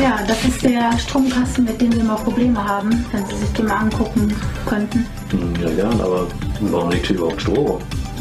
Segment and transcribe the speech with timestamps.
[0.00, 3.66] Ja, das ist der Stromkasten, mit dem wir immer Probleme haben, wenn Sie sich den
[3.66, 4.32] mal angucken
[4.66, 5.06] könnten.
[5.30, 6.26] Hm, Ja, gern, aber
[6.60, 7.66] warum liegt hier überhaupt Strom?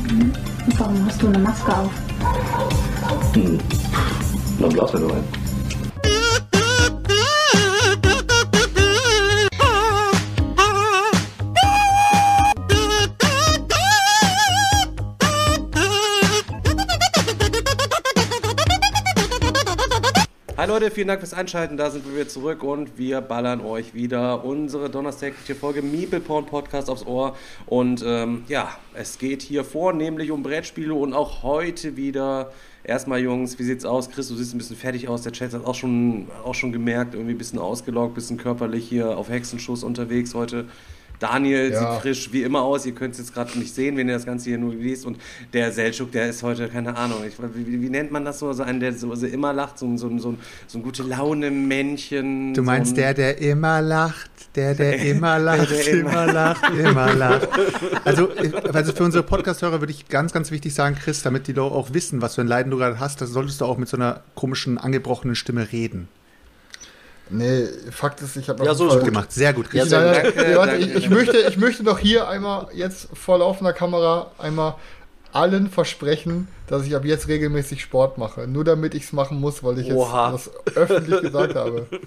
[0.09, 1.91] Und warum hast du eine Maske auf?
[3.33, 3.59] Hm.
[4.59, 5.46] Dann blasen wir nur ein.
[20.79, 21.75] Leute, vielen Dank fürs Einschalten.
[21.75, 26.45] Da sind wir wieder zurück und wir ballern euch wieder unsere donnerstägliche Folge Meeple Porn
[26.45, 27.35] Podcast aufs Ohr.
[27.65, 32.51] Und ähm, ja, es geht hier vornehmlich um Brettspiele und auch heute wieder.
[32.83, 34.11] Erstmal, Jungs, wie sieht's aus?
[34.11, 35.23] Chris, du siehst ein bisschen fertig aus.
[35.23, 38.87] Der Chat hat auch schon, auch schon gemerkt, irgendwie ein bisschen ausgelaugt, ein bisschen körperlich
[38.87, 40.65] hier auf Hexenschuss unterwegs heute.
[41.19, 41.79] Daniel Ja.
[41.93, 42.85] sieht frisch wie immer aus.
[42.85, 45.05] Ihr könnt es jetzt gerade nicht sehen, wenn ihr das Ganze hier nur liest.
[45.05, 45.17] Und
[45.53, 48.51] der Seltschuk, der ist heute, keine Ahnung, ich, wie, wie nennt man das so?
[48.53, 51.03] So einen, der so, so immer lacht, so, ein- so, so, ein- so ein gute
[51.03, 52.53] Laune-Männchen.
[52.53, 57.13] Du meinst der, der immer lacht, der, der immer lacht, der immer- immer lacht, immer
[57.13, 57.47] lacht.
[58.05, 58.29] Also,
[58.73, 62.21] also für unsere Podcast-Hörer würde ich ganz, ganz wichtig sagen, Chris, damit die auch wissen,
[62.21, 64.77] was für ein Leiden du gerade hast, dann solltest du auch mit so einer komischen,
[64.77, 66.07] angebrochenen Stimme reden.
[67.29, 69.89] Nee, Fakt ist, ich habe Ja, so Gut gemacht, sehr gut, Ja, Chris.
[69.89, 73.73] sehr Nein, Danke, warte, ich, ich, möchte, ich möchte noch hier einmal jetzt vor laufender
[73.73, 74.75] Kamera einmal
[75.33, 78.47] allen versprechen, dass ich ab jetzt regelmäßig Sport mache.
[78.47, 80.31] Nur damit ich es machen muss, weil ich Oha.
[80.31, 81.85] jetzt das öffentlich gesagt habe.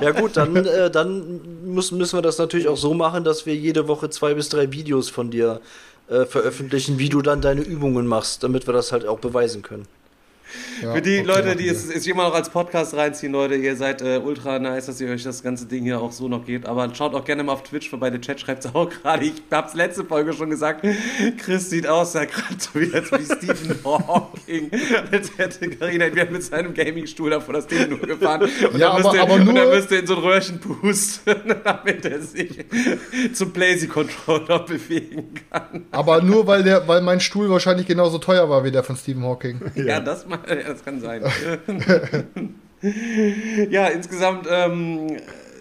[0.00, 3.54] Ja gut, dann, äh, dann müssen, müssen wir das natürlich auch so machen, dass wir
[3.54, 5.60] jede Woche zwei bis drei Videos von dir
[6.08, 9.86] äh, veröffentlichen, wie du dann deine Übungen machst, damit wir das halt auch beweisen können.
[10.82, 13.76] Ja, Für die okay, Leute, die es, es immer noch als Podcast reinziehen, Leute, ihr
[13.76, 16.66] seid äh, ultra nice, dass ihr euch das ganze Ding hier auch so noch geht.
[16.66, 19.24] Aber schaut auch gerne mal auf Twitch vorbei, der Chat schreibt es auch gerade.
[19.24, 20.86] Ich hab's letzte Folge schon gesagt.
[21.38, 24.70] Chris sieht aus, ja gerade so wie, als wie Stephen Hawking.
[25.10, 28.42] Als hätte Karina entweder mit seinem Gamingstuhl da vor das Ding nur gefahren.
[28.42, 31.34] Und Ja, dann aber- müsste, aber und dann nur- müsste in so ein Röhrchen pusten,
[31.64, 32.64] damit er sich
[33.34, 35.84] zum Blazy-Controller bewegen kann.
[35.90, 39.22] Aber nur weil der, weil mein Stuhl wahrscheinlich genauso teuer war wie der von Stephen
[39.24, 39.60] Hawking.
[39.74, 41.22] Ja, das, mal, ja, das kann sein.
[43.70, 45.16] ja, insgesamt ähm,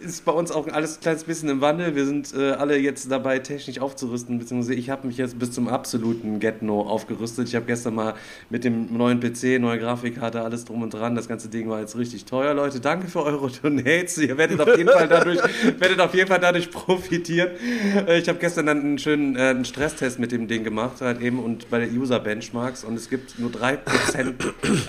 [0.08, 1.96] ist bei uns auch alles ein kleines bisschen im Wandel.
[1.96, 5.68] Wir sind äh, alle jetzt dabei, technisch aufzurüsten, beziehungsweise ich habe mich jetzt bis zum
[5.68, 7.48] absoluten Get-No aufgerüstet.
[7.48, 8.16] Ich habe gestern mal
[8.50, 11.16] mit dem neuen PC, neue Grafikkarte, alles drum und dran.
[11.16, 12.80] Das ganze Ding war jetzt richtig teuer, Leute.
[12.80, 14.18] Danke für eure Donates.
[14.18, 15.40] Ihr werdet auf jeden Fall dadurch,
[15.80, 17.50] werdet auf jeden Fall dadurch profitieren.
[18.08, 21.22] Äh, ich habe gestern dann einen schönen äh, einen Stresstest mit dem Ding gemacht, halt
[21.22, 24.34] eben und bei der User Benchmarks und es gibt nur 3%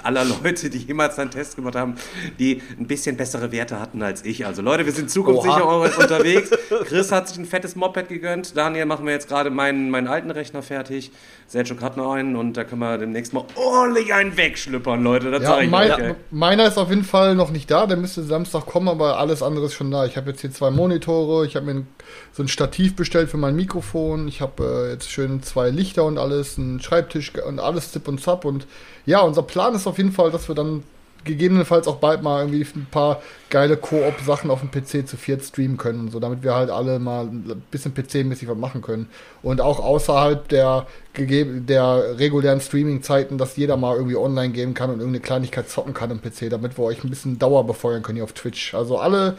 [0.03, 1.95] aller Leute, die jemals einen Test gemacht haben,
[2.39, 4.47] die ein bisschen bessere Werte hatten als ich.
[4.47, 5.89] Also Leute, wir sind zukunftssicher Oha.
[5.99, 6.51] unterwegs.
[6.85, 8.57] Chris hat sich ein fettes Moped gegönnt.
[8.57, 11.11] Daniel machen wir jetzt gerade meinen, meinen alten Rechner fertig.
[11.47, 15.31] Selchuk hat noch einen und da können wir demnächst mal ordentlich einen wegschlüppern, Leute.
[15.31, 16.15] Das Ja, sag ich mein, euch, ey.
[16.31, 19.67] meiner ist auf jeden Fall noch nicht da, der müsste Samstag kommen, aber alles andere
[19.67, 20.05] ist schon da.
[20.05, 21.87] Ich habe jetzt hier zwei Monitore, ich habe mir
[22.33, 26.19] so ein Stativ bestellt für mein Mikrofon, ich habe äh, jetzt schön zwei Lichter und
[26.19, 28.67] alles, einen Schreibtisch und alles zip und zap und
[29.07, 30.83] ja, unser Plan ist auf jeden Fall, dass wir dann
[31.29, 35.77] gegebenenfalls auch bald mal irgendwie ein paar geile Koop-Sachen auf dem PC zu viert streamen
[35.77, 39.09] können, so damit wir halt alle mal ein bisschen PC-mäßig was machen können.
[39.43, 40.87] Und auch außerhalb der,
[41.17, 46.11] der regulären Streaming-Zeiten, dass jeder mal irgendwie online gehen kann und irgendeine Kleinigkeit zocken kann
[46.11, 48.75] im PC, damit wir euch ein bisschen Dauer befeuern können hier auf Twitch.
[48.75, 49.37] Also alle,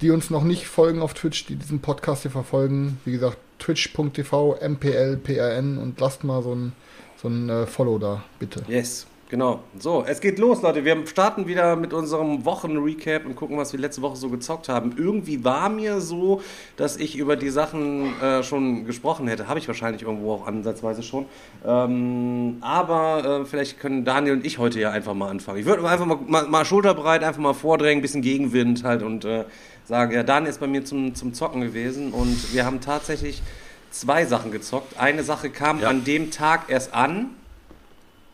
[0.00, 4.58] die uns noch nicht folgen auf Twitch, die diesen Podcast hier verfolgen, wie gesagt, twitch.tv,
[4.60, 6.72] mplprn und lasst mal so ein,
[7.20, 8.62] so ein äh, Follow da, bitte.
[8.68, 9.60] Yes, genau.
[9.78, 10.84] So, es geht los, Leute.
[10.84, 14.94] Wir starten wieder mit unserem Wochenrecap und gucken, was wir letzte Woche so gezockt haben.
[14.96, 16.40] Irgendwie war mir so,
[16.76, 19.48] dass ich über die Sachen äh, schon gesprochen hätte.
[19.48, 21.26] Habe ich wahrscheinlich irgendwo auch ansatzweise schon.
[21.64, 25.58] Ähm, aber äh, vielleicht können Daniel und ich heute ja einfach mal anfangen.
[25.58, 29.44] Ich würde einfach mal, mal, mal schulterbreit einfach mal vordrängen, bisschen Gegenwind halt und äh,
[29.84, 33.42] sagen, ja, Daniel ist bei mir zum, zum Zocken gewesen und wir haben tatsächlich
[33.90, 34.98] zwei Sachen gezockt.
[34.98, 35.88] Eine Sache kam Ja.
[35.88, 37.30] an dem Tag erst an,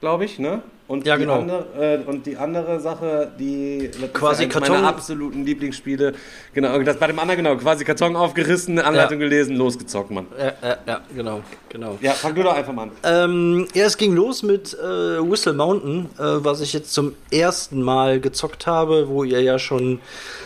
[0.00, 0.62] glaube ich, ne?
[0.88, 1.38] Und, Ja, die genau.
[1.40, 6.12] andere, äh, und die andere Sache, die Quasi ist eines Karton- meiner absoluten Lieblingsspiele.
[6.52, 9.28] Genau, das bei dem anderen, genau, quasi Karton aufgerissen, Anleitung Ja.
[9.28, 10.26] gelesen, losgezockt, Mann.
[10.38, 11.40] Ja, ja, ja genau,
[11.70, 11.96] genau.
[12.02, 12.90] Ja, fang du doch einfach mal an.
[13.04, 17.80] Ähm, ja, es ging los mit äh, Whistle Mountain, äh, was ich jetzt zum ersten
[17.80, 20.00] Mal gezockt habe, wo ihr ja schon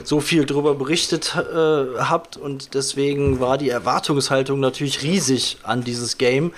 [0.04, 6.18] so viel drüber berichtet äh, habt und deswegen war die Erwartungshaltung natürlich riesig an dieses
[6.18, 6.52] Game.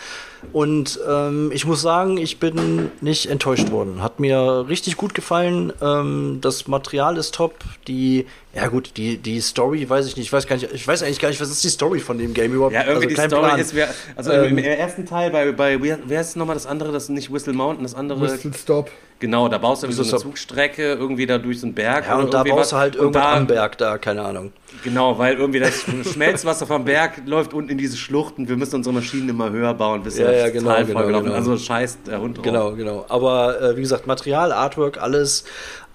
[0.53, 4.03] Und ähm, ich muss sagen, ich bin nicht enttäuscht worden.
[4.03, 5.73] Hat mir richtig gut gefallen.
[5.81, 7.55] Ähm, das Material ist top.
[7.87, 8.27] Die,
[8.63, 10.27] ja gut, die, die Story weiß ich nicht.
[10.27, 12.35] Ich weiß gar nicht, ich weiß eigentlich gar nicht, was ist die Story von dem
[12.35, 12.75] Game überhaupt?
[12.75, 13.61] Ja, irgendwie Also die kein Story Plan.
[13.61, 17.05] ist, wer, also Ähm, im, ersten Teil bei, bei wer, ist nochmal das andere, das
[17.05, 18.21] ist nicht Whistle Mountain, das andere.
[18.21, 18.91] Whistle Stop.
[19.21, 22.07] Genau, da baust du irgendwie so eine Zugstrecke irgendwie da durch so einen Berg.
[22.07, 22.69] Ja, und da baust was.
[22.71, 24.53] du halt da- am Berg da, keine Ahnung.
[24.85, 28.49] Genau, weil irgendwie das Schmelzwasser vom Berg läuft unten in diese Schluchten.
[28.49, 31.25] Wir müssen unsere Maschinen immer höher bauen, bis Ja, wir ja, das genau, genau, vollgelaufen
[31.27, 31.37] genau.
[31.37, 32.45] Also scheiß der Hund drauf.
[32.45, 33.07] Genau, genau.
[33.09, 35.45] Aber äh, wie gesagt, Material, Artwork, alles,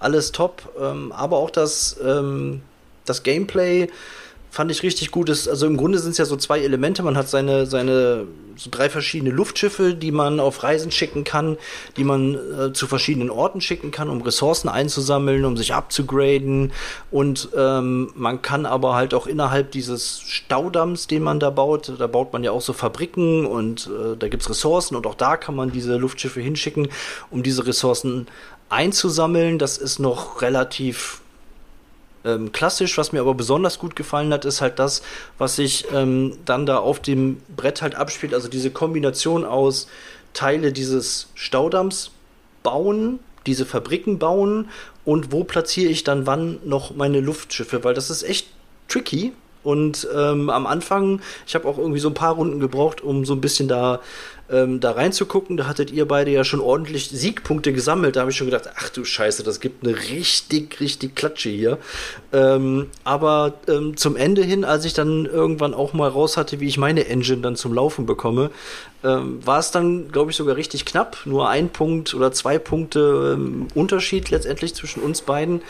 [0.04, 0.62] alles top.
[0.80, 2.62] Ähm, aber auch das, ähm,
[3.04, 3.88] das Gameplay
[4.54, 5.28] fand ich richtig gut.
[5.28, 7.02] Es, also im Grunde sind es ja so zwei Elemente.
[7.02, 11.56] Man hat seine, seine so drei verschiedene Luftschiffe, die man auf Reisen schicken kann,
[11.96, 16.72] die man äh, zu verschiedenen Orten schicken kann, um Ressourcen einzusammeln, um sich abzugraden.
[17.10, 22.06] Und ähm, man kann aber halt auch innerhalb dieses Staudamms, den man da baut, da
[22.06, 25.56] baut man ja auch so Fabriken und äh, da gibt's Ressourcen und auch da kann
[25.56, 26.88] man diese Luftschiffe hinschicken,
[27.30, 28.28] um diese Ressourcen
[28.74, 29.58] einzusammeln.
[29.58, 31.22] Das ist noch relativ
[32.24, 35.02] ähm, klassisch, was mir aber besonders gut gefallen hat, ist halt das,
[35.38, 38.34] was sich ähm, dann da auf dem Brett halt abspielt.
[38.34, 39.88] Also diese Kombination aus
[40.32, 42.10] Teile dieses Staudamms
[42.62, 44.68] bauen, diese Fabriken bauen
[45.04, 48.48] und wo platziere ich dann wann noch meine Luftschiffe, weil das ist echt
[48.88, 49.32] tricky.
[49.64, 53.32] Und ähm, am Anfang, ich habe auch irgendwie so ein paar Runden gebraucht, um so
[53.32, 54.00] ein bisschen da,
[54.50, 55.56] ähm, da reinzugucken.
[55.56, 58.16] Da hattet ihr beide ja schon ordentlich Siegpunkte gesammelt.
[58.16, 61.78] Da habe ich schon gedacht, ach du Scheiße, das gibt eine richtig, richtig Klatsche hier.
[62.32, 66.68] Ähm, aber ähm, zum Ende hin, als ich dann irgendwann auch mal raus hatte, wie
[66.68, 68.50] ich meine Engine dann zum Laufen bekomme,
[69.02, 71.18] ähm, war es dann, glaube ich, sogar richtig knapp.
[71.24, 75.62] Nur ein Punkt oder zwei Punkte ähm, Unterschied letztendlich zwischen uns beiden.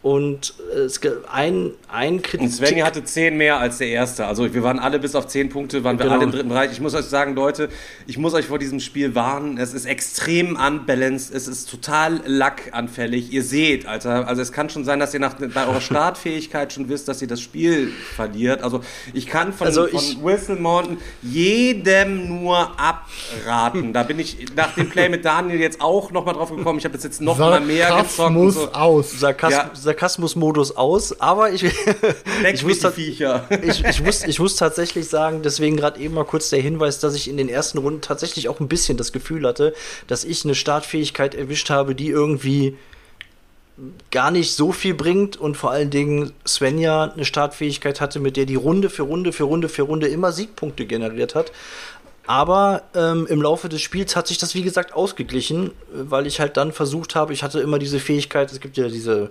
[0.00, 2.42] Und äh, es gibt ein, ein Kritik.
[2.46, 4.26] Und Svenja hatte 10 mehr als der erste.
[4.26, 6.14] Also wir waren alle bis auf 10 Punkte, waren wir Genau.
[6.14, 6.70] alle im dritten Bereich.
[6.70, 7.68] Ich muss euch sagen, Leute,
[8.06, 9.58] ich muss euch vor diesem Spiel warnen.
[9.58, 13.32] Es ist extrem unbalanced, es ist total lackanfällig.
[13.32, 16.88] Ihr seht, Alter, also es kann schon sein, dass ihr nach bei eurer Startfähigkeit schon
[16.88, 18.62] wisst, dass ihr das Spiel verliert.
[18.62, 18.82] Also
[19.14, 23.92] ich kann von, Also von ich- Whistle Mountain jedem nur abraten.
[23.92, 26.78] Da bin ich nach dem Play mit Daniel jetzt auch noch mal drauf gekommen.
[26.78, 28.10] Ich habe das jetzt noch mal mehr gezockt.
[28.12, 28.72] Sarkasmus So.
[28.72, 29.10] aus.
[29.18, 29.70] Sarkas Ja.
[29.88, 31.64] Sarkasmus-Modus aus, aber ich,
[32.52, 32.80] ich, muss
[33.62, 37.14] ich, ich, muss, ich muss tatsächlich sagen, deswegen gerade eben mal kurz der Hinweis, dass
[37.14, 39.74] ich in den ersten Runden tatsächlich auch ein bisschen das Gefühl hatte,
[40.06, 42.76] dass ich eine Startfähigkeit erwischt habe, die irgendwie
[44.10, 48.44] gar nicht so viel bringt und vor allen Dingen Svenja eine Startfähigkeit hatte, mit der
[48.44, 51.52] die Runde für Runde für Runde für Runde immer Siegpunkte generiert hat.
[52.26, 56.58] Aber ähm, im Laufe des Spiels hat sich das, wie gesagt, ausgeglichen, weil ich halt
[56.58, 59.30] dann versucht habe, ich hatte immer diese Fähigkeit, es gibt ja diese,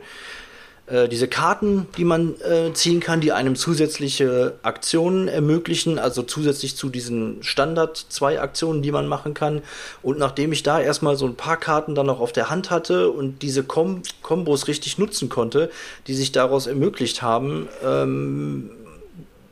[0.87, 6.77] äh, diese Karten, die man äh, ziehen kann, die einem zusätzliche Aktionen ermöglichen, also zusätzlich
[6.77, 9.61] zu diesen Standard zwei Aktionen, die man machen kann.
[10.01, 13.11] Und nachdem ich da erstmal so ein paar Karten dann noch auf der Hand hatte
[13.11, 15.69] und diese Kom Kombos richtig nutzen konnte,
[16.07, 18.69] die sich daraus ermöglicht haben, ähm,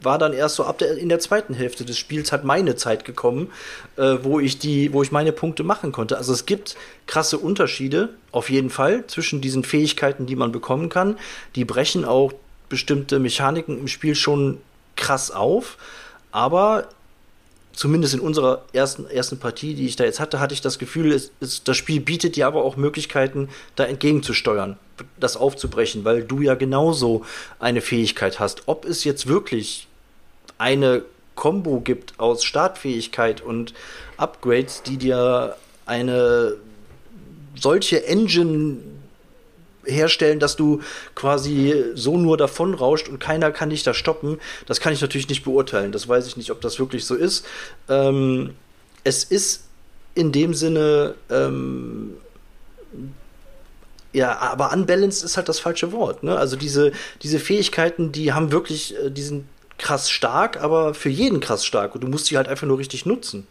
[0.06, 3.04] war dann erst so ab der, in der zweiten Hälfte des Spiels hat meine Zeit
[3.06, 3.52] gekommen,
[3.98, 6.18] äh, wo ich die, wo ich meine Punkte machen konnte.
[6.18, 6.76] Also es gibt
[7.08, 11.18] krasse Unterschiede auf jeden Fall zwischen diesen Fähigkeiten, die man bekommen kann.
[11.56, 12.34] Die brechen auch
[12.70, 14.60] bestimmte Mechaniken im Spiel schon
[14.96, 15.78] krass auf,
[16.32, 16.88] aber
[17.76, 21.12] zumindest in unserer ersten, ersten Partie, die ich da jetzt hatte, hatte ich das Gefühl,
[21.12, 24.78] es, es, das Spiel bietet dir aber auch Möglichkeiten, da entgegenzusteuern,
[25.20, 27.26] das aufzubrechen, weil du ja genauso
[27.60, 28.64] eine Fähigkeit hast.
[28.66, 29.88] Ob es jetzt wirklich
[30.58, 31.04] eine
[31.36, 33.74] Combo gibt aus Startfähigkeit und
[34.18, 35.56] Upgrades, die dir
[35.86, 36.56] eine
[37.56, 38.78] solche Engine
[39.86, 40.82] herstellen, dass du
[41.14, 44.40] quasi so nur davon rauscht und keiner kann dich da stoppen.
[44.66, 45.92] Das kann ich natürlich nicht beurteilen.
[45.92, 47.46] Das weiß ich nicht, ob das wirklich so ist.
[47.88, 48.56] Ähm,
[49.04, 49.66] es ist
[50.16, 52.16] in dem Sinne, ähm,
[54.14, 56.24] ja, aber unbalanced ist halt das falsche Wort.
[56.24, 56.38] Ne?
[56.38, 59.46] Also diese, diese Fähigkeiten, die haben wirklich, äh, die sind
[59.78, 63.06] krass stark, aber für jeden krass stark und du musst sie halt einfach nur richtig
[63.06, 63.48] nutzen.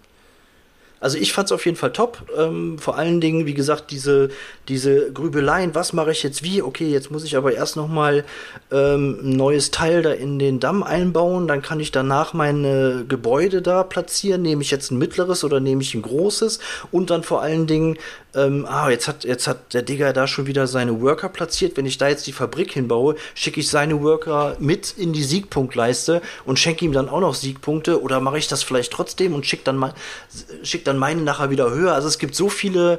[1.04, 2.22] Also ich fand es auf jeden Fall top.
[2.34, 4.30] Ähm, vor allen Dingen, wie gesagt, diese,
[4.68, 6.62] diese Grübeleien, was mache ich jetzt wie?
[6.62, 8.24] Okay, jetzt muss ich aber erst noch mal
[8.72, 11.46] ähm, ein neues Teil da in den Damm einbauen.
[11.46, 14.40] Dann kann ich danach meine Gebäude da platzieren.
[14.40, 16.58] Nehme ich jetzt ein mittleres oder nehme ich ein großes?
[16.90, 17.98] Und dann vor allen Dingen,
[18.34, 21.76] ähm, ah, jetzt hat, jetzt hat der Digger da schon wieder seine Worker platziert.
[21.76, 26.22] Wenn ich da jetzt die Fabrik hinbaue, schicke ich seine Worker mit in die Siegpunktleiste
[26.44, 28.02] und schenke ihm dann auch noch Siegpunkte.
[28.02, 29.92] Oder mache ich das vielleicht trotzdem und schicke dann,
[30.62, 31.94] schick dann meine nachher wieder höher?
[31.94, 32.98] Also es gibt so viele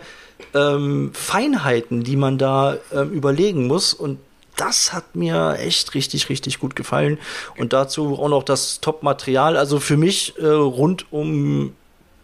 [0.54, 3.94] ähm, Feinheiten, die man da ähm, überlegen muss.
[3.94, 4.20] Und
[4.56, 7.20] das hat mir echt richtig, richtig gut gefallen.
[7.58, 9.58] Und dazu auch noch das Top-Material.
[9.58, 11.74] Also für mich äh, rundum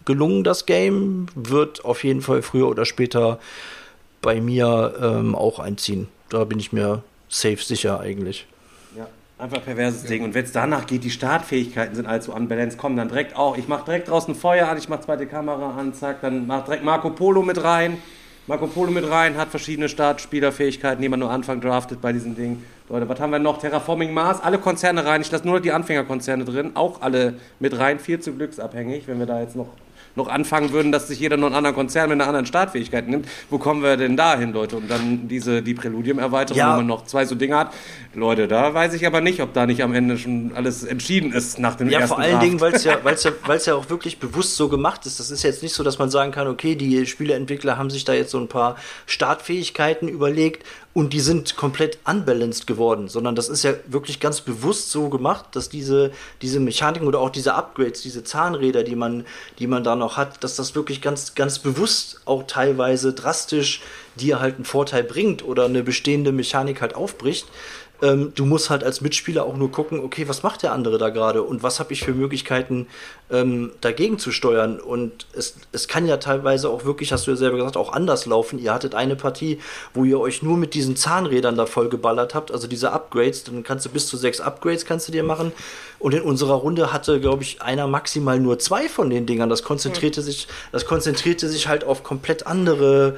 [0.05, 1.27] gelungen, das Game.
[1.35, 3.39] Wird auf jeden Fall früher oder später
[4.21, 6.07] bei mir ähm, auch einziehen.
[6.29, 8.45] Da bin ich mir safe sicher eigentlich.
[8.95, 10.23] Ja, einfach perverses Ding.
[10.23, 13.57] Und wenn es danach geht, die Startfähigkeiten sind allzu unbalanced, kommen dann direkt auch.
[13.57, 16.83] Ich mache direkt draußen Feuer an, ich mache zweite Kamera an, zack, dann mach direkt
[16.83, 17.97] Marco Polo mit rein.
[18.47, 22.63] Marco Polo mit rein, hat verschiedene Startspielerfähigkeiten, die man nur Anfang draftet bei diesen Dingen.
[22.89, 23.59] Leute, was haben wir noch?
[23.59, 25.21] Terraforming Mars, alle Konzerne rein.
[25.21, 29.27] Ich lasse nur die Anfängerkonzerne drin, auch alle mit rein, viel zu glücksabhängig, wenn wir
[29.27, 29.69] da jetzt noch
[30.15, 33.27] noch anfangen würden, dass sich jeder noch einen anderen Konzern mit einer anderen Startfähigkeit nimmt,
[33.49, 34.77] wo kommen wir denn da hin, Leute?
[34.77, 36.73] Und dann diese, die Präludium-Erweiterung, Ja.
[36.73, 37.73] wo man noch zwei so Dinge hat.
[38.13, 41.59] Leute, da weiß ich aber nicht, ob da nicht am Ende schon alles entschieden ist
[41.59, 42.43] nach dem Ja, ersten vor allen Draft.
[42.45, 45.19] Dingen, weil es ja, weil's ja, weil's ja auch wirklich bewusst so gemacht ist.
[45.19, 48.13] Das ist jetzt nicht so, dass man sagen kann, okay, die Spieleentwickler haben sich da
[48.13, 48.75] jetzt so ein paar
[49.05, 54.91] Startfähigkeiten überlegt und die sind komplett unbalanced geworden, sondern das ist ja wirklich ganz bewusst
[54.91, 59.25] so gemacht, dass diese, diese Mechaniken oder auch diese Upgrades, diese Zahnräder, die man,
[59.59, 63.81] die man da noch hat, dass das wirklich ganz, ganz bewusst auch teilweise drastisch
[64.15, 67.47] dir halt einen Vorteil bringt oder eine bestehende Mechanik halt aufbricht.
[68.01, 71.09] Ähm, du musst halt als Mitspieler auch nur gucken, okay, was macht der andere da
[71.09, 72.87] gerade und was habe ich für Möglichkeiten
[73.31, 74.79] ähm, dagegen zu steuern.
[74.79, 78.25] Und es, es kann ja teilweise auch wirklich, hast du ja selber gesagt, auch anders
[78.25, 78.59] laufen.
[78.59, 79.59] Ihr hattet eine Partie,
[79.93, 83.63] wo ihr euch nur mit diesen Zahnrädern da voll geballert habt, also diese Upgrades, dann
[83.63, 85.51] kannst du bis zu sechs Upgrades kannst du dir machen.
[85.99, 89.49] Und in unserer Runde hatte, glaube ich, einer maximal nur zwei von den Dingern.
[89.49, 93.17] Das konzentrierte sich, das konzentrierte sich halt auf komplett andere,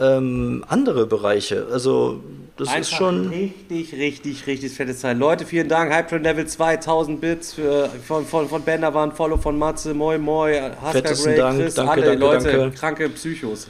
[0.00, 1.68] ähm, andere Bereiche.
[1.70, 2.20] Also
[2.56, 3.28] das ist Einfach schon.
[3.28, 5.18] richtig, richtig, richtig fette Zeit.
[5.18, 5.92] Leute, vielen Dank.
[5.92, 10.18] Hype Train Level 2000 Bits für, von, von, von Bender waren Follow von Matze, Moi
[10.18, 11.60] Moi, Haska Fettesten Grey, Dank.
[11.60, 12.76] Chris, Danke, alle danke, Leute, danke.
[12.78, 13.68] kranke Psychos.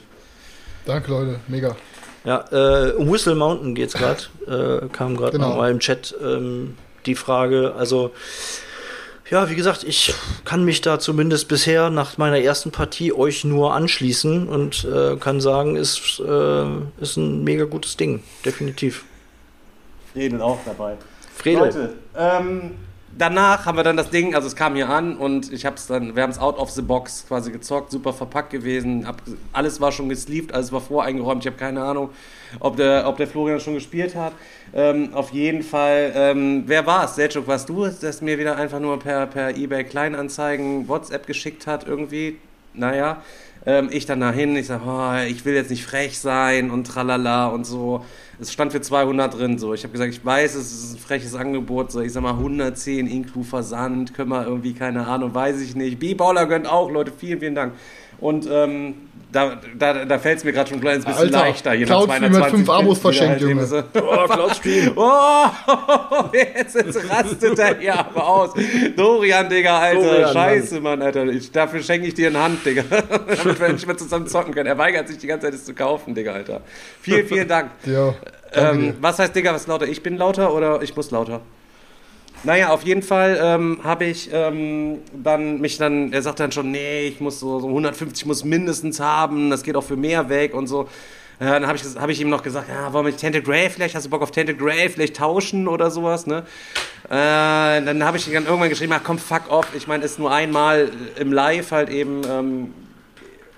[0.85, 1.41] Danke, Leute.
[1.49, 1.75] Mega.
[2.25, 4.23] Ja, äh, um Whistle Mountain geht's gerade.
[4.85, 5.57] äh, kam gerade Genau.
[5.57, 6.77] mal im Chat ähm,
[7.07, 7.75] die Frage.
[7.79, 8.11] Also,
[9.31, 10.15] ja, wie gesagt, ich
[10.45, 15.41] kann mich da zumindest bisher nach meiner ersten Partie euch nur anschließen und äh, kann
[15.41, 16.67] sagen, ist, äh,
[17.01, 18.23] ist ein mega gutes Ding.
[18.45, 19.05] Definitiv.
[20.13, 20.97] Fredel auch dabei.
[21.35, 21.63] Fredel.
[21.63, 22.73] Leute, ähm,
[23.19, 25.87] danach haben wir dann das Ding, also es kam hier an und ich habe es
[25.87, 29.81] dann, wir haben es out of the box quasi gezockt, super verpackt gewesen, hab, alles
[29.81, 32.11] war schon gesleeved, alles war voreingeräumt, ich habe keine Ahnung,
[32.61, 34.33] ob der, ob der Florian schon gespielt hat.
[34.73, 37.15] Ähm, auf jeden Fall, ähm, wer war es?
[37.15, 41.67] Selchuk, warst du es, das mir wieder einfach nur per, per Ebay Kleinanzeigen WhatsApp geschickt
[41.67, 42.39] hat irgendwie?
[42.75, 43.23] Naja,
[43.67, 47.47] ähm, ich dann dahin, ich sage, oh, ich will jetzt nicht frech sein und tralala
[47.47, 48.05] und so.
[48.41, 49.75] Es stand für 200 drin, so.
[49.75, 52.01] Ich habe gesagt, ich weiß, es ist ein freches Angebot, so.
[52.01, 55.99] Ich sag mal 110 inklu Versand, können wir irgendwie, keine Ahnung, weiß ich nicht.
[55.99, 57.75] B-Baller gönnt auch, Leute, vielen, vielen Dank.
[58.19, 58.95] Und ähm,
[59.33, 61.71] da, da, da fällt es mir gerade schon ein kleines bisschen Alter, leichter.
[61.73, 63.53] Hier mit Cloudstream hat fünf Abos da verschenkt, halt Junge.
[63.63, 64.93] eben so- Oh, Cloudstream.
[64.97, 65.47] Oh,
[66.33, 68.51] jetzt, jetzt rastet er hier aber aus.
[68.97, 70.01] Dorian, Digga, Alter.
[70.03, 71.25] Dorian, Scheiße, Mann, Alter.
[71.27, 72.85] Ich, dafür schenke ich dir eine Hand, Digga.
[72.91, 74.67] Damit wir nicht mehr zusammen zocken können.
[74.69, 76.61] Er weigert sich die ganze Zeit, es zu kaufen, Digga, Alter.
[77.01, 77.73] Vielen, vielen Dank.
[77.87, 78.15] Ja.
[78.55, 79.89] Ähm, was heißt, Digga, was ist lauter?
[79.89, 81.41] Ich bin lauter oder ich muss lauter?
[82.45, 86.71] Naja, auf jeden Fall ähm, habe ich ähm, dann mich dann, er sagt dann schon,
[86.71, 90.55] nee, ich muss so, so 150 muss mindestens haben, das geht auch für mehr weg
[90.55, 90.83] und so.
[91.41, 93.95] Äh, dann habe ich, hab ich ihm noch gesagt, ja, wollen wir Tainted Grey vielleicht,
[93.95, 96.45] hast du Bock auf Tainted Grey, vielleicht tauschen oder sowas, ne?
[97.07, 97.11] Äh,
[97.83, 100.91] dann habe ich dann irgendwann geschrieben, ach komm, fuck off, ich meine, ist nur einmal
[101.19, 102.75] im Live halt eben ähm,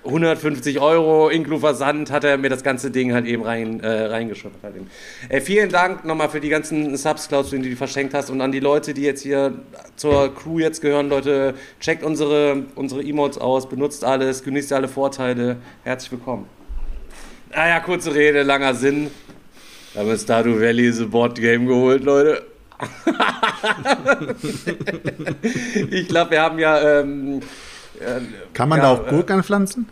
[0.07, 4.59] 150 Euro inklusive Versand hat er mir das ganze Ding halt eben rein, äh, reingeschüttet.
[4.63, 4.89] Halt eben.
[5.29, 8.51] Äh, vielen Dank nochmal für die ganzen Subs, Klaus, die du verschenkt hast und an
[8.51, 9.53] die Leute, die jetzt hier
[9.95, 11.09] zur Crew jetzt gehören.
[11.09, 15.57] Leute, checkt unsere, unsere Emotes aus, benutzt alles, genießt alle Vorteile.
[15.83, 16.45] Herzlich willkommen.
[17.53, 19.09] Naja, kurze Rede, langer Sinn.
[19.93, 22.43] Wir haben Stardew Valley The Board Game geholt, Leute.
[25.89, 26.99] ich glaube, wir haben ja...
[26.99, 27.41] Ähm,
[27.99, 28.21] äh,
[28.53, 29.87] Kann man ja, da auch äh, Gurken anpflanzen?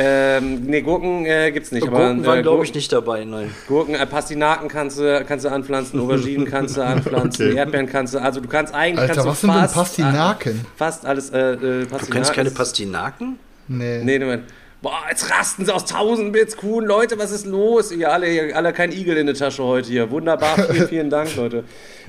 [0.00, 1.82] Ähm, nee, Gurken äh, gibt's nicht.
[1.86, 3.50] Gurken aber, waren, äh, glaube ich, nicht dabei, nein.
[3.66, 7.56] Gurken, äh, Pastinaken kannst du, kannst du anpflanzen, Auberginen kannst du anpflanzen, Okay.
[7.56, 10.66] Erdbeeren kannst du, also du kannst eigentlich Alter, kannst du was sind denn fast, Pastinaken?
[10.76, 12.06] Fast alles, äh, äh, Pastinaken.
[12.06, 13.38] Du kennst keine Pastinaken?
[13.66, 14.04] Nee.
[14.04, 14.44] Nee, Moment.
[14.80, 17.90] Boah, jetzt rasten sie aus 1000 Bits, cool, Leute, was ist los?
[17.90, 20.08] Ihr alle, ihr alle kein Igel in der Tasche heute hier.
[20.12, 21.64] Wunderbar, vielen, vielen Dank, Leute.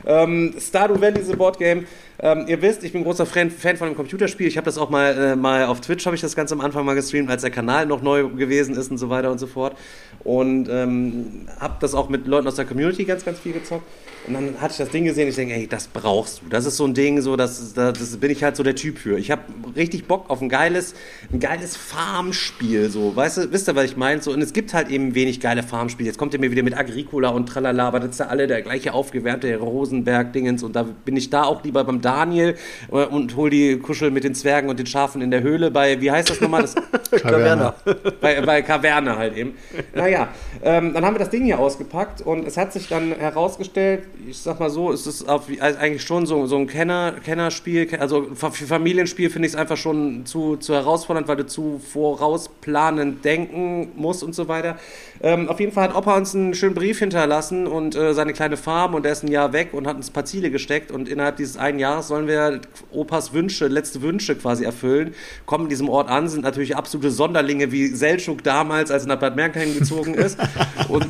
[0.06, 1.88] Ähm, Stardew Valley, the Board Game.
[2.22, 4.46] Ähm, ihr wisst, ich bin großer Fan, Fan von dem Computerspiel.
[4.48, 6.86] Ich habe das auch mal, äh, mal auf Twitch, habe ich das ganz am Anfang
[6.86, 9.78] mal gestreamt, als der Kanal noch neu gewesen ist und so weiter und so fort.
[10.26, 13.86] Und ähm, habe das auch mit Leuten aus der Community ganz, ganz viel gezockt.
[14.28, 16.50] Und dann hatte ich das Ding gesehen, ich denke, ey, das brauchst du.
[16.50, 18.98] Das ist so ein Ding, so, das, das, das bin ich halt so der Typ
[18.98, 19.18] für.
[19.18, 19.42] Ich habe
[19.76, 20.94] richtig Bock auf ein geiles,
[21.32, 24.22] ein geiles Farmspiel, so, weißt du, wisst ihr, was ich meine?
[24.22, 26.08] So, und es gibt halt eben wenig geile Farmspiele.
[26.08, 28.62] Jetzt kommt ihr mir wieder mit Agricola und Tralala, aber das ist ja alle der
[28.62, 32.56] gleiche aufgewärmte Rosenberg-Dingens und da bin ich da auch lieber beim Daniel
[32.92, 36.02] äh, und hol die Kuschel mit den Zwergen und den Schafen in der Höhle bei,
[36.02, 36.62] wie heißt das nochmal?
[36.62, 36.76] Das,
[37.22, 37.76] Kaverna.
[38.22, 39.54] bei, bei Kaverne halt eben.
[39.94, 40.30] Naja,
[40.64, 44.38] ähm, dann haben wir das Ding hier ausgepackt und es hat sich dann herausgestellt, ich
[44.38, 48.28] sag mal so, es ist auf, also eigentlich schon so, so ein Kenner, Kennerspiel, also
[48.34, 53.92] für Familienspiel finde ich es einfach schon zu, zu herausfordernd, weil du zu vorausplanen denken
[53.96, 54.78] muss und so weiter.
[55.22, 58.56] Ähm, auf jeden Fall hat Opa uns einen schönen Brief hinterlassen und äh, seine kleine
[58.58, 61.10] Farm und er ist ein Jahr weg und hat uns ein paar Ziele gesteckt und
[61.10, 65.14] innerhalb dieses einen Jahres sollen wir Opas Wünsche, letzte Wünsche quasi erfüllen,
[65.46, 69.20] kommen in diesem Ort an, sind natürlich absolute Sonderlinge wie Seltschuk damals, als er nach
[69.20, 70.40] Bad Merkheim gezogen ist
[70.90, 71.10] und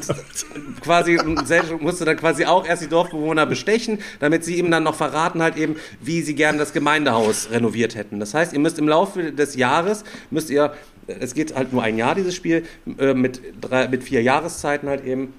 [0.82, 4.96] quasi Seltschuk musste dann quasi auch erst die Dorfbewohner bestechen, damit sie ihm dann noch
[4.96, 8.20] verraten halt eben, wie sie gerne das Gemeindehaus renoviert hätten.
[8.20, 10.74] Das heißt, ihr müsst im Laufe des Jahres, müsst ihr
[11.20, 12.66] es geht halt nur ein Jahr, dieses Spiel,
[13.00, 15.34] äh, mit, drei, mit vier Jahreszeiten halt eben.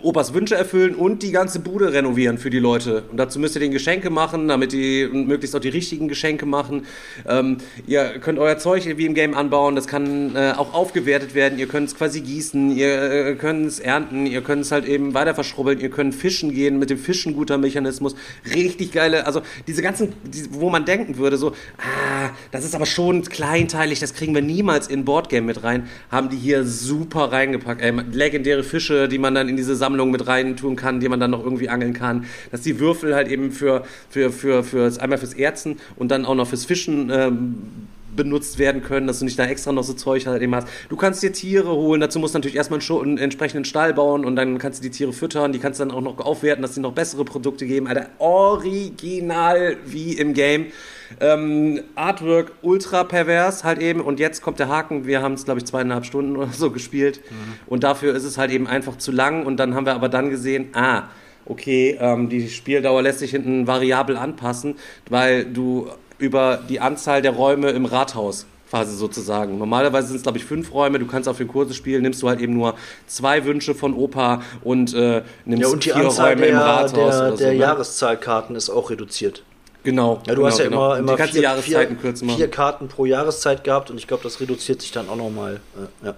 [0.00, 3.04] Opas Wünsche erfüllen und die ganze Bude renovieren für die Leute.
[3.10, 6.86] Und dazu müsst ihr den Geschenke machen, damit die möglichst auch die richtigen Geschenke machen.
[7.28, 11.58] Ähm, ihr könnt euer Zeug wie im Game anbauen, das kann äh, auch aufgewertet werden.
[11.58, 15.12] Ihr könnt es quasi gießen, ihr äh, könnt es ernten, ihr könnt es halt eben
[15.12, 18.16] weiter verschrubbeln, ihr könnt fischen gehen mit dem Fischen guter Mechanismus.
[18.54, 22.86] Richtig geile, also diese ganzen, die, wo man denken würde, so, ah, das ist aber
[22.86, 27.82] schon kleinteilig, das kriegen wir niemals in Boardgame mit rein, haben die hier super reingepackt.
[27.82, 31.18] Ey, legendäre Fische, die man dann in diese Sammlung mit rein tun kann, die man
[31.18, 32.26] dann noch irgendwie angeln kann.
[32.52, 36.36] Dass die Würfel halt eben für, für, für, für einmal fürs Erzen und dann auch
[36.36, 37.54] noch fürs Fischen ähm,
[38.14, 40.68] benutzt werden können, dass du nicht da extra noch so Zeug halt eben hast.
[40.88, 44.24] Du kannst dir Tiere holen, dazu musst du natürlich erstmal einen, einen, entsprechenden Stall bauen
[44.24, 46.74] und dann kannst du die Tiere füttern, die kannst du dann auch noch aufwerten, dass
[46.74, 47.86] sie noch bessere Produkte geben.
[47.88, 50.66] Alter, original wie im Game.
[51.20, 55.60] Ähm, Artwork ultra pervers halt eben und jetzt kommt der Haken, wir haben es glaube
[55.60, 57.54] ich zweieinhalb Stunden oder so gespielt mhm.
[57.66, 60.30] und dafür ist es halt eben einfach zu lang und dann haben wir aber dann
[60.30, 61.04] gesehen, ah,
[61.44, 64.76] okay, ähm, die Spieldauer lässt sich hinten variabel anpassen,
[65.08, 65.88] weil du
[66.18, 69.58] über die Anzahl der Räume im Rathaus quasi sozusagen.
[69.58, 70.98] Normalerweise sind es, glaube ich, fünf Räume.
[70.98, 72.74] Du kannst auf den Kurse spielen, nimmst du halt eben nur
[73.06, 76.56] zwei Wünsche von Opa und äh, nimmst ja, und die vier Anzahl Räume der, im
[76.56, 76.94] Rathaus.
[76.94, 77.54] der, der so, ne?
[77.54, 79.42] Jahreszahlkarten ist auch reduziert.
[79.84, 80.22] Genau.
[80.26, 80.94] Ja, du genau, hast ja genau.
[80.94, 82.36] immer, immer die vier, Jahreszeiten vier, machen.
[82.36, 85.60] vier Karten pro Jahreszeit gehabt und ich glaube, das reduziert sich dann auch nochmal.
[86.04, 86.14] Ja.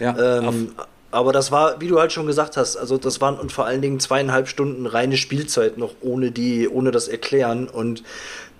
[0.00, 0.72] Ja, Ähm,
[1.10, 3.82] aber das war, wie du halt schon gesagt hast, also das waren und vor allen
[3.82, 7.68] Dingen zweieinhalb Stunden reine Spielzeit noch ohne die, ohne das Erklären.
[7.68, 8.04] Und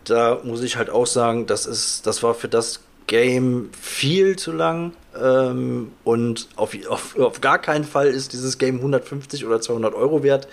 [0.05, 4.53] da muss ich halt auch sagen, das ist, das war für das Game viel zu
[4.53, 4.93] lang.
[5.21, 10.23] Ähm, und auf, auf, auf gar keinen Fall ist dieses Game 150 oder 200 Euro
[10.23, 10.47] wert.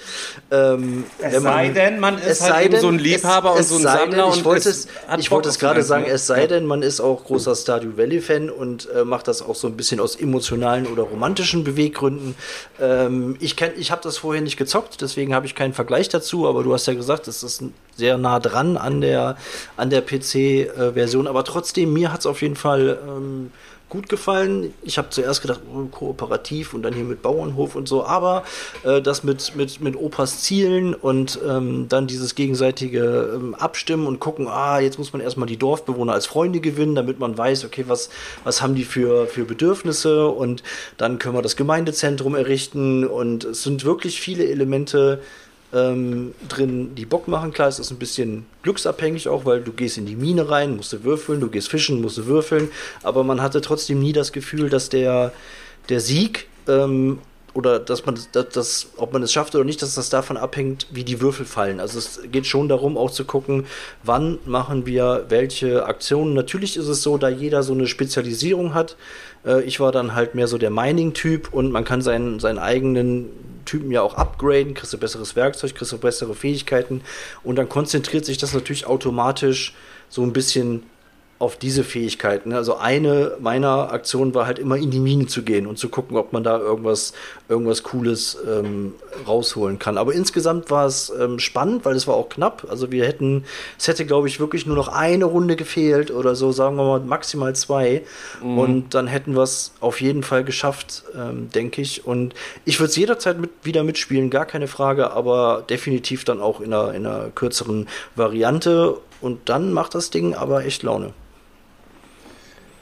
[0.50, 3.54] Ähm, Es man- sei denn, man ist es halt sei eben denn, so ein Liebhaber
[3.54, 5.84] und es so ein Sammler denn, ich und wollte es es, ich wollte es gerade
[5.84, 9.44] sagen, es sei denn, man ist auch großer Stardew Valley Fan und äh, macht das
[9.44, 12.34] auch so ein bisschen aus emotionalen oder romantischen Beweggründen.
[12.82, 16.48] Ähm, ich kenn, ich habe das vorher nicht gezockt, deswegen habe ich keinen Vergleich dazu,
[16.48, 17.62] aber du hast ja gesagt, es ist
[17.96, 19.38] sehr nah dran an der
[19.76, 23.52] an der PC-Version, aber trotzdem mir hat es auf jeden Fall ähm,
[23.90, 24.74] gut gefallen.
[24.84, 28.44] Ich habe zuerst gedacht, oh, kooperativ und dann hier mit Bauernhof und so, aber
[28.84, 34.20] äh, das mit, mit, mit Opas Zielen und ähm, dann dieses gegenseitige ähm, Abstimmen und
[34.20, 37.86] gucken, ah, jetzt muss man erstmal die Dorfbewohner als Freunde gewinnen, damit man weiß, okay,
[37.88, 38.10] was,
[38.44, 40.28] was haben die für, für Bedürfnisse?
[40.28, 40.64] Und
[40.98, 43.06] dann können wir das Gemeindezentrum errichten.
[43.06, 45.22] Und es sind wirklich viele Elemente,
[45.74, 47.52] ähm, drin, die Bock machen.
[47.52, 50.94] Klar, es ist ein bisschen glücksabhängig auch, weil du gehst in die Mine rein, musst
[50.94, 52.70] du würfeln, du gehst fischen, musst du würfeln,
[53.04, 55.34] aber man hatte trotzdem nie das Gefühl, dass der,
[55.90, 57.20] der Sieg ähm,
[57.54, 60.86] oder dass man das, das, ob man es schafft oder nicht, dass das davon abhängt,
[60.92, 61.80] wie die Würfel fallen.
[61.80, 63.66] Also es geht schon darum, auch zu gucken,
[64.04, 66.36] wann machen wir welche Aktionen.
[66.36, 68.96] Natürlich ist es so, da jeder so eine Spezialisierung hat.
[69.44, 73.30] Äh, ich war dann halt mehr so der Mining-Typ und man kann seinen, seinen eigenen
[73.68, 77.02] Typen ja auch upgraden, kriegst du besseres Werkzeug, kriegst du bessere Fähigkeiten.
[77.44, 79.76] Und dann konzentriert sich das natürlich automatisch
[80.10, 80.84] so ein bisschen
[81.40, 82.54] auf diese Fähigkeiten.
[82.54, 86.18] Also eine meiner Aktionen war halt immer in die Mine zu gehen und zu gucken,
[86.18, 87.14] ob man da irgendwas,
[87.48, 88.96] irgendwas Cooles ähm,
[89.28, 89.98] rausholen kann.
[90.00, 92.66] Aber insgesamt war es ähm, spannend, weil es war auch knapp.
[92.70, 93.44] Also wir hätten,
[93.78, 97.00] es hätte, glaube ich, wirklich nur noch eine Runde gefehlt oder so, sagen wir mal
[97.02, 98.02] maximal zwei.
[98.42, 102.06] Und dann hätten wir es auf jeden Fall geschafft, ähm, denke ich.
[102.06, 102.34] Und
[102.66, 106.74] ich würde es jederzeit mit, wieder mitspielen, gar keine Frage, aber definitiv dann auch in
[106.74, 108.98] einer, in einer kürzeren Variante.
[109.22, 111.14] Und dann macht das Ding aber echt Laune.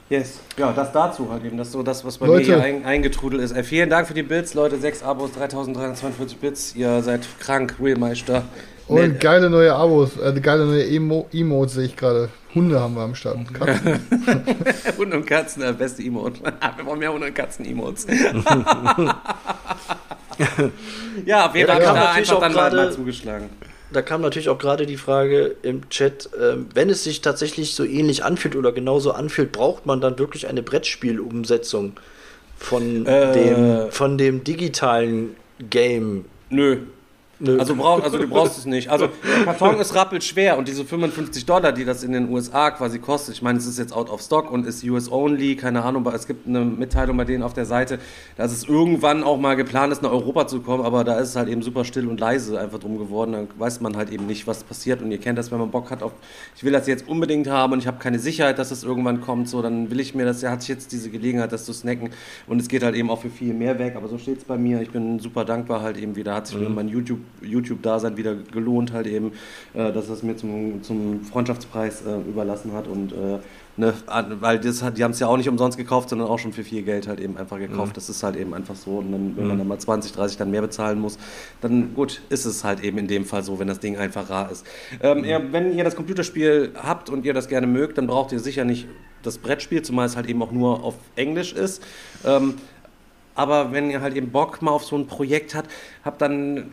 [0.08, 0.38] Yes.
[0.56, 1.56] Ja, das dazu halt eben.
[1.56, 2.38] Das ist so das, was bei Leute.
[2.50, 3.52] mir hier ein, eingetrudelt ist.
[3.52, 4.78] Ey, vielen Dank für die Bits, Leute.
[4.78, 6.76] Sechs Abos, 3342 Bits.
[6.76, 8.44] Ihr seid krank, Realmeister.
[8.86, 9.20] Und Nett.
[9.20, 12.28] geile neue Abos, äh, geile neue Emo Emotes sehe ich gerade.
[12.54, 13.38] Hunde haben wir am Start.
[13.52, 13.98] Katzen.
[14.96, 16.40] Hunde und Katzen, der beste Emote.
[16.76, 18.06] Wir brauchen mehr Hunde und Katzen-Emotes.
[21.26, 22.76] ja, auf jeden Ja, Fall da ja, kam da natürlich einfach auch dann mal, gerade-
[22.76, 23.50] mal zugeschlagen.
[23.92, 27.84] Da kam natürlich auch gerade die Frage im Chat, ähm, wenn es sich tatsächlich so
[27.84, 31.92] ähnlich anfühlt oder genauso anfühlt, braucht man dann wirklich eine Brettspielumsetzung
[32.58, 33.32] von, Äh.
[33.32, 35.36] dem, von dem digitalen
[35.70, 36.24] Game?
[36.50, 36.78] Nö.
[37.38, 37.58] Nö.
[37.58, 38.88] Also, brauch, also du brauchst es nicht.
[38.88, 42.98] Also der Karton ist rappelschwer und diese 55 Dollar, die das in den USA quasi
[42.98, 46.06] kostet, ich meine, es ist jetzt out of stock und ist US only, keine Ahnung,
[46.06, 47.98] aber es gibt eine Mitteilung bei denen auf der Seite,
[48.36, 51.36] dass es irgendwann auch mal geplant ist, nach Europa zu kommen, aber da ist es
[51.36, 53.32] halt eben super still und leise einfach drum geworden.
[53.32, 55.90] Dann weiß man halt eben nicht, was passiert und ihr kennt das, wenn man Bock
[55.90, 56.12] hat auf,
[56.56, 59.48] ich will das jetzt unbedingt haben und ich habe keine Sicherheit, dass es irgendwann kommt,
[59.48, 62.10] so, dann will ich mir das, ja, hatte ich jetzt diese Gelegenheit, das zu snacken
[62.46, 64.56] und es geht halt eben auch für viel mehr weg, aber so steht es bei
[64.56, 64.80] mir.
[64.80, 66.74] Ich bin super dankbar halt eben wieder, hat sich mhm.
[66.74, 69.32] mein YouTube, YouTube-Dasein wieder gelohnt halt eben,
[69.74, 73.38] äh, dass es mir zum, zum Freundschaftspreis äh, überlassen hat und äh,
[73.76, 73.94] ne,
[74.40, 76.64] weil das hat, die haben es ja auch nicht umsonst gekauft, sondern auch schon für
[76.64, 77.92] viel Geld halt eben einfach gekauft.
[77.92, 77.94] Mhm.
[77.94, 79.48] Das ist halt eben einfach so und dann, wenn mhm.
[79.48, 81.18] man dann mal 20, 30 dann mehr bezahlen muss,
[81.60, 84.50] dann gut, ist es halt eben in dem Fall so, wenn das Ding einfach rar
[84.50, 84.66] ist.
[85.02, 85.52] Ähm, mhm.
[85.52, 88.86] wenn ihr das Computerspiel habt und ihr das gerne mögt, dann braucht ihr sicher nicht
[89.22, 91.82] das Brettspiel, zumal es halt eben auch nur auf Englisch ist.
[92.24, 92.54] Ähm,
[93.34, 95.70] aber wenn ihr halt eben Bock mal auf so ein Projekt habt,
[96.04, 96.70] habt dann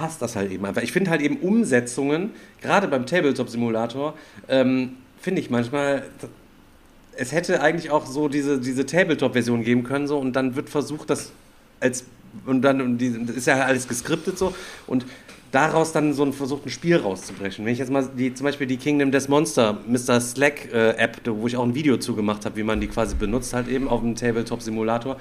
[0.00, 0.80] passt das halt eben einfach.
[0.80, 2.30] Ich finde halt eben Umsetzungen,
[2.62, 4.14] gerade beim Tabletop-Simulator,
[4.48, 6.04] ähm, finde ich manchmal,
[7.18, 11.10] es hätte eigentlich auch so diese, diese Tabletop-Version geben können, so, und dann wird versucht,
[11.10, 11.32] das
[11.80, 12.06] als,
[12.46, 14.54] und dann, und die, ist ja alles geskriptet so,
[14.86, 15.04] und
[15.50, 17.66] daraus dann so ein versucht, ein Spiel rauszubrechen.
[17.66, 20.18] Wenn ich jetzt mal die, zum Beispiel die Kingdom Death Monster, Mr.
[20.18, 23.52] Slack äh, App, wo ich auch ein Video zugemacht habe, wie man die quasi benutzt,
[23.52, 25.18] halt eben auf dem Tabletop-Simulator,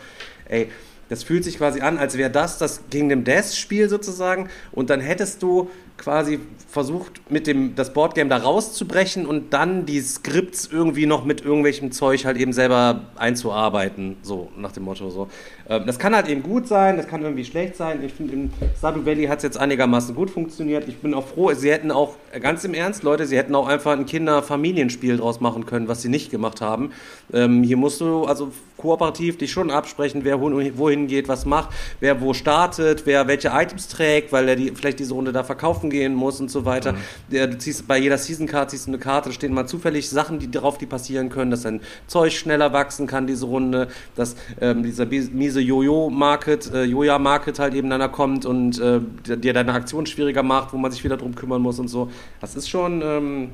[0.48, 0.70] ey,
[1.10, 5.02] das fühlt sich quasi an, als wäre das das Kingdom Death Spiel sozusagen und dann
[5.02, 11.06] hättest du quasi versucht, mit dem das Boardgame da rauszubrechen und dann die Skripts irgendwie
[11.06, 15.30] noch mit irgendwelchem Zeug halt eben selber einzuarbeiten, so nach dem Motto so.
[15.70, 18.04] Ähm, das kann halt eben gut sein, das kann irgendwie schlecht sein.
[18.04, 20.88] Ich finde, in Stardew Valley hat es jetzt einigermaßen gut funktioniert.
[20.88, 23.92] Ich bin auch froh, sie hätten auch, ganz im Ernst, Leute, sie hätten auch einfach
[23.92, 26.92] ein Kinder-Familienspiel draus machen können, was sie nicht gemacht haben.
[27.32, 32.22] Ähm, hier musst du also kooperativ dich schon absprechen, wer wohin geht, was macht, wer
[32.22, 36.16] wo startet, wer welche Items trägt, weil er die, vielleicht diese Runde da verkaufen gehen
[36.16, 36.94] muss und so weiter.
[36.94, 36.98] Mhm.
[37.30, 40.40] Du ziehst bei jeder Season Card ziehst du eine Karte, da stehen mal zufällig Sachen
[40.40, 44.84] die drauf, die passieren können, dass dein Zeug schneller wachsen kann, diese Runde, dass ähm,
[44.84, 49.00] dieser miese Jojo-Market, äh, Joja-Market halt eben dann kommt und äh,
[49.38, 52.10] dir deine Aktion schwieriger macht, wo man sich wieder drum kümmern muss und so.
[52.42, 53.50] Das ist schon ähm,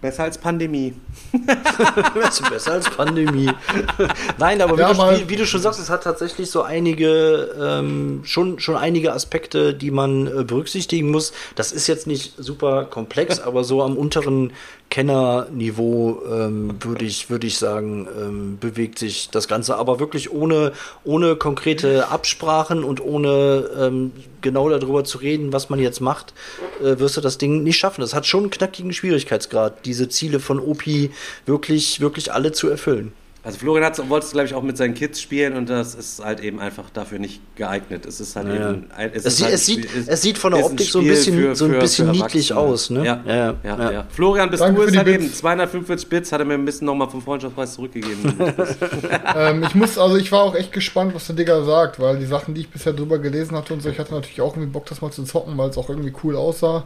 [0.00, 0.94] Besser als Pandemie.
[2.50, 3.50] Besser als Pandemie.
[4.38, 8.20] Nein, aber, ja, wie, du, wie, du, schon sagst, es hat tatsächlich so einige, ähm,
[8.24, 11.32] schon, schon einige Aspekte, die man äh, berücksichtigen muss.
[11.54, 14.52] Das ist jetzt nicht super komplex, aber so am unteren
[14.90, 19.76] Kennerniveau ähm, würde ich, würd ich sagen, ähm, bewegt sich das Ganze.
[19.76, 20.72] Aber wirklich ohne,
[21.04, 26.34] ohne konkrete Absprachen und ohne ähm, genau darüber zu reden, was man jetzt macht,
[26.80, 28.00] äh, wirst du das Ding nicht schaffen.
[28.00, 30.84] Das hat schon einen knackigen Schwierigkeitsgrad, diese Ziele von OP
[31.46, 33.12] wirklich, wirklich alle zu erfüllen.
[33.46, 36.18] Also Florian hat, wollte es, glaube ich, auch mit seinen Kids spielen und das ist
[36.18, 38.04] halt eben einfach dafür nicht geeignet.
[38.04, 38.72] Es ist halt ja.
[38.72, 38.90] eben.
[39.14, 41.54] Es, es, sieht, halt es, sieht, es sieht von der Optik so ein bisschen, für,
[41.54, 42.90] so ein bisschen niedlich aus.
[42.90, 43.06] Ne?
[43.06, 44.06] Ja, ja, ja, ja.
[44.08, 45.24] Florian, bist Danke du es halt Bits.
[45.26, 45.32] eben?
[45.32, 48.34] 245 Bits hat er mir ein bisschen nochmal vom Freundschaftspreis zurückgegeben.
[49.36, 52.26] ähm, ich muss, also ich war auch echt gespannt, was der Digger sagt, weil die
[52.26, 54.86] Sachen, die ich bisher drüber gelesen hatte und so, ich hatte natürlich auch irgendwie Bock,
[54.86, 56.82] das mal zu zocken, weil es auch irgendwie cool aussah.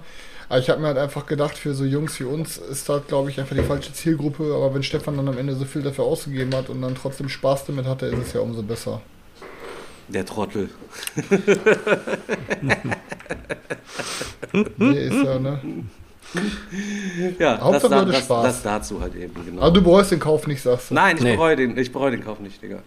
[0.50, 3.30] Aber ich habe mir halt einfach gedacht, für so Jungs wie uns ist das, glaube
[3.30, 4.52] ich, einfach die falsche Zielgruppe.
[4.52, 7.66] Aber wenn Stefan dann am Ende so viel dafür ausgegeben hat und dann trotzdem Spaß
[7.66, 9.00] damit hatte, ist es ja umso besser.
[10.08, 10.68] Der Trottel.
[14.76, 15.60] nee, ist ja, ne?
[17.38, 18.42] Ja, Hauptsache das, das, Spaß.
[18.42, 19.62] das dazu halt eben, genau.
[19.62, 20.94] Aber du bereust den Kauf nicht, sagst du?
[20.94, 21.36] Nein, ich nee.
[21.36, 22.80] bereue den, ich bereue den Kauf nicht, Digga.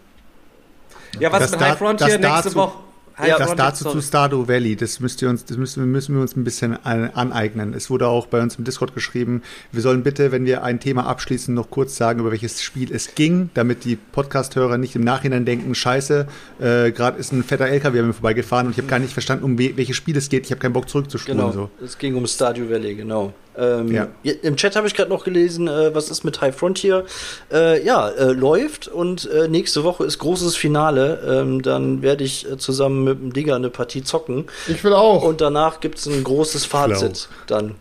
[1.17, 2.79] Ja, was das mit High Frontier nächste Woche?
[3.19, 3.99] Ja, das dazu sorry.
[3.99, 7.73] zu Stardew Valley, das müsst ihr uns, das müssen, müssen wir uns ein bisschen aneignen.
[7.73, 11.05] Es wurde auch bei uns im Discord geschrieben, wir sollen bitte, wenn wir ein Thema
[11.05, 15.45] abschließen, noch kurz sagen, über welches Spiel es ging, damit die Podcast-Hörer nicht im Nachhinein
[15.45, 16.27] denken, scheiße,
[16.59, 19.43] äh, gerade ist ein fetter LKW an mir vorbeigefahren und ich habe gar nicht verstanden,
[19.43, 20.45] um welches Spiel es geht.
[20.45, 21.39] Ich habe keinen Bock zurückzuspulen.
[21.39, 21.69] Genau, so.
[21.83, 23.33] es ging um Stardew Valley, genau.
[23.57, 24.07] Ähm, ja.
[24.23, 27.05] Im Chat habe ich gerade noch gelesen, äh, was ist mit High Frontier?
[27.51, 31.41] Äh, ja, äh, läuft und äh, nächste Woche ist großes Finale.
[31.41, 34.45] Ähm, dann werde ich äh, zusammen mit dem Digger eine Partie zocken.
[34.67, 35.23] Ich will auch.
[35.23, 37.75] Und danach gibt es ein großes Fazit dann.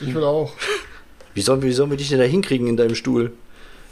[0.00, 0.52] Ich will auch.
[1.34, 3.30] Wie sollen, wie sollen wir dich denn da hinkriegen in deinem Stuhl?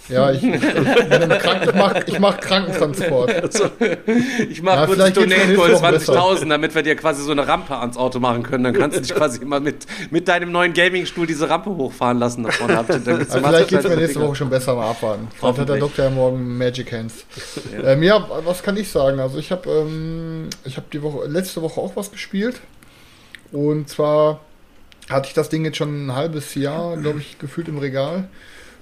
[0.09, 3.43] Ja, ich, ich, ich mache ich mach Krankentransport.
[3.43, 3.71] Also,
[4.51, 8.21] ich mache kurz Donate Goal 20.000, damit wir dir quasi so eine Rampe ans Auto
[8.21, 8.65] machen können.
[8.65, 12.45] Dann kannst du dich quasi immer mit, mit deinem neuen Gaming-Stuhl diese Rampe hochfahren lassen.
[12.45, 15.29] Da vorne also vielleicht geht es mir nächste Woche schon besser mal abwarten.
[15.39, 17.15] Vielleicht hat der Doktor ja morgen Magic Hands.
[17.73, 17.93] Ja.
[17.93, 19.21] Ähm, ja, was kann ich sagen?
[19.21, 22.61] Also ich habe ähm, hab die Woche, letzte Woche auch was gespielt.
[23.53, 24.41] Und zwar
[25.09, 28.29] hatte ich das Ding jetzt schon ein halbes Jahr, glaube ich, gefühlt im Regal.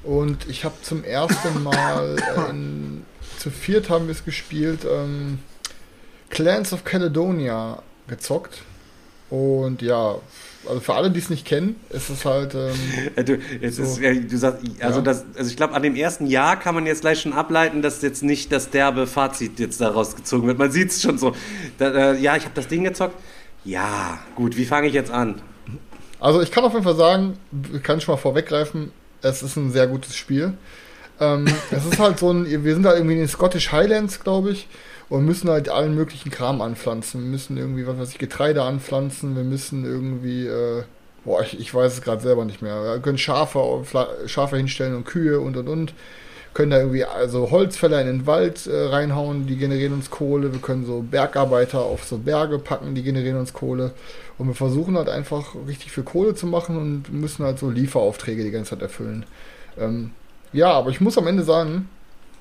[0.02, 2.16] Und ich habe zum ersten Mal,
[2.50, 3.04] in,
[3.38, 5.38] zu viert haben wir es gespielt, ähm,
[6.30, 8.62] Clans of Caledonia gezockt.
[9.30, 10.16] Und ja,
[10.68, 12.54] also für alle, die es nicht kennen, ist es halt.
[12.54, 12.74] Ähm,
[13.16, 13.82] äh, du, jetzt so.
[13.82, 15.04] ist, du sagst, also, ja.
[15.04, 18.02] das, also ich glaube, an dem ersten Jahr kann man jetzt gleich schon ableiten, dass
[18.02, 20.58] jetzt nicht das derbe Fazit jetzt daraus gezogen wird.
[20.58, 21.34] Man sieht es schon so.
[21.78, 23.16] Da, äh, ja, ich habe das Ding gezockt.
[23.64, 25.40] Ja, gut, wie fange ich jetzt an?
[26.20, 27.38] Also ich kann auf jeden Fall sagen,
[27.82, 30.54] kann ich mal vorweggreifen, es ist ein sehr gutes Spiel.
[31.20, 34.50] Ähm, es ist halt so ein, wir sind da irgendwie in den Scottish Highlands, glaube
[34.50, 34.68] ich
[35.12, 37.20] und müssen halt allen möglichen Kram anpflanzen.
[37.20, 40.84] Wir müssen irgendwie, was weiß ich, Getreide anpflanzen, wir müssen irgendwie, äh,
[41.26, 42.82] boah, ich, ich weiß es gerade selber nicht mehr.
[42.82, 43.84] Wir können Schafe,
[44.24, 45.92] Schafe hinstellen und Kühe und und und.
[46.54, 50.52] Können da irgendwie also Holzfäller in den Wald äh, reinhauen, die generieren uns Kohle.
[50.52, 53.92] Wir können so Bergarbeiter auf so Berge packen, die generieren uns Kohle.
[54.38, 58.44] Und wir versuchen halt einfach richtig viel Kohle zu machen und müssen halt so Lieferaufträge
[58.44, 59.24] die ganze Zeit erfüllen.
[59.78, 60.10] Ähm,
[60.52, 61.88] ja, aber ich muss am Ende sagen,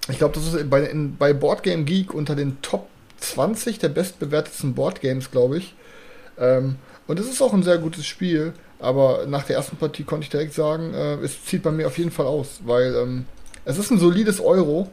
[0.10, 2.88] ich glaube, das ist bei, in, bei Boardgame Geek unter den Top
[3.20, 5.76] 20 der bestbewertetsten Boardgames, glaube ich.
[6.38, 6.76] Ähm,
[7.08, 10.30] und es ist auch ein sehr gutes Spiel, aber nach der ersten Partie konnte ich
[10.30, 13.26] direkt sagen, äh, es zieht bei mir auf jeden Fall aus, weil ähm,
[13.66, 14.90] es ist ein solides Euro.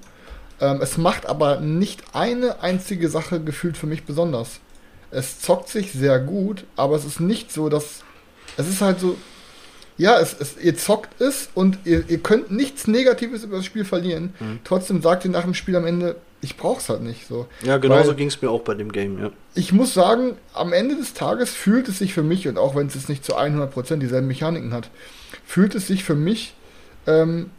[0.61, 4.61] Ähm, es macht aber nicht eine einzige Sache gefühlt für mich besonders.
[5.11, 8.03] Es zockt sich sehr gut, aber es ist nicht so, dass.
[8.57, 9.17] Es ist halt so,
[9.99, 13.85] ja, es, es, ihr zockt es und ihr, ihr könnt nichts Negatives über das Spiel
[13.85, 14.33] verlieren.
[14.41, 14.61] Mhm.
[14.65, 17.47] Trotzdem sagt ihr nach dem Spiel am Ende, ich brauch's halt nicht so.
[17.63, 19.31] Ja, genauso ging es mir auch bei dem Game, ja.
[19.55, 22.87] Ich muss sagen, am Ende des Tages fühlt es sich für mich, und auch wenn
[22.87, 24.89] es jetzt nicht zu 100% dieselben Mechaniken hat,
[25.45, 26.55] fühlt es sich für mich
[27.09, 27.51] ähm,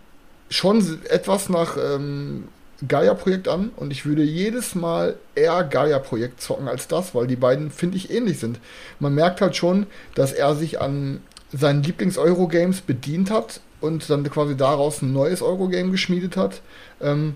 [0.49, 2.45] schon etwas nach ähm,
[2.87, 7.71] Gaia-Projekt an und ich würde jedes Mal eher Gaia-Projekt zocken als das, weil die beiden,
[7.71, 8.59] finde ich, ähnlich sind.
[8.99, 9.85] Man merkt halt schon,
[10.15, 15.91] dass er sich an seinen Lieblings-Eurogames bedient hat und dann quasi daraus ein neues Eurogame
[15.91, 16.61] geschmiedet hat.
[17.01, 17.35] Ähm,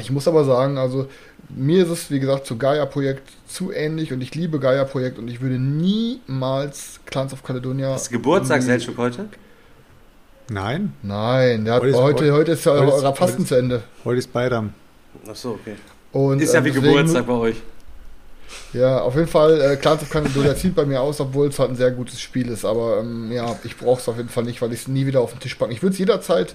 [0.00, 1.08] ich muss aber sagen, also
[1.48, 5.40] mir ist es, wie gesagt, zu Gaia-Projekt zu ähnlich und ich liebe Gaia-Projekt und ich
[5.40, 7.96] würde niemals Clans of Caledonia.
[7.96, 9.28] Du Geburtstag, Selchuk, heute?
[10.50, 10.94] Nein.
[11.02, 13.82] Nein, der heute, hat, ist, heute, heute ist ja euer Fasten zu Ende.
[14.04, 14.72] Heute ist Beidam.
[15.28, 15.76] Ach so, okay.
[16.12, 17.56] Und, ist ja wie ähm, Geburtstag bei euch.
[18.72, 21.70] Ja, auf jeden Fall, äh, Clans of Caledonia zieht bei mir aus, obwohl es halt
[21.70, 22.64] ein sehr gutes Spiel ist.
[22.64, 25.20] Aber ähm, ja, ich brauche es auf jeden Fall nicht, weil ich es nie wieder
[25.20, 25.72] auf den Tisch packe.
[25.72, 26.54] Ich würde es jederzeit,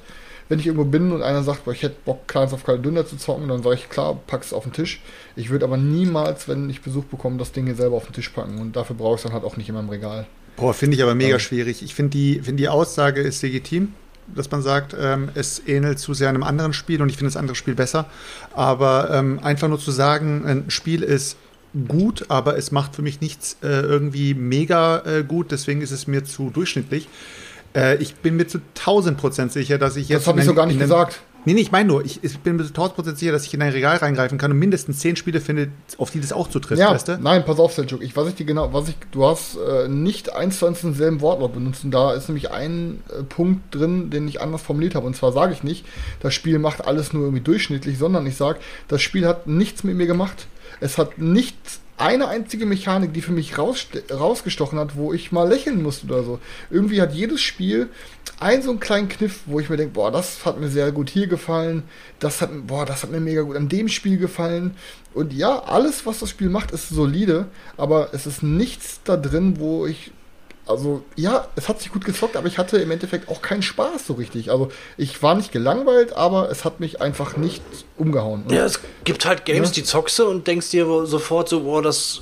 [0.49, 3.17] wenn ich irgendwo bin und einer sagt, boah, ich hätte Bock, Clans of Caledonia zu
[3.17, 5.01] zocken, dann sage ich, klar, pack es auf den Tisch.
[5.35, 8.29] Ich würde aber niemals, wenn ich Besuch bekomme, das Ding hier selber auf den Tisch
[8.29, 8.59] packen.
[8.59, 10.25] Und dafür brauche ich es dann halt auch nicht in meinem Regal.
[10.55, 11.39] Boah, finde ich aber mega ja.
[11.39, 11.83] schwierig.
[11.83, 13.93] Ich finde die, find die Aussage ist legitim
[14.27, 17.37] dass man sagt, ähm, es ähnelt zu sehr einem anderen Spiel und ich finde das
[17.37, 18.05] andere Spiel besser.
[18.53, 21.37] Aber ähm, einfach nur zu sagen, ein Spiel ist
[21.87, 26.07] gut, aber es macht für mich nichts äh, irgendwie mega äh, gut, deswegen ist es
[26.07, 27.07] mir zu durchschnittlich.
[27.75, 30.21] Äh, ich bin mir zu 1000 Prozent sicher, dass ich jetzt.
[30.21, 31.21] Das habe ich so gar nicht gesagt.
[31.45, 33.53] Nee, nee, ich meine nur, ich, ich bin mir zu 1000 Prozent sicher, dass ich
[33.53, 36.79] in ein Regal reingreifen kann und mindestens 10 Spiele finde, auf die das auch zutrifft,
[36.79, 37.17] ja, weißt du?
[37.19, 38.01] Nein, pass auf, Seljuk.
[38.01, 38.95] Ich weiß nicht genau, was ich.
[39.11, 41.83] Du hast äh, nicht eins zu eins denselben Wortlaut benutzt.
[41.83, 45.05] Und da ist nämlich ein äh, Punkt drin, den ich anders formuliert habe.
[45.05, 45.85] Und zwar sage ich nicht,
[46.21, 49.95] das Spiel macht alles nur irgendwie durchschnittlich, sondern ich sage, das Spiel hat nichts mit
[49.95, 50.47] mir gemacht.
[50.79, 51.57] Es hat nicht
[51.97, 56.39] eine einzige Mechanik, die für mich rausgestochen hat, wo ich mal lächeln musste oder so.
[56.69, 57.89] Irgendwie hat jedes Spiel
[58.39, 61.09] einen so einen kleinen Kniff, wo ich mir denke, boah, das hat mir sehr gut
[61.09, 61.83] hier gefallen,
[62.19, 64.75] das hat, boah, das hat mir mega gut an dem Spiel gefallen.
[65.13, 69.59] Und ja, alles, was das Spiel macht, ist solide, aber es ist nichts da drin,
[69.59, 70.11] wo ich
[70.65, 74.07] also ja, es hat sich gut gezockt, aber ich hatte im Endeffekt auch keinen Spaß
[74.07, 74.49] so richtig.
[74.49, 77.61] Also ich war nicht gelangweilt, aber es hat mich einfach nicht
[77.97, 78.45] umgehauen.
[78.49, 79.73] Ja, es gibt halt Games, ja.
[79.75, 82.21] die zockst du und denkst dir sofort so, boah, das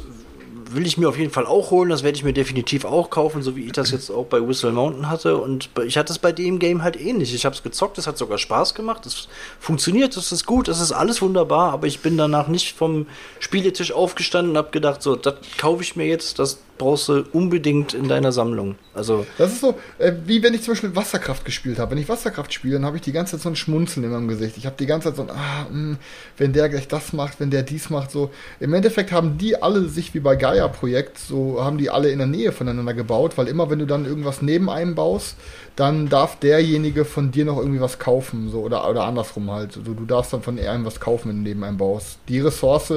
[0.73, 1.89] will ich mir auf jeden Fall auch holen.
[1.89, 4.71] Das werde ich mir definitiv auch kaufen, so wie ich das jetzt auch bei Whistle
[4.71, 5.37] Mountain hatte.
[5.37, 7.33] Und ich hatte es bei dem Game halt ähnlich.
[7.33, 9.05] Ich habe es gezockt, es hat sogar Spaß gemacht.
[9.05, 9.27] Es
[9.59, 11.71] funktioniert, es ist gut, es ist alles wunderbar.
[11.73, 13.07] Aber ich bin danach nicht vom
[13.39, 17.93] Spieletisch aufgestanden und habe gedacht, so, das kaufe ich mir jetzt, das brauchst du unbedingt
[17.93, 18.75] in deiner Sammlung.
[18.95, 21.91] Also das ist so, äh, wie wenn ich zum Beispiel Wasserkraft gespielt habe.
[21.91, 24.27] Wenn ich Wasserkraft spiele, dann habe ich die ganze Zeit so ein Schmunzeln in meinem
[24.27, 24.57] Gesicht.
[24.57, 25.97] Ich habe die ganze Zeit so ein, ah, mh, hm,
[26.37, 28.31] wenn der gleich das macht, wenn der dies macht, so.
[28.59, 32.25] Im Endeffekt haben die alle sich wie bei Gaia-Projekt, so haben die alle in der
[32.25, 35.35] Nähe voneinander gebaut, weil immer wenn du dann irgendwas neben einem baust,
[35.75, 39.77] dann darf derjenige von dir noch irgendwie was kaufen, so oder, oder andersrum halt.
[39.77, 42.17] Also, du darfst dann von einem was kaufen, wenn du neben einem baust.
[42.27, 42.91] Die Ressource,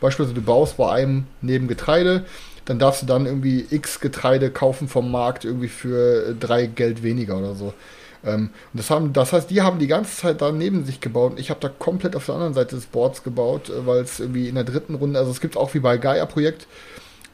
[0.00, 2.24] beispielsweise du baust bei einem neben Getreide,
[2.66, 7.38] dann darfst du dann irgendwie X Getreide kaufen vom Markt irgendwie für drei Geld weniger
[7.38, 7.72] oder so.
[8.24, 11.34] Ähm, und das, haben, das heißt, die haben die ganze Zeit da neben sich gebaut.
[11.36, 14.48] Ich habe da komplett auf der anderen Seite des Boards gebaut, äh, weil es irgendwie
[14.48, 16.66] in der dritten Runde, also es gibt auch wie bei Gaia-Projekt,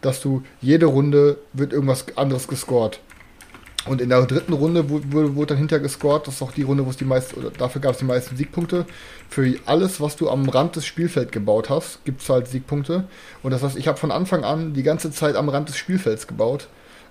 [0.03, 3.01] dass du jede Runde wird irgendwas anderes gescored.
[3.87, 6.27] Und in der dritten Runde wurde, wurde dann hinter gescored.
[6.27, 8.37] Das ist auch die Runde, wo es die meisten, oder dafür gab es die meisten
[8.37, 8.87] Siegpunkte.
[9.29, 13.05] Für alles, was du am Rand des Spielfelds gebaut hast, gibt es halt Siegpunkte.
[13.43, 16.27] Und das heißt, ich habe von Anfang an die ganze Zeit am Rand des Spielfelds
[16.27, 16.69] gebaut.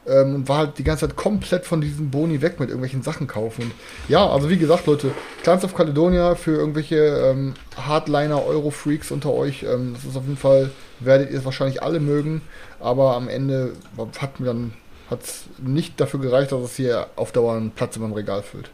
[0.08, 3.28] Ähm, und war halt die ganze Zeit komplett von diesen Boni weg mit irgendwelchen Sachen
[3.28, 3.66] kaufen.
[3.66, 3.72] Und
[4.08, 5.12] ja, also wie gesagt, Leute,
[5.44, 10.38] Clans of Caledonia für irgendwelche ähm, Hardliner, Euro-Freaks unter euch, ähm, das ist auf jeden
[10.38, 12.42] Fall, werdet ihr es wahrscheinlich alle mögen.
[12.80, 13.74] Aber am Ende
[14.20, 14.74] hat mir dann
[15.12, 18.42] hat es nicht dafür gereicht, dass es hier auf Dauer einen Platz in meinem Regal
[18.42, 18.72] füllt.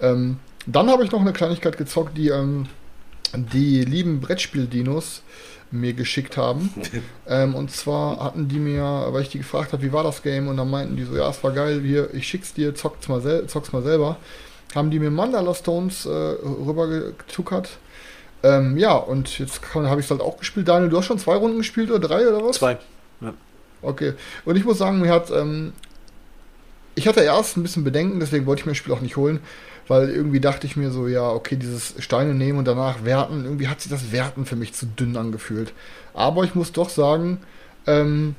[0.00, 2.66] Ähm, dann habe ich noch eine Kleinigkeit gezockt, die ähm,
[3.34, 5.22] die lieben Brettspiel-Dinos
[5.70, 6.70] mir geschickt haben.
[7.28, 10.48] ähm, und zwar hatten die mir, weil ich die gefragt habe, wie war das Game,
[10.48, 13.20] und dann meinten die so, ja, es war geil, hier, ich schick's dir, zock's mal,
[13.20, 14.16] sel zock's mal selber.
[14.74, 17.78] Haben die mir Mandala Stones äh, rübergezuckert.
[18.42, 20.68] Ähm, ja, und jetzt habe ich es halt auch gespielt.
[20.68, 22.56] Daniel, du hast schon zwei Runden gespielt oder drei oder was?
[22.56, 22.78] Zwei.
[23.20, 23.32] Ja.
[23.82, 24.14] Okay.
[24.44, 25.72] Und ich muss sagen, mir hat, ähm,
[26.94, 29.40] ich hatte erst ein bisschen Bedenken, deswegen wollte ich mir das Spiel auch nicht holen,
[29.88, 33.68] weil irgendwie dachte ich mir so, ja, okay, dieses Steine nehmen und danach werten, irgendwie
[33.68, 35.72] hat sich das Werten für mich zu dünn angefühlt.
[36.14, 37.38] Aber ich muss doch sagen,
[37.86, 38.34] ähm,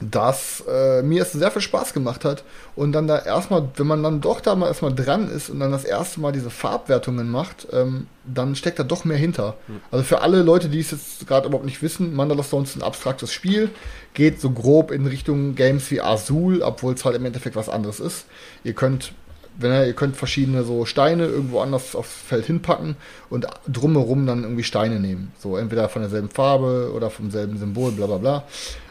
[0.00, 2.44] dass äh, mir es sehr viel Spaß gemacht hat
[2.76, 5.72] und dann da erstmal, wenn man dann doch da mal erstmal dran ist und dann
[5.72, 9.56] das erste Mal diese Farbwertungen macht, ähm, dann steckt da doch mehr hinter.
[9.66, 9.80] Mhm.
[9.90, 12.82] Also für alle Leute, die es jetzt gerade überhaupt nicht wissen, Mandala Stones ist ein
[12.82, 13.70] abstraktes Spiel,
[14.14, 18.00] geht so grob in Richtung Games wie Azul, obwohl es halt im Endeffekt was anderes
[18.00, 18.26] ist.
[18.64, 19.12] Ihr könnt
[19.58, 22.96] wenn ihr, ihr könnt verschiedene so Steine irgendwo anders aufs Feld hinpacken
[23.28, 25.32] und drumherum dann irgendwie Steine nehmen.
[25.38, 28.44] So entweder von derselben Farbe oder vom selben Symbol, bla bla bla.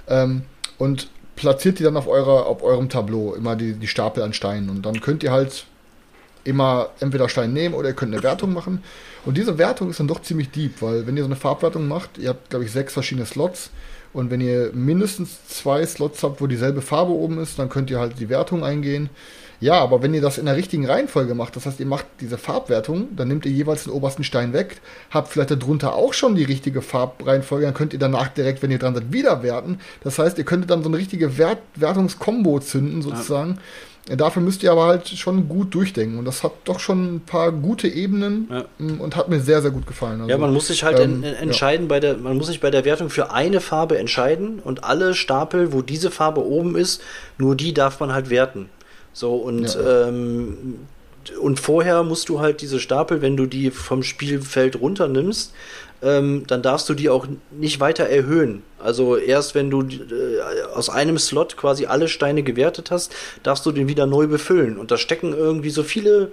[0.08, 0.44] Ähm,
[0.78, 4.70] und platziert die dann auf, eurer, auf eurem Tableau, immer die, die Stapel an Steinen.
[4.70, 5.66] Und dann könnt ihr halt
[6.44, 8.84] immer entweder Stein nehmen oder ihr könnt eine Wertung machen.
[9.26, 12.18] Und diese Wertung ist dann doch ziemlich deep, weil wenn ihr so eine Farbwertung macht,
[12.18, 13.70] ihr habt, glaube ich, sechs verschiedene Slots.
[14.18, 18.00] Und wenn ihr mindestens zwei Slots habt, wo dieselbe Farbe oben ist, dann könnt ihr
[18.00, 19.12] halt die Wertung eingehen.
[19.60, 22.40] Ja, aber wenn ihr das in der richtigen Reihenfolge macht, das heißt, ihr macht diese
[22.40, 26.44] Farbwertung, dann nehmt ihr jeweils den obersten Stein weg, habt vielleicht darunter auch schon die
[26.44, 29.80] richtige Farbreihenfolge, dann könnt ihr danach direkt, wenn ihr dran seid, wieder werten.
[30.04, 33.52] Das heißt, ihr könntet dann so eine richtige Wert Wertungskombo zünden, sozusagen.
[33.52, 33.62] Ja.
[34.16, 36.18] Dafür müsst ihr aber halt schon gut durchdenken.
[36.18, 38.66] Und das hat doch schon ein paar gute Ebenen ja.
[38.78, 40.22] Mm, und hat mir sehr, sehr gut gefallen.
[40.22, 41.90] Also, ja, man muss sich halt ähm, entscheiden ja.
[41.90, 45.74] bei der, man muss sich bei der Wertung für eine Farbe entscheiden und alle Stapel,
[45.74, 47.02] wo diese Farbe oben ist,
[47.38, 48.70] nur die darf man halt werten.
[49.12, 50.08] So, und, ja.
[50.08, 50.78] ähm,
[51.32, 55.54] und vorher musst du halt diese Stapel, wenn du die vom Spielfeld runternimmst,
[56.02, 58.64] ähm, dann darfst du die auch nicht weiter erhöhen.
[58.80, 63.14] Also erst wenn du äh, aus einem Slot quasi alle Steine gewertet hast,
[63.44, 64.78] darfst du den wieder neu befüllen.
[64.78, 66.32] Und da stecken irgendwie so viele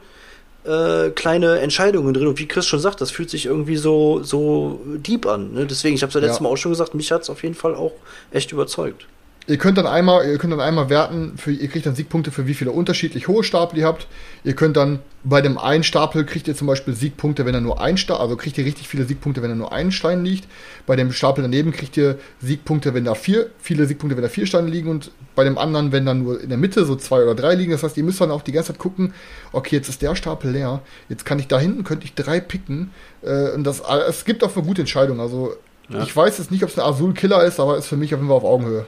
[0.65, 2.27] äh, kleine Entscheidungen drin.
[2.27, 5.55] Und wie Chris schon sagt, das fühlt sich irgendwie so, so deep an.
[5.55, 5.67] Ne?
[5.67, 6.43] Deswegen, ich habe es ja letztes ja.
[6.43, 7.93] Mal auch schon gesagt, mich hat es auf jeden Fall auch
[8.33, 9.07] echt überzeugt.
[9.47, 12.47] Ihr könnt dann einmal, ihr könnt dann einmal werten, für, ihr kriegt dann Siegpunkte für
[12.47, 14.07] wie viele unterschiedlich hohe Stapel ihr habt.
[14.43, 17.79] Ihr könnt dann bei dem einen Stapel kriegt ihr zum Beispiel Siegpunkte, wenn er nur
[17.79, 20.49] ein Stapel, also kriegt ihr richtig viele Siegpunkte, wenn er nur ein Stein liegt.
[20.87, 24.47] Bei dem Stapel daneben kriegt ihr Siegpunkte, wenn da vier, viele Siegpunkte, wenn da vier
[24.47, 27.35] Steine liegen und bei dem anderen, wenn dann nur in der Mitte so zwei oder
[27.35, 27.73] drei liegen.
[27.73, 29.13] Das heißt, ihr müsst dann auch die ganze Zeit gucken,
[29.53, 30.81] okay, jetzt ist der Stapel leer,
[31.11, 32.93] jetzt kann ich da hinten, könnte ich drei picken.
[33.23, 35.21] Äh, und das, es gibt auch eine gute Entscheidung.
[35.21, 35.55] Also
[35.91, 36.03] ja.
[36.03, 38.21] ich weiß jetzt nicht, ob es ein Azul Killer ist, aber ist für mich auf
[38.21, 38.87] jeden Fall auf Augenhöhe.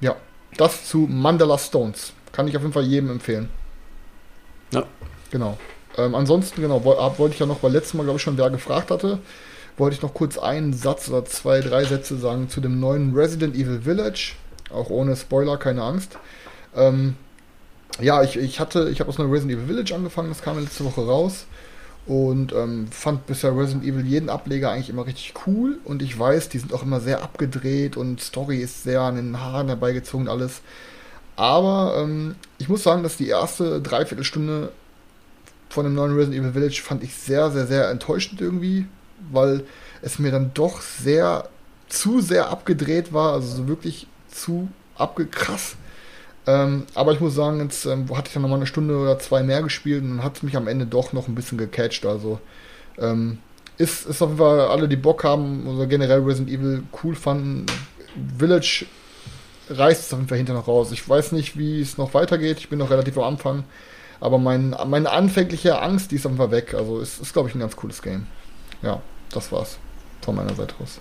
[0.00, 0.16] Ja,
[0.56, 2.12] das zu Mandala Stones.
[2.32, 3.48] Kann ich auf jeden Fall jedem empfehlen.
[4.72, 4.84] Ja.
[5.30, 5.58] Genau.
[5.96, 8.90] Ähm, ansonsten, genau, wollte ich ja noch, weil letztes Mal, glaube ich, schon wer gefragt
[8.90, 9.18] hatte,
[9.76, 13.54] wollte ich noch kurz einen Satz oder zwei, drei Sätze sagen zu dem neuen Resident
[13.54, 14.34] Evil Village.
[14.70, 16.18] Auch ohne Spoiler, keine Angst.
[16.76, 17.16] Ähm,
[18.00, 20.84] ja, ich, ich hatte, ich habe aus einer Resident Evil Village angefangen, das kam letzte
[20.84, 21.46] Woche raus
[22.10, 26.48] und ähm, fand bisher Resident Evil jeden Ableger eigentlich immer richtig cool und ich weiß,
[26.48, 30.32] die sind auch immer sehr abgedreht und Story ist sehr an den Haaren herbeigezogen und
[30.32, 30.60] alles.
[31.36, 34.72] Aber ähm, ich muss sagen, dass die erste Dreiviertelstunde
[35.68, 38.86] von dem neuen Resident Evil Village fand ich sehr, sehr, sehr enttäuschend irgendwie,
[39.30, 39.62] weil
[40.02, 41.48] es mir dann doch sehr
[41.88, 45.76] zu sehr abgedreht war, also so wirklich zu abgekrass.
[46.46, 49.42] Ähm, aber ich muss sagen, jetzt ähm, hatte ich dann nochmal eine Stunde oder zwei
[49.42, 52.06] mehr gespielt und hat es mich am Ende doch noch ein bisschen gecatcht.
[52.06, 52.40] Also
[52.98, 53.38] ähm,
[53.78, 57.66] ist, ist auf jeden Fall alle, die Bock haben oder generell Resident Evil cool fanden.
[58.38, 58.86] Village
[59.68, 60.92] reißt es auf jeden Fall hinter noch raus.
[60.92, 62.58] Ich weiß nicht, wie es noch weitergeht.
[62.58, 63.64] Ich bin noch relativ am Anfang.
[64.20, 66.74] Aber mein, meine anfängliche Angst, die ist auf jeden Fall weg.
[66.74, 68.26] Also es ist, ist glaube ich, ein ganz cooles Game.
[68.82, 69.00] Ja,
[69.32, 69.78] das war's
[70.22, 71.00] von meiner Seite aus.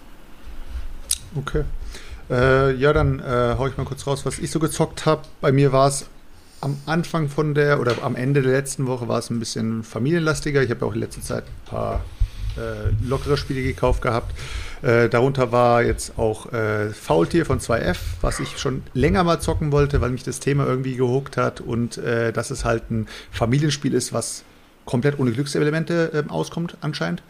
[1.35, 1.63] Okay.
[2.29, 5.23] Äh, ja, dann äh, hau ich mal kurz raus, was ich so gezockt habe.
[5.41, 6.05] Bei mir war es
[6.61, 10.61] am Anfang von der oder am Ende der letzten Woche war es ein bisschen familienlastiger.
[10.61, 12.01] Ich habe ja auch in letzter Zeit ein paar
[12.57, 14.35] äh, lockere Spiele gekauft gehabt.
[14.81, 19.71] Äh, darunter war jetzt auch äh, Faultier von 2F, was ich schon länger mal zocken
[19.71, 23.93] wollte, weil mich das Thema irgendwie gehuckt hat und äh, dass es halt ein Familienspiel
[23.93, 24.43] ist, was
[24.85, 27.23] komplett ohne Glückselemente äh, auskommt anscheinend.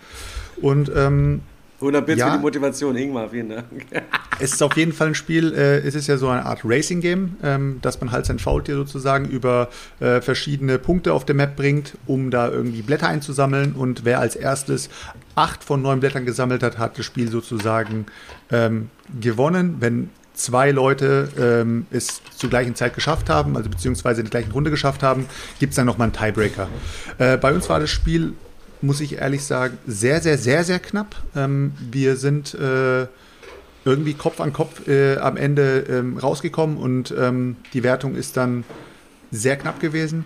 [0.62, 1.42] Und ähm,
[1.82, 3.66] 100 Bits ja, für die Motivation, Ingmar, vielen Dank.
[4.40, 7.38] es ist auf jeden Fall ein Spiel, äh, es ist ja so eine Art Racing-Game,
[7.44, 9.70] ähm, dass man halt sein Faultier sozusagen über
[10.00, 14.36] äh, verschiedene Punkte auf der Map bringt, um da irgendwie Blätter einzusammeln und wer als
[14.36, 14.90] erstes
[15.36, 18.08] acht von neun Blättern gesammelt hat, hat das Spiel sozusagen
[18.52, 18.90] ähm,
[19.22, 19.78] gewonnen.
[19.80, 24.52] Wenn zwei Leute ähm, es zur gleichen Zeit geschafft haben, also beziehungsweise in der gleichen
[24.52, 25.28] Runde geschafft haben,
[25.60, 26.68] gibt es dann nochmal einen Tiebreaker.
[27.18, 28.34] Äh, bei uns war das Spiel
[28.82, 31.16] muss ich ehrlich sagen, sehr, sehr, sehr, sehr knapp.
[31.36, 33.08] Ähm, wir sind äh,
[33.86, 38.64] irgendwie Kopf an Kopf äh, am Ende ähm, rausgekommen und ähm, die Wertung ist dann
[39.32, 40.26] sehr knapp gewesen.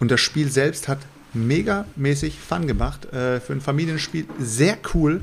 [0.00, 0.98] Und das Spiel selbst hat
[1.34, 3.12] megamäßig Fun gemacht.
[3.12, 5.20] Äh, für ein Familienspiel sehr cool.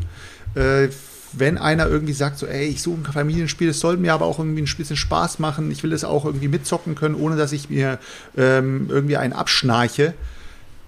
[0.56, 0.90] Äh,
[1.38, 4.40] wenn einer irgendwie sagt, so, ey, ich suche ein Familienspiel, es soll mir aber auch
[4.40, 7.70] irgendwie ein bisschen Spaß machen, ich will es auch irgendwie mitzocken können, ohne dass ich
[7.70, 8.00] mir
[8.38, 10.14] ähm, irgendwie einen abschnarche.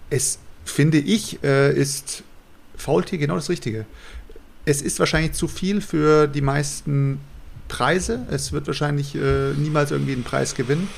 [0.09, 0.39] Es
[0.69, 2.23] finde ich, äh, ist
[2.75, 3.85] Faultier genau das Richtige.
[4.65, 7.19] Es ist wahrscheinlich zu viel für die meisten
[7.67, 8.25] Preise.
[8.29, 10.89] Es wird wahrscheinlich äh, niemals irgendwie einen Preis gewinnen.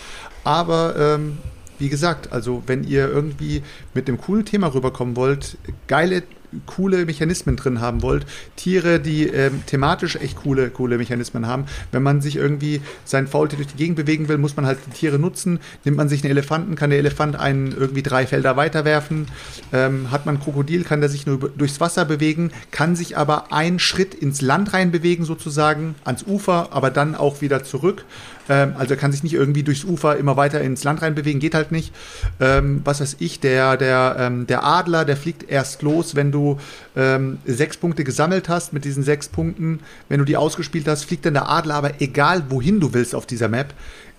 [0.43, 1.37] Aber ähm,
[1.77, 3.63] wie gesagt, also wenn ihr irgendwie
[3.93, 5.57] mit einem coolen Thema rüberkommen wollt,
[5.87, 6.23] geile
[6.65, 8.25] coole Mechanismen drin haben wollt,
[8.55, 11.65] Tiere, die ähm, thematisch echt coole, coole Mechanismen haben.
[11.91, 14.91] Wenn man sich irgendwie sein Faultier durch die Gegend bewegen will, muss man halt die
[14.91, 15.59] Tiere nutzen.
[15.83, 19.27] Nimmt man sich einen Elefanten, kann der Elefant einen irgendwie drei Felder weiterwerfen.
[19.71, 23.53] Ähm, hat man ein Krokodil, kann der sich nur durchs Wasser bewegen, kann sich aber
[23.53, 28.05] einen Schritt ins Land rein bewegen sozusagen, ans Ufer, aber dann auch wieder zurück.
[28.49, 31.39] Ähm, also er kann sich nicht irgendwie durchs Ufer immer weiter ins Land rein bewegen,
[31.39, 31.93] geht halt nicht.
[32.39, 36.57] Ähm, was weiß ich, der, der, ähm, der Adler, der fliegt erst los, wenn du
[36.95, 38.73] ähm, sechs Punkte gesammelt hast.
[38.73, 39.79] Mit diesen sechs Punkten,
[40.09, 43.25] wenn du die ausgespielt hast, fliegt dann der Adler, aber egal wohin du willst auf
[43.25, 43.73] dieser Map,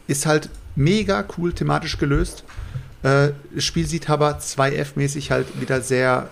[0.06, 2.44] ist halt mega cool thematisch gelöst.
[3.02, 6.28] Äh, das Spiel sieht aber 2F-mäßig halt wieder sehr,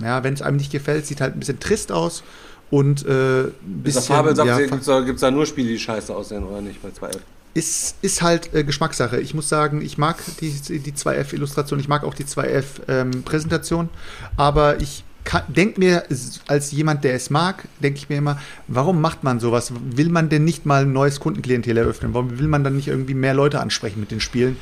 [0.00, 2.22] ja, wenn es einem nicht gefällt, sieht halt ein bisschen trist aus.
[2.70, 4.02] Und äh, ein bisschen.
[4.02, 7.18] Farbe sagt, ja, gibt es da nur Spiele, die scheiße aussehen oder nicht bei 2F?
[7.60, 9.20] Ist, ist halt äh, Geschmackssache.
[9.20, 14.80] Ich muss sagen, ich mag die, die 2F-Illustration, ich mag auch die 2F-Präsentation, ähm, aber
[14.80, 15.04] ich
[15.48, 16.04] denke mir,
[16.46, 19.72] als jemand, der es mag, denke ich mir immer, warum macht man sowas?
[19.94, 22.14] Will man denn nicht mal ein neues Kundenklientel eröffnen?
[22.14, 24.56] Warum will man dann nicht irgendwie mehr Leute ansprechen mit den Spielen?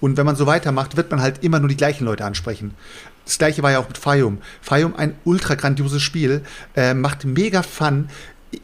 [0.00, 2.74] Und wenn man so weitermacht, wird man halt immer nur die gleichen Leute ansprechen.
[3.24, 4.38] Das gleiche war ja auch mit Fayum.
[4.60, 6.42] Fayum, ein ultra grandioses Spiel,
[6.76, 8.08] äh, macht mega Fun,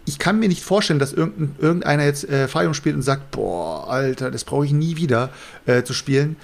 [0.05, 3.88] ich kann mir nicht vorstellen, dass irgendein, irgendeiner jetzt äh, Fire spielt und sagt, boah,
[3.88, 5.30] Alter, das brauche ich nie wieder
[5.66, 6.36] äh, zu spielen.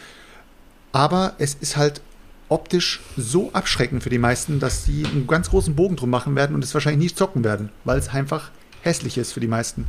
[0.92, 2.00] Aber es ist halt
[2.48, 6.54] optisch so abschreckend für die meisten, dass sie einen ganz großen Bogen drum machen werden
[6.54, 8.50] und es wahrscheinlich nicht zocken werden, weil es einfach
[8.82, 9.86] hässlich ist für die meisten.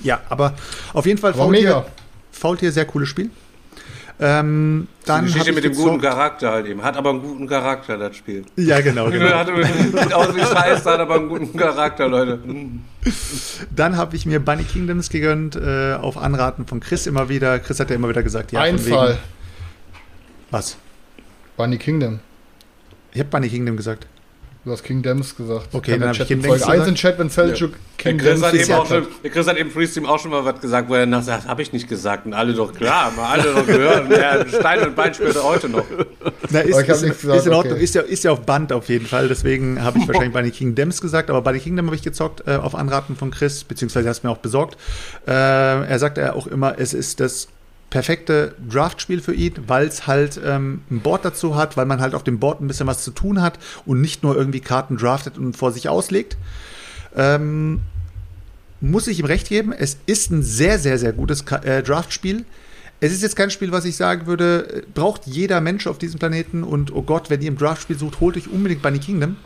[0.00, 0.54] Ja, aber
[0.92, 1.86] auf jeden Fall Faultier,
[2.32, 3.30] Faultier sehr cooles Spiel.
[4.20, 6.82] Ähm, dann die Geschichte mit dem guten Charakter halt eben.
[6.82, 8.44] Hat aber einen guten Charakter, das Spiel.
[8.56, 9.06] Ja, genau.
[9.10, 9.30] genau.
[9.30, 12.40] hat, sieht aus wie Scheiße, hat aber einen guten Charakter, Leute.
[13.76, 17.60] Dann habe ich mir Bunny Kingdoms gegönnt, äh, auf Anraten von Chris immer wieder.
[17.60, 18.60] Chris hat ja immer wieder gesagt, ja.
[18.60, 19.18] Ein Fall.
[20.50, 20.76] Was?
[21.56, 22.18] Bunny Kingdom.
[23.12, 24.06] Ich habe Bunny Kingdom gesagt.
[24.64, 25.68] Du hast King Dems gesagt.
[25.72, 27.76] Okay, dann habe ich King Dems Folge 1 in Chat, wenn Seljuk ja.
[27.96, 30.60] King Dems hat eben auch schon, Der Chris hat im Freestream auch schon mal was
[30.60, 32.26] gesagt, wo er nach sagt, habe ich nicht gesagt.
[32.26, 34.10] Und alle doch klar, haben alle doch gehört.
[34.10, 35.84] Der Stein und Bein spielt er heute noch.
[36.50, 37.84] Na, ist, ist, ist, gesagt, in Ordnung, okay.
[37.84, 39.28] ist, ja, ist ja auf Band auf jeden Fall.
[39.28, 42.02] Deswegen habe ich wahrscheinlich bei den King Dems gesagt, aber bei den Kingdom habe ich
[42.02, 44.76] gezockt äh, auf Anraten von Chris, beziehungsweise hast mir auch besorgt.
[45.26, 47.48] Äh, er sagt ja auch immer, es ist das
[47.90, 52.14] perfekte Draftspiel für ihn, weil es halt ähm, ein Board dazu hat, weil man halt
[52.14, 55.38] auf dem Board ein bisschen was zu tun hat und nicht nur irgendwie Karten draftet
[55.38, 56.36] und vor sich auslegt.
[57.16, 57.80] Ähm,
[58.80, 62.44] muss ich ihm recht geben, es ist ein sehr, sehr, sehr gutes äh, Draftspiel.
[63.00, 66.18] Es ist jetzt kein Spiel, was ich sagen würde, äh, braucht jeder Mensch auf diesem
[66.18, 69.36] Planeten und oh Gott, wenn ihr im Draftspiel sucht, holt euch unbedingt Bunny Kingdom.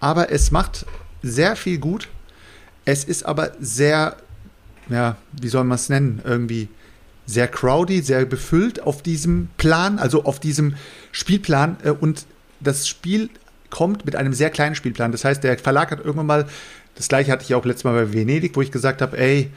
[0.00, 0.84] Aber es macht
[1.22, 2.08] sehr viel gut.
[2.84, 4.16] Es ist aber sehr,
[4.90, 6.68] ja, wie soll man es nennen, irgendwie
[7.26, 10.74] sehr crowdy, sehr befüllt auf diesem Plan, also auf diesem
[11.12, 11.76] Spielplan.
[11.82, 12.26] Äh, und
[12.60, 13.30] das Spiel
[13.70, 15.12] kommt mit einem sehr kleinen Spielplan.
[15.12, 16.46] Das heißt, der Verlag hat irgendwann mal,
[16.94, 19.50] das gleiche hatte ich auch letztes Mal bei Venedig, wo ich gesagt habe, ey,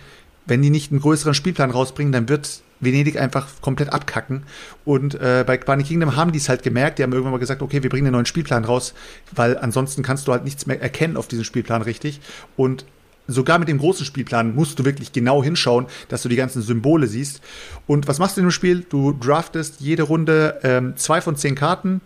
[0.47, 4.43] wenn die nicht einen größeren Spielplan rausbringen, dann wird Venedig einfach komplett abkacken.
[4.86, 6.99] Und äh, bei Bunny Kingdom haben die es halt gemerkt.
[6.99, 8.93] Die haben irgendwann mal gesagt, okay, wir bringen einen neuen Spielplan raus,
[9.36, 12.22] weil ansonsten kannst du halt nichts mehr erkennen auf diesem Spielplan richtig.
[12.55, 12.86] Und
[13.28, 17.07] sogar mit dem großen Spielplan musst du wirklich genau hinschauen, dass du die ganzen Symbole
[17.07, 17.41] siehst.
[17.86, 18.86] Und was machst du in dem Spiel?
[18.88, 22.01] Du draftest jede Runde ähm, zwei von zehn Karten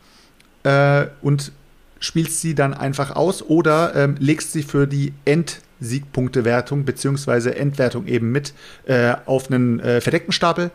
[0.63, 1.51] äh, und
[1.99, 8.31] spielst sie dann einfach aus oder ähm, legst sie für die Endsiegpunktewertung beziehungsweise Endwertung eben
[8.31, 8.53] mit
[8.85, 10.71] äh, auf einen äh, verdeckten Stapel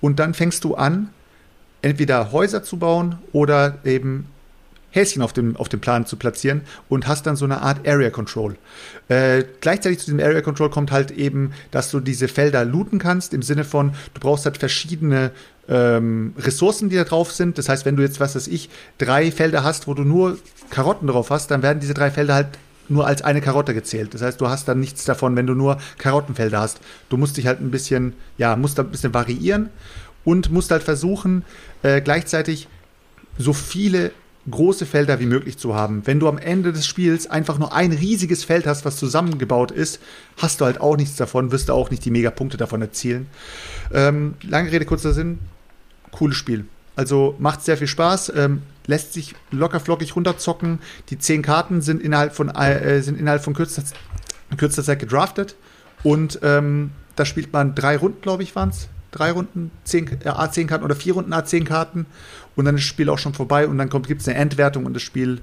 [0.00, 1.10] und dann fängst du an,
[1.82, 4.26] entweder Häuser zu bauen oder eben
[4.90, 8.10] Häschen auf dem, auf dem Plan zu platzieren und hast dann so eine Art Area
[8.10, 8.56] Control.
[9.08, 13.34] Äh, gleichzeitig zu diesem Area Control kommt halt eben, dass du diese Felder looten kannst,
[13.34, 15.30] im Sinne von, du brauchst halt verschiedene
[15.68, 17.56] ähm, Ressourcen, die da drauf sind.
[17.58, 18.68] Das heißt, wenn du jetzt, was weiß ich,
[18.98, 20.38] drei Felder hast, wo du nur
[20.70, 22.48] Karotten drauf hast, dann werden diese drei Felder halt
[22.88, 24.14] nur als eine Karotte gezählt.
[24.14, 26.80] Das heißt, du hast dann nichts davon, wenn du nur Karottenfelder hast.
[27.08, 29.70] Du musst dich halt ein bisschen, ja, musst da ein bisschen variieren
[30.24, 31.44] und musst halt versuchen,
[31.82, 32.68] äh, gleichzeitig
[33.38, 34.10] so viele
[34.48, 36.06] große Felder wie möglich zu haben.
[36.06, 40.00] Wenn du am Ende des Spiels einfach nur ein riesiges Feld hast, was zusammengebaut ist,
[40.38, 43.26] hast du halt auch nichts davon, wirst du auch nicht die Megapunkte davon erzielen.
[43.92, 45.38] Ähm, lange Rede, kurzer Sinn,
[46.10, 46.64] cooles Spiel.
[46.96, 50.80] Also macht sehr viel Spaß, ähm, lässt sich locker flockig runterzocken.
[51.10, 53.96] Die zehn Karten sind innerhalb von, äh, sind innerhalb von kürzester,
[54.56, 55.56] kürzester Zeit gedraftet
[56.02, 60.84] und ähm, da spielt man drei Runden, glaube ich, waren es drei Runden äh, A10-Karten
[60.84, 62.06] oder vier Runden A10-Karten
[62.56, 64.94] und dann ist das Spiel auch schon vorbei und dann gibt es eine Endwertung und
[64.94, 65.40] das Spiel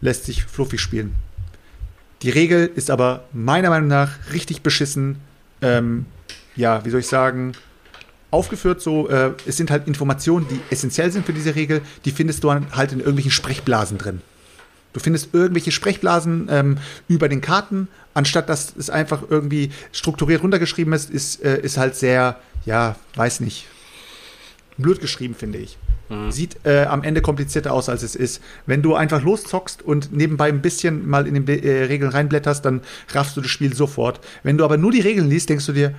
[0.00, 1.14] lässt sich fluffig spielen.
[2.22, 5.16] Die Regel ist aber meiner Meinung nach richtig beschissen.
[5.62, 6.06] Ähm,
[6.54, 7.52] ja, wie soll ich sagen,
[8.30, 12.44] aufgeführt so, äh, es sind halt Informationen, die essentiell sind für diese Regel, die findest
[12.44, 14.20] du halt in irgendwelchen Sprechblasen drin.
[14.92, 20.92] Du findest irgendwelche Sprechblasen ähm, über den Karten, anstatt dass es einfach irgendwie strukturiert runtergeschrieben
[20.92, 23.66] ist, ist, äh, ist halt sehr, ja, weiß nicht,
[24.78, 25.78] blöd geschrieben, finde ich.
[26.08, 26.32] Mhm.
[26.32, 28.42] Sieht äh, am Ende komplizierter aus, als es ist.
[28.66, 32.82] Wenn du einfach loszockst und nebenbei ein bisschen mal in die äh, Regeln reinblätterst, dann
[33.10, 34.20] raffst du das Spiel sofort.
[34.42, 35.94] Wenn du aber nur die Regeln liest, denkst du dir,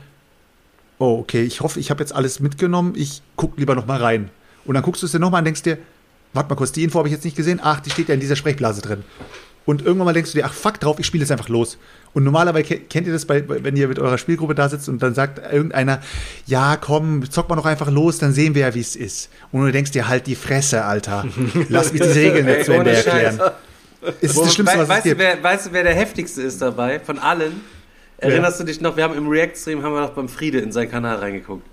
[1.00, 4.30] oh, okay, ich hoffe, ich habe jetzt alles mitgenommen, ich gucke lieber noch mal rein.
[4.66, 5.78] Und dann guckst du es dir nochmal und denkst dir,
[6.34, 8.20] warte mal kurz, die Info habe ich jetzt nicht gesehen, ach, die steht ja in
[8.20, 9.04] dieser Sprechblase drin.
[9.66, 11.78] Und irgendwann mal denkst du dir, ach fuck drauf, ich spiele jetzt einfach los.
[12.14, 15.14] Und normalerweise kennt ihr das, bei, wenn ihr mit eurer Spielgruppe da sitzt und dann
[15.14, 16.02] sagt irgendeiner,
[16.46, 19.30] ja komm, zock mal noch einfach los, dann sehen wir ja, wie es ist.
[19.52, 21.26] Und du denkst dir, halt die Fresse, Alter.
[21.70, 23.40] Lass mich diese Regeln nicht zu Ende erklären.
[24.20, 25.20] Ist das Schlimmste, was weißt, es gibt.
[25.20, 27.00] Wer, weißt du, wer der heftigste ist dabei?
[27.00, 27.62] Von allen?
[28.18, 28.66] Erinnerst ja.
[28.66, 31.18] du dich noch, wir haben im React-Stream, haben wir noch beim Friede in seinen Kanal
[31.18, 31.66] reingeguckt.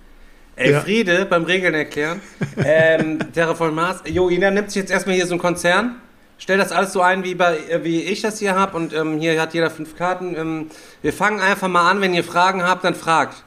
[0.56, 0.80] Ey, ja.
[0.80, 2.20] Friede, beim Regeln erklären.
[2.64, 4.02] ähm, Terraform Mars.
[4.06, 5.96] Jo, Ina nimmt sich jetzt erstmal hier so einen Konzern
[6.38, 8.76] stell das alles so ein, wie, bei, äh, wie ich das hier habe.
[8.76, 10.34] Und ähm, hier hat jeder fünf Karten.
[10.36, 10.70] Ähm,
[11.02, 12.00] wir fangen einfach mal an.
[12.00, 13.44] Wenn ihr Fragen habt, dann fragt.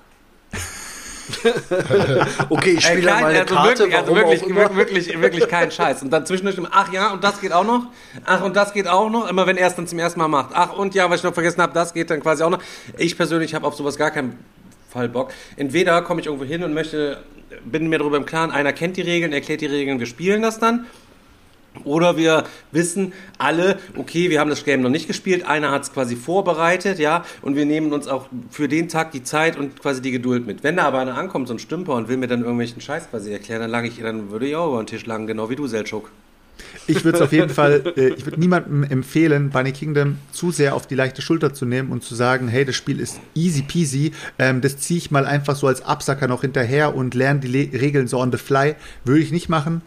[2.49, 5.71] okay, ich spiele äh, mal eine also Karte, wirklich, also wirklich, wirklich, wirklich, wirklich kein
[5.71, 6.01] Scheiß.
[6.03, 7.87] Und dann zwischendurch, ach ja, und das geht auch noch.
[8.25, 9.29] Ach, und das geht auch noch.
[9.29, 10.51] Immer wenn er es dann zum ersten Mal macht.
[10.53, 12.61] Ach, und ja, was ich noch vergessen habe, das geht dann quasi auch noch.
[12.97, 14.37] Ich persönlich habe auf sowas gar keinen
[14.89, 15.31] Fall Bock.
[15.55, 17.23] Entweder komme ich irgendwo hin und möchte,
[17.63, 20.59] bin mir darüber im Klaren, einer kennt die Regeln, erklärt die Regeln, wir spielen das
[20.59, 20.85] dann.
[21.85, 25.93] Oder wir wissen alle, okay, wir haben das Game noch nicht gespielt, einer hat es
[25.93, 30.01] quasi vorbereitet, ja, und wir nehmen uns auch für den Tag die Zeit und quasi
[30.01, 30.63] die Geduld mit.
[30.63, 33.31] Wenn da aber einer ankommt, so ein Stümper, und will mir dann irgendwelchen Scheiß quasi
[33.31, 35.65] erklären, dann, lang ich, dann würde ich auch über den Tisch langen, genau wie du,
[35.67, 36.11] Selchuk.
[36.87, 40.75] Ich würde es auf jeden Fall, äh, ich würde niemandem empfehlen, Bunny Kingdom zu sehr
[40.75, 44.11] auf die leichte Schulter zu nehmen und zu sagen, hey, das Spiel ist easy peasy,
[44.39, 47.81] ähm, das ziehe ich mal einfach so als Absacker noch hinterher und lerne die Le
[47.81, 48.75] Regeln so on the fly.
[49.05, 49.81] Würde ich nicht machen.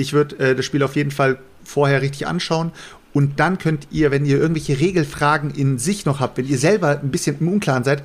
[0.00, 2.72] Ich würde äh, das Spiel auf jeden Fall vorher richtig anschauen.
[3.12, 7.00] Und dann könnt ihr, wenn ihr irgendwelche Regelfragen in sich noch habt, wenn ihr selber
[7.00, 8.02] ein bisschen im Unklaren seid,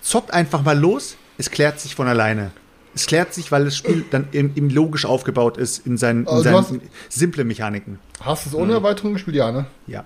[0.00, 1.16] zockt einfach mal los.
[1.38, 2.52] Es klärt sich von alleine.
[2.94, 6.28] Es klärt sich, weil das Spiel dann im, im logisch aufgebaut ist in seinen, in
[6.28, 6.74] also seinen hast,
[7.10, 7.98] simple Mechaniken.
[8.20, 8.72] Hast du es ohne mhm.
[8.72, 9.66] Erweiterung gespielt, ja, ne?
[9.86, 10.04] Ja.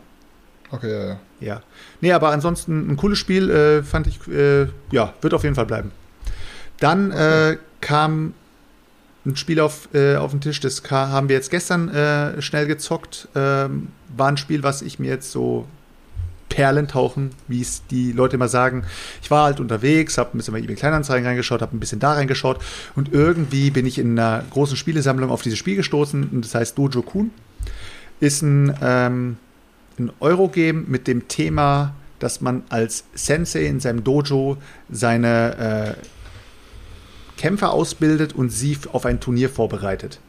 [0.73, 1.19] Okay, ja, ja.
[1.41, 1.63] Ja.
[2.01, 5.67] Nee, aber ansonsten ein cooles Spiel, äh, fand ich, äh, ja, wird auf jeden Fall
[5.67, 5.93] bleiben.
[6.81, 7.53] Dann okay.
[7.53, 8.35] äh, kam
[9.27, 13.29] ein Spiel auf, äh, auf den Tisch, das haben wir jetzt gestern äh, schnell gezockt.
[13.35, 15.67] Ähm, war ein Spiel, was ich mir jetzt so
[16.49, 18.85] Perlen tauchen, wie es die Leute immer sagen.
[19.23, 22.15] Ich war halt unterwegs, habe ein bisschen bei eBay Kleinanzeigen reingeschaut, habe ein bisschen da
[22.15, 22.61] reingeschaut
[22.97, 26.77] und irgendwie bin ich in einer großen Spielesammlung auf dieses Spiel gestoßen und das heißt
[26.77, 27.31] Dojo Kun.
[28.19, 29.37] Ist ein, ähm,
[29.99, 34.59] ein Eurogame mit dem Thema, dass man als Sensei in seinem Dojo
[34.91, 36.20] seine äh,
[37.41, 40.21] Kämpfer ausbildet und sie auf ein Turnier vorbereitet.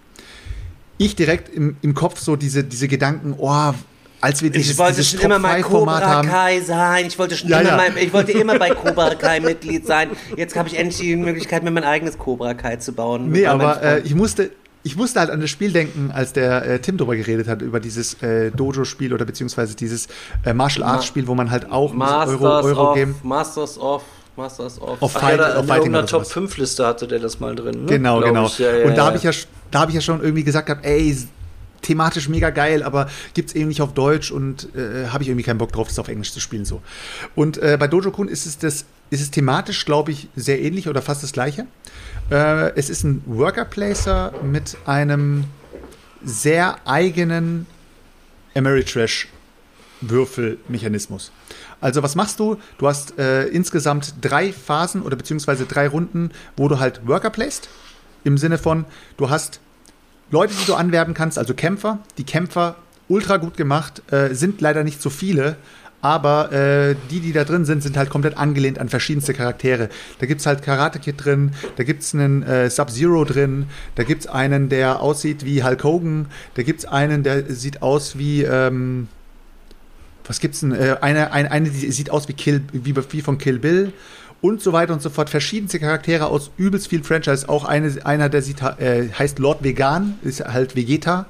[0.97, 3.73] Ich direkt im, im Kopf so diese, diese Gedanken, oh,
[4.21, 7.07] als wir dieses, ich wollte dieses schon immer mal Cobra Kai sein.
[7.07, 7.75] Ich wollte schon ja, immer, ja.
[7.75, 10.11] Mal, ich wollte immer bei Cobra Kai Mitglied sein.
[10.37, 13.29] Jetzt habe ich endlich die Möglichkeit, mir mein eigenes Cobra Kai zu bauen.
[13.29, 14.51] Nee, aber äh, ich musste,
[14.83, 17.81] ich musste halt an das Spiel denken, als der äh, Tim darüber geredet hat, über
[17.81, 20.07] dieses äh, Dojo-Spiel oder beziehungsweise dieses
[20.45, 24.03] äh, Martial Arts-Spiel, wo man halt auch Masters Euro, Euro of, Masters of
[24.35, 27.55] Masters of, of Fight, ja, auf in irgendeiner Top 5 Liste hatte der das mal
[27.55, 27.85] drin.
[27.85, 27.85] Ne?
[27.85, 28.47] Genau, Glaub genau.
[28.57, 29.31] Ja, ja, und da habe ich ja,
[29.71, 31.15] da habe ich ja schon irgendwie gesagt gehabt, ey,
[31.81, 35.43] thematisch mega geil, aber gibt es eben nicht auf Deutsch und äh, habe ich irgendwie
[35.43, 36.81] keinen Bock drauf, das auf Englisch zu spielen so.
[37.35, 40.87] Und äh, bei Dojo Kun ist es das, ist es thematisch, glaube ich, sehr ähnlich
[40.87, 41.65] oder fast das gleiche.
[42.29, 45.45] Äh, es ist ein Worker Placer mit einem
[46.23, 47.65] sehr eigenen
[48.55, 49.27] Ameritrash
[50.01, 51.31] Würfelmechanismus.
[51.79, 52.57] Also was machst du?
[52.77, 57.69] Du hast äh, insgesamt drei Phasen oder beziehungsweise drei Runden, wo du halt Worker placed.
[58.23, 58.85] Im Sinne von,
[59.17, 59.59] du hast
[60.29, 61.99] Leute, die du anwerben kannst, also Kämpfer.
[62.17, 62.75] Die Kämpfer,
[63.07, 65.57] ultra gut gemacht, äh, sind leider nicht so viele,
[66.01, 69.89] aber äh, die, die da drin sind, sind halt komplett angelehnt an verschiedenste Charaktere.
[70.19, 74.03] Da gibt es halt Karate Kid drin, da gibt es einen äh, Sub-Zero drin, da
[74.03, 78.17] gibt es einen, der aussieht wie Hulk Hogan, da gibt es einen, der sieht aus
[78.17, 79.07] wie, ähm,
[80.25, 80.73] was gibt's denn?
[80.73, 83.93] Äh, eine, eine, eine, die sieht aus wie, Kill, wie, wie von Kill Bill
[84.41, 85.29] und so weiter und so fort.
[85.29, 87.47] Verschiedenste Charaktere aus übelst viel Franchise.
[87.47, 91.27] Auch eine, einer, der sieht, äh, heißt Lord Vegan, ist halt Vegeta.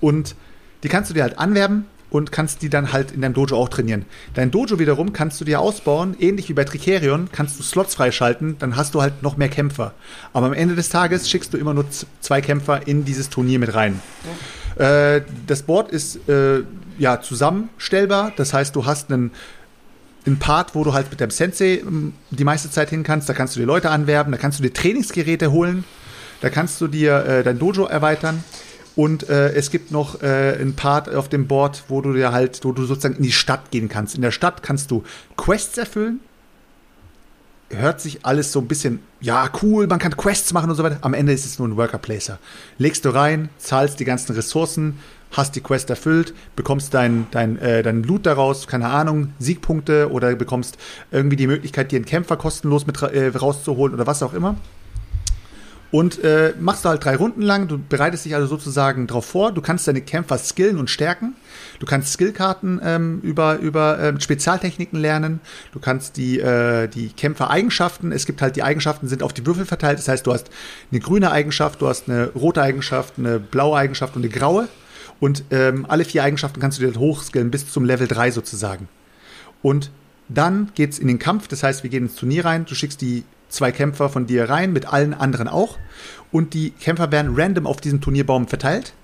[0.00, 0.34] Und
[0.82, 3.70] die kannst du dir halt anwerben und kannst die dann halt in deinem Dojo auch
[3.70, 4.04] trainieren.
[4.34, 8.56] Dein Dojo wiederum kannst du dir ausbauen, ähnlich wie bei Tricerion, kannst du Slots freischalten,
[8.58, 9.94] dann hast du halt noch mehr Kämpfer.
[10.34, 11.86] Aber am Ende des Tages schickst du immer nur
[12.20, 14.00] zwei Kämpfer in dieses Turnier mit rein.
[14.76, 15.16] Okay.
[15.16, 16.64] Äh, das Board ist äh,
[17.02, 19.32] ja zusammenstellbar, das heißt, du hast einen
[20.24, 23.28] ein Part, wo du halt mit deinem Sensei ähm, die meiste Zeit hin kannst.
[23.28, 25.84] Da kannst du dir Leute anwerben, da kannst du dir Trainingsgeräte holen,
[26.40, 28.44] da kannst du dir äh, dein Dojo erweitern.
[28.94, 32.60] Und äh, es gibt noch äh, ein Part auf dem Board, wo du dir halt,
[32.62, 34.14] wo du sozusagen in die Stadt gehen kannst.
[34.14, 35.02] In der Stadt kannst du
[35.36, 36.20] Quests erfüllen.
[37.70, 40.98] Hört sich alles so ein bisschen, ja, cool, man kann Quests machen und so weiter.
[41.00, 42.38] Am Ende ist es nur ein Worker Placer.
[42.76, 44.98] Legst du rein, zahlst die ganzen Ressourcen,
[45.32, 50.34] hast die Quest erfüllt, bekommst dein, dein, äh, dein Loot daraus, keine Ahnung, Siegpunkte oder
[50.34, 50.78] bekommst
[51.10, 54.56] irgendwie die Möglichkeit, dir einen Kämpfer kostenlos mit äh, rauszuholen oder was auch immer.
[55.92, 59.52] Und äh, machst du halt drei Runden lang, du bereitest dich also sozusagen darauf vor,
[59.52, 61.34] du kannst deine Kämpfer skillen und stärken,
[61.80, 65.40] du kannst Skillkarten ähm, über, über ähm, Spezialtechniken lernen,
[65.72, 69.66] du kannst die, äh, die Kämpfer-Eigenschaften, es gibt halt die Eigenschaften, sind auf die Würfel
[69.66, 70.48] verteilt, das heißt, du hast
[70.90, 74.68] eine grüne Eigenschaft, du hast eine rote Eigenschaft, eine blaue Eigenschaft und eine graue
[75.22, 78.88] und ähm, alle vier Eigenschaften kannst du dir hochskillen bis zum Level 3 sozusagen.
[79.62, 79.92] Und
[80.28, 83.22] dann geht's in den Kampf, das heißt, wir gehen ins Turnier rein, du schickst die
[83.48, 85.78] zwei Kämpfer von dir rein, mit allen anderen auch.
[86.32, 88.94] Und die Kämpfer werden random auf diesen Turnierbaum verteilt.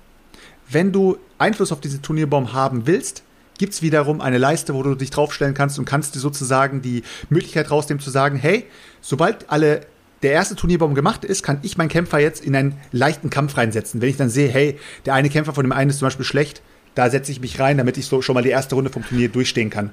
[0.68, 3.22] Wenn du Einfluss auf diesen Turnierbaum haben willst,
[3.56, 7.04] gibt es wiederum eine Leiste, wo du dich draufstellen kannst und kannst dir sozusagen die
[7.28, 8.66] Möglichkeit rausnehmen zu sagen, hey,
[9.00, 9.82] sobald alle
[10.22, 14.00] der erste Turnierbaum gemacht ist, kann ich meinen Kämpfer jetzt in einen leichten Kampf reinsetzen.
[14.00, 16.62] Wenn ich dann sehe, hey, der eine Kämpfer von dem einen ist zum Beispiel schlecht,
[16.94, 19.28] da setze ich mich rein, damit ich so schon mal die erste Runde vom Turnier
[19.28, 19.90] durchstehen kann.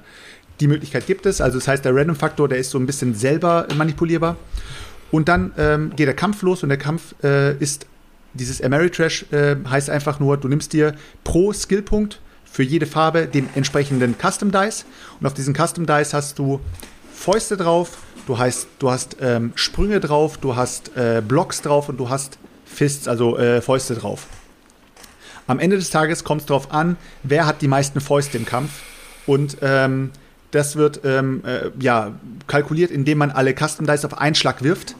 [0.60, 1.40] Die Möglichkeit gibt es.
[1.40, 4.36] Also das heißt, der Random-Faktor, der ist so ein bisschen selber manipulierbar.
[5.12, 7.86] Und dann ähm, geht der Kampf los und der Kampf äh, ist
[8.34, 13.48] dieses Ameritrash äh, heißt einfach nur, du nimmst dir pro Skillpunkt für jede Farbe den
[13.54, 14.84] entsprechenden Custom Dice
[15.20, 16.60] und auf diesen Custom Dice hast du
[17.16, 21.96] Fäuste drauf, du hast, du hast ähm, Sprünge drauf, du hast äh, Blocks drauf und
[21.96, 24.26] du hast Fists, also äh, Fäuste drauf.
[25.48, 28.70] Am Ende des Tages kommt es darauf an, wer hat die meisten Fäuste im Kampf.
[29.26, 30.10] Und ähm,
[30.52, 32.12] das wird ähm, äh, ja,
[32.46, 34.94] kalkuliert, indem man alle Custom Dice auf einen Schlag wirft.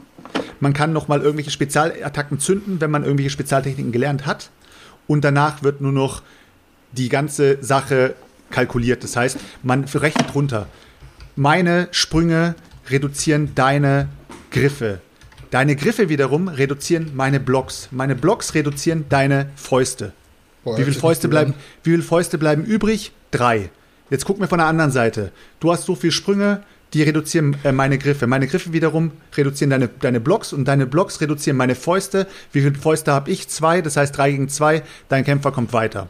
[0.58, 4.50] Man kann nochmal irgendwelche Spezialattacken zünden, wenn man irgendwelche Spezialtechniken gelernt hat.
[5.06, 6.22] Und danach wird nur noch
[6.92, 8.14] die ganze Sache
[8.50, 9.04] kalkuliert.
[9.04, 10.66] Das heißt, man rechnet runter.
[11.38, 12.54] Meine Sprünge
[12.88, 14.08] reduzieren deine
[14.50, 15.02] Griffe.
[15.50, 17.88] Deine Griffe wiederum reduzieren meine Blocks.
[17.90, 20.14] Meine Blocks reduzieren deine Fäuste.
[20.64, 23.12] Boah, wie viele Fäuste bleiben, wie viele Fäuste bleiben übrig?
[23.32, 23.68] Drei.
[24.08, 25.30] Jetzt guck mir von der anderen Seite.
[25.60, 26.62] Du hast so viele Sprünge,
[26.94, 28.26] die reduzieren äh, meine Griffe.
[28.26, 32.26] Meine Griffe wiederum reduzieren deine, deine Blocks und deine Blocks reduzieren meine Fäuste.
[32.52, 33.48] Wie viele Fäuste habe ich?
[33.48, 34.82] Zwei, das heißt drei gegen zwei.
[35.10, 36.08] Dein Kämpfer kommt weiter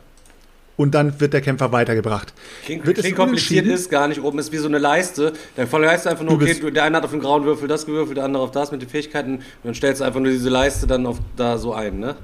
[0.77, 2.33] und dann wird der Kämpfer weitergebracht.
[2.65, 4.23] Klingt, klingt kompliziert ist gar nicht.
[4.23, 5.33] Oben ist wie so eine Leiste.
[5.57, 8.19] Der volle heißt einfach nur, okay, der eine hat auf den grauen Würfel das gewürfelt,
[8.19, 9.37] der andere auf das mit den Fähigkeiten.
[9.37, 12.17] Und dann stellst du einfach nur diese Leiste dann auf da so ein, ne?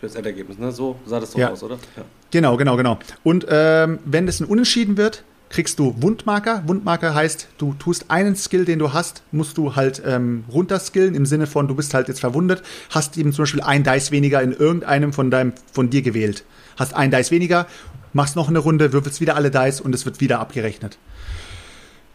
[0.00, 0.72] Für das Endergebnis, ne?
[0.72, 1.50] So sah das doch ja.
[1.50, 1.78] aus, oder?
[1.96, 2.04] Ja.
[2.30, 2.98] Genau, genau, genau.
[3.22, 6.64] Und ähm, wenn es ein Unentschieden wird, kriegst du Wundmarker.
[6.66, 11.26] Wundmarker heißt, du tust einen Skill, den du hast, musst du halt ähm, runterskillen, im
[11.26, 14.52] Sinne von, du bist halt jetzt verwundet, hast eben zum Beispiel ein Dice weniger in
[14.52, 16.44] irgendeinem von deinem, von dir gewählt
[16.76, 17.66] hast ein Dice weniger,
[18.12, 20.98] machst noch eine Runde, würfelst wieder alle Dice und es wird wieder abgerechnet.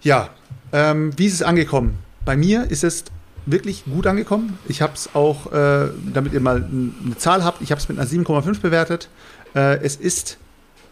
[0.02, 0.30] Ja,
[0.72, 2.00] ähm, wie ist es angekommen?
[2.26, 3.06] Bei mir ist es
[3.46, 4.58] wirklich gut angekommen.
[4.68, 7.98] Ich habe es auch, äh, damit ihr mal eine Zahl habt, ich habe es mit
[7.98, 9.10] einer 7,5 bewertet.
[9.56, 10.38] Äh, es ist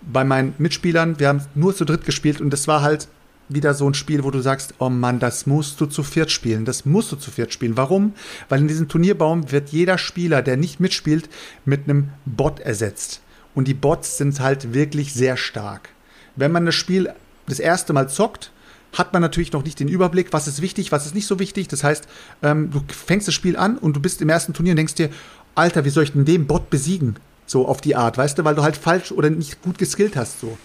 [0.01, 3.07] bei meinen Mitspielern, wir haben nur zu dritt gespielt und das war halt
[3.49, 6.65] wieder so ein Spiel, wo du sagst, oh Mann, das musst du zu viert spielen,
[6.65, 7.78] das musst du zu viert spielen.
[7.78, 8.13] Warum?
[8.49, 11.30] Weil in diesem Turnierbaum wird jeder Spieler, der nicht mitspielt,
[11.63, 13.22] mit einem Bot ersetzt.
[13.58, 15.89] Und die Bots sind halt wirklich sehr stark.
[16.36, 17.12] Wenn man das Spiel
[17.47, 18.51] das erste Mal zockt,
[18.93, 21.68] hat man natürlich noch nicht den Überblick, was ist wichtig, was ist nicht so wichtig.
[21.68, 22.08] Das heißt,
[22.43, 25.10] ähm, du fängst das Spiel an und du bist im ersten Turnier und denkst dir,
[25.55, 27.16] Alter, wie soll ich denn den Bot besiegen?
[27.47, 30.39] So auf die Art, weißt du, weil du halt falsch oder nicht gut geskillt hast,
[30.39, 30.55] so.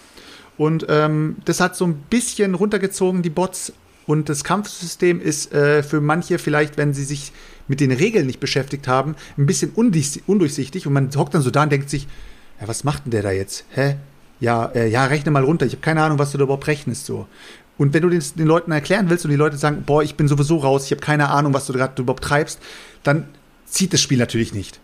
[0.59, 3.73] Und ähm, das hat so ein bisschen runtergezogen, die Bots.
[4.05, 7.31] Und das Kampfsystem ist äh, für manche vielleicht, wenn sie sich
[7.67, 10.85] mit den Regeln nicht beschäftigt haben, ein bisschen undurchsichtig.
[10.85, 12.07] Und man hockt dann so da und denkt sich,
[12.59, 13.65] ja, was macht denn der da jetzt?
[13.71, 13.97] Hä?
[14.39, 15.65] Ja, äh, ja, rechne mal runter.
[15.65, 17.05] Ich habe keine Ahnung, was du da überhaupt rechnest.
[17.05, 17.27] So.
[17.77, 20.27] Und wenn du den, den Leuten erklären willst und die Leute sagen, boah, ich bin
[20.27, 22.59] sowieso raus, ich habe keine Ahnung, was du gerade überhaupt treibst,
[23.03, 23.27] dann
[23.65, 24.79] zieht das Spiel natürlich nicht.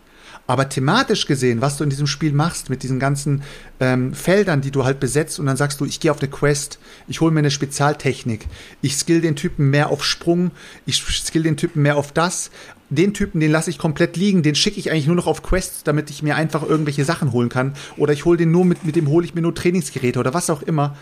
[0.46, 3.42] Aber thematisch gesehen, was du in diesem Spiel machst, mit diesen ganzen
[3.78, 6.80] ähm, Feldern, die du halt besetzt, und dann sagst du, ich gehe auf eine Quest,
[7.06, 8.48] ich hole mir eine Spezialtechnik,
[8.82, 10.50] ich skill den Typen mehr auf Sprung,
[10.86, 12.50] ich skill den Typen mehr auf das,
[12.90, 15.84] den Typen, den lasse ich komplett liegen, den schicke ich eigentlich nur noch auf Quests,
[15.84, 17.74] damit ich mir einfach irgendwelche Sachen holen kann.
[17.96, 20.50] Oder ich hole den nur mit, mit dem hole ich mir nur Trainingsgeräte oder was
[20.50, 20.96] auch immer.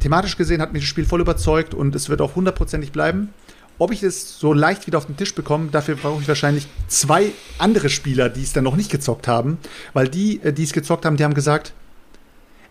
[0.00, 3.30] Thematisch gesehen hat mich das Spiel voll überzeugt und es wird auch hundertprozentig bleiben.
[3.78, 7.32] Ob ich es so leicht wieder auf den Tisch bekomme, dafür brauche ich wahrscheinlich zwei
[7.58, 9.58] andere Spieler, die es dann noch nicht gezockt haben.
[9.92, 11.72] Weil die, äh, die es gezockt haben, die haben gesagt,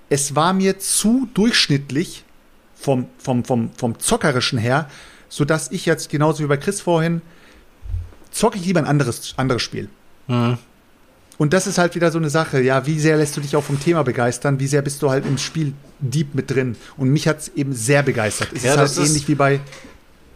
[0.10, 2.24] es war mir zu durchschnittlich
[2.76, 4.90] vom, vom, vom, vom Zockerischen her,
[5.30, 7.22] sodass ich jetzt genauso wie bei Chris vorhin,
[8.32, 9.90] zocke ich lieber ein anderes, anderes Spiel.
[10.28, 10.58] Mhm.
[11.38, 13.64] Und das ist halt wieder so eine Sache, ja, wie sehr lässt du dich auch
[13.64, 16.76] vom Thema begeistern, wie sehr bist du halt im Spiel deep mit drin.
[16.98, 18.50] Und mich hat es eben sehr begeistert.
[18.54, 19.60] Es ja, ist halt ähnlich wie bei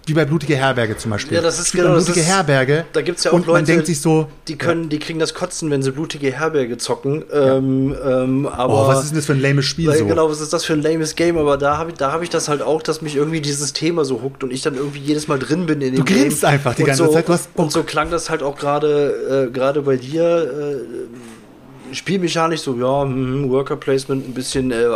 [0.07, 1.35] wie bei Blutige Herberge zum Beispiel.
[1.35, 1.93] Ja, das ist genau.
[1.93, 2.85] Blutige ist, Herberge.
[2.93, 4.89] Da gibt es ja auch und Leute, man denkt sich so, die können, ja.
[4.89, 7.23] die kriegen das Kotzen, wenn sie Blutige Herberge zocken.
[7.31, 7.57] Ja.
[7.57, 10.05] Ähm, ähm, aber oh, was ist denn das für ein lames Spiel so?
[10.05, 11.37] Genau, was ist das für ein lames Game?
[11.37, 14.21] Aber da habe ich, hab ich das halt auch, dass mich irgendwie dieses Thema so
[14.21, 16.05] huckt und ich dann irgendwie jedes Mal drin bin in dem.
[16.05, 17.25] Du grinst einfach die ganze so, Zeit.
[17.55, 20.23] und so klang das halt auch gerade äh, bei dir.
[20.23, 21.44] Äh,
[21.91, 24.87] spielmechanisch so, ja, hm, Worker Placement, ein bisschen äh,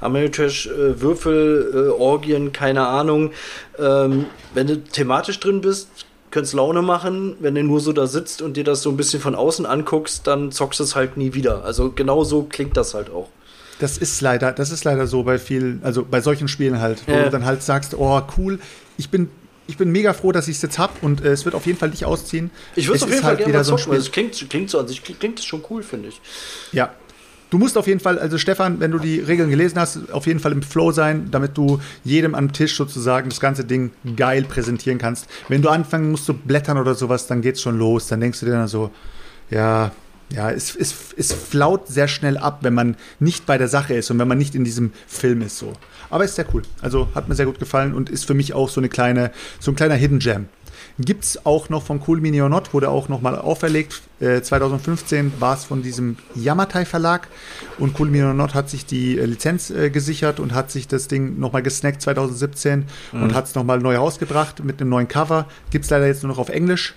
[0.00, 3.32] Ameritrash, äh, Würfel, äh, Orgien, keine Ahnung.
[3.78, 5.88] Ähm, wenn du thematisch drin bist,
[6.30, 7.36] könntest Laune machen.
[7.40, 10.26] Wenn du nur so da sitzt und dir das so ein bisschen von außen anguckst,
[10.26, 11.64] dann zockst du es halt nie wieder.
[11.64, 13.28] Also genau so klingt das halt auch.
[13.80, 17.12] Das ist leider, das ist leider so bei vielen, also bei solchen Spielen halt, wo
[17.12, 17.24] ja.
[17.24, 18.58] du dann halt sagst, oh cool,
[18.98, 19.30] ich bin
[19.70, 21.78] ich bin mega froh, dass ich es jetzt habe und äh, es wird auf jeden
[21.78, 22.50] Fall nicht ausziehen.
[22.76, 24.78] Ich würde es auf jeden Fall halt gerne mal zocken, so es klingt, klingt so
[24.78, 26.20] an sich, klingt es schon cool, finde ich.
[26.72, 26.90] Ja,
[27.50, 30.38] Du musst auf jeden Fall, also Stefan, wenn du die Regeln gelesen hast, auf jeden
[30.38, 34.98] Fall im Flow sein, damit du jedem am Tisch sozusagen das ganze Ding geil präsentieren
[34.98, 35.26] kannst.
[35.48, 38.06] Wenn du anfangen musst zu blättern oder sowas, dann geht's schon los.
[38.06, 38.92] Dann denkst du dir dann so,
[39.50, 39.90] ja,
[40.32, 44.10] ja, es, es, es flaut sehr schnell ab, wenn man nicht bei der Sache ist
[44.10, 45.72] und wenn man nicht in diesem Film ist so.
[46.08, 46.62] Aber ist sehr cool.
[46.80, 49.72] Also hat mir sehr gut gefallen und ist für mich auch so eine kleine, so
[49.72, 50.48] ein kleiner Hidden Gem.
[50.98, 54.02] Gibt es auch noch von Cool Mini or Not, wurde auch nochmal auferlegt.
[54.20, 57.28] Äh, 2015 war es von diesem Yamatai Verlag
[57.78, 60.88] und Cool Mini or Not hat sich die äh, Lizenz äh, gesichert und hat sich
[60.88, 63.22] das Ding nochmal gesnackt 2017 mhm.
[63.22, 65.46] und hat es nochmal neu rausgebracht mit einem neuen Cover.
[65.70, 66.94] Gibt es leider jetzt nur noch auf Englisch.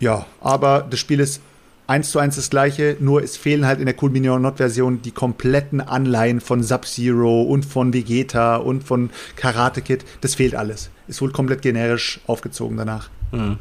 [0.00, 1.40] Ja, aber das Spiel ist
[1.86, 5.02] eins zu eins das gleiche, nur es fehlen halt in der Cool Minion Not Version
[5.02, 10.04] die kompletten Anleihen von Sub-Zero und von Vegeta und von Karate Kid.
[10.20, 10.90] Das fehlt alles.
[11.08, 13.10] Ist wohl komplett generisch aufgezogen danach.
[13.32, 13.58] Mhm.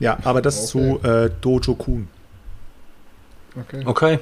[0.00, 1.00] Ja, aber das okay.
[1.00, 2.08] zu äh, Dojo Kun.
[3.56, 3.82] Okay.
[3.84, 4.18] Okay.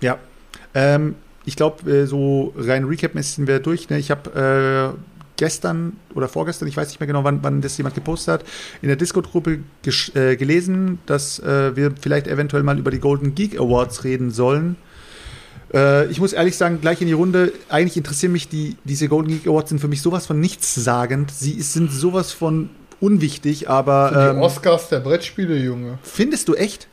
[0.00, 0.18] Ja.
[0.74, 3.90] Ähm, ich glaube, äh, so rein Recap-mäßig sind wir durch.
[3.90, 3.98] Ne?
[3.98, 7.94] Ich habe äh, gestern oder vorgestern, ich weiß nicht mehr genau, wann, wann das jemand
[7.94, 8.44] gepostet hat,
[8.82, 9.60] in der Discord-Gruppe
[10.14, 14.76] äh, gelesen, dass äh, wir vielleicht eventuell mal über die Golden Geek Awards reden sollen.
[15.72, 19.28] Äh, ich muss ehrlich sagen, gleich in die Runde, eigentlich interessieren mich die, diese Golden
[19.28, 21.30] Geek Awards sind für mich sowas von nichtssagend.
[21.30, 22.70] Sie sind sowas von
[23.00, 24.10] unwichtig, aber.
[24.12, 25.98] Die ähm, Oscars der Brettspiele, Junge.
[26.02, 26.88] Findest du echt?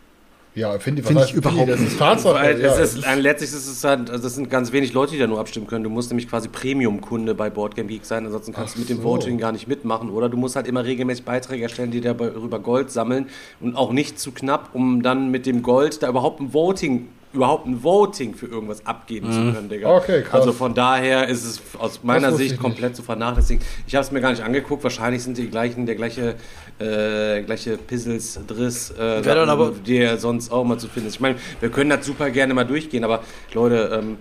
[0.56, 1.70] Ja, finde find ich überhaupt nicht.
[1.70, 2.36] Das ist Tatsache.
[2.36, 5.18] Weil ja, es ist, letztlich ist es halt, also das sind ganz wenig Leute, die
[5.18, 5.84] da nur abstimmen können.
[5.84, 8.98] Du musst nämlich quasi Premium-Kunde bei Boardgame Geek sein, ansonsten kannst Ach du mit dem
[8.98, 9.04] so.
[9.04, 10.10] Voting gar nicht mitmachen.
[10.12, 13.28] Oder du musst halt immer regelmäßig Beiträge erstellen, die darüber Gold sammeln
[13.62, 17.66] und auch nicht zu knapp, um dann mit dem Gold da überhaupt ein Voting überhaupt
[17.66, 19.32] ein Voting für irgendwas abgeben mhm.
[19.32, 19.96] zu können, Digga.
[19.96, 20.42] Okay, krass.
[20.42, 22.96] Also von daher ist es aus meiner Sicht komplett nicht.
[22.98, 23.64] zu vernachlässigen.
[23.88, 24.84] Ich habe es mir gar nicht angeguckt.
[24.84, 26.36] Wahrscheinlich sind die gleichen, der gleiche,
[26.80, 31.16] äh, gleiche Pizzles, Driss, äh, dann aber der sonst auch mal zu finden ist.
[31.16, 34.18] Ich meine, wir können das super gerne mal durchgehen, aber Leute, ähm,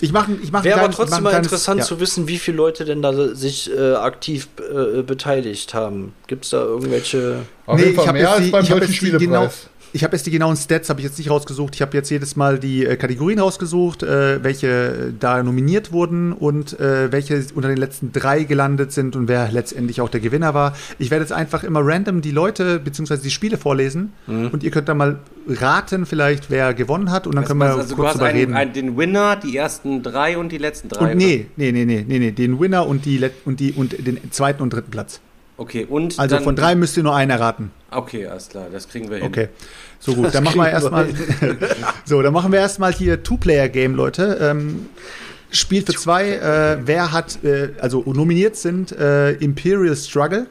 [0.00, 1.84] ich mache ich mach Wäre aber trotzdem mal interessant ja.
[1.84, 6.14] zu wissen, wie viele Leute denn da sich äh, aktiv äh, beteiligt haben.
[6.26, 7.40] Gibt es da irgendwelche.
[7.66, 9.20] Auf nee, jeden Fall mehr als beim deutschen Spielepreis.
[9.20, 9.50] Genau,
[9.92, 11.74] ich habe jetzt die genauen Stats, habe ich jetzt nicht rausgesucht.
[11.74, 16.32] Ich habe jetzt jedes Mal die äh, Kategorien rausgesucht, äh, welche äh, da nominiert wurden
[16.32, 20.54] und äh, welche unter den letzten drei gelandet sind und wer letztendlich auch der Gewinner
[20.54, 20.76] war.
[20.98, 23.18] Ich werde jetzt einfach immer random die Leute bzw.
[23.18, 24.48] die Spiele vorlesen mhm.
[24.48, 25.18] und ihr könnt dann mal
[25.48, 28.54] raten, vielleicht wer gewonnen hat und dann das können wir also kurz darüber reden.
[28.54, 31.12] Einen, den Winner, die ersten drei und die letzten drei.
[31.12, 34.18] Und nee, nee, nee, nee, nee, nee, den Winner und die und die und den
[34.30, 35.20] zweiten und dritten Platz.
[35.60, 37.70] Okay, und also von drei müsst ihr nur einen erraten.
[37.90, 39.26] Okay, alles klar, das kriegen wir hin.
[39.26, 39.48] Okay.
[39.98, 41.08] So gut, das dann machen wir erstmal.
[42.06, 44.38] so, dann machen wir erstmal hier Two-Player-Game, Leute.
[44.40, 44.88] Ähm,
[45.50, 46.30] Spiel für zwei.
[46.30, 50.46] Äh, wer hat, äh, also nominiert sind äh, Imperial Struggle,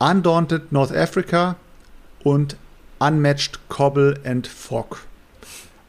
[0.00, 1.54] Undaunted North Africa
[2.24, 2.56] und
[2.98, 5.02] Unmatched Cobble and Fog.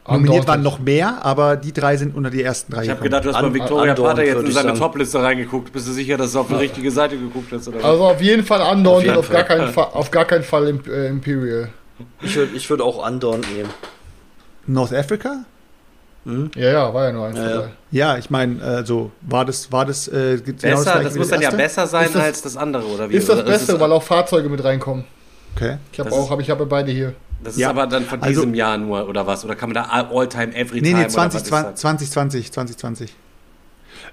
[0.06, 2.84] Nominiert waren noch mehr, aber die drei sind unter die ersten drei.
[2.84, 5.72] Ich habe gedacht, du hast bei Victoria Vater jetzt in seine Topliste reingeguckt.
[5.72, 7.68] Bist du sicher, dass du auf die richtige Seite geguckt hast?
[7.68, 10.80] Oder also auf jeden Fall Undaunted, auf, auf, gar, keinen Fall, auf gar keinen Fall
[10.88, 11.68] äh, Imperial.
[12.20, 13.70] Ich würde ich würd auch Undaunted nehmen.
[14.66, 15.44] North Africa?
[16.24, 16.50] Hm?
[16.54, 17.68] Ja, ja, war ja nur eins ja, ja.
[17.90, 21.40] ja ich meine, also war das, war das äh, genau besser, das, das muss dann
[21.40, 23.14] ja besser sein das, als das andere, oder wie?
[23.14, 25.04] Ist das Beste, weil auch Fahrzeuge mit reinkommen.
[25.56, 25.78] Okay.
[25.92, 27.14] Ich habe auch, habe ich habe beide hier.
[27.44, 27.68] Das ja.
[27.68, 29.44] ist aber dann von also, diesem Jahr nur, oder was?
[29.44, 30.96] Oder kann man da All-Time, Every-Time?
[30.96, 33.14] Nee, nee, 20, 2020, 2020.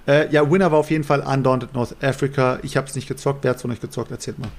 [0.07, 2.59] Äh, ja, Winner war auf jeden Fall Undaunted North Africa.
[2.63, 3.43] Ich habe es nicht gezockt.
[3.43, 4.11] Wer hat es von euch gezockt?
[4.11, 4.49] Erzählt mal.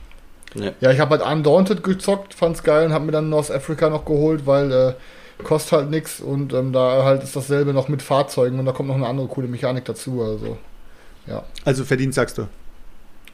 [0.54, 3.88] Ja, ja ich habe halt Undaunted gezockt, fand's geil und habe mir dann North Africa
[3.88, 4.94] noch geholt, weil äh,
[5.42, 8.88] kostet halt nichts und ähm, da halt ist dasselbe noch mit Fahrzeugen und da kommt
[8.88, 10.22] noch eine andere coole Mechanik dazu.
[10.22, 10.58] Also,
[11.26, 11.44] ja.
[11.64, 12.48] Also verdient, sagst du?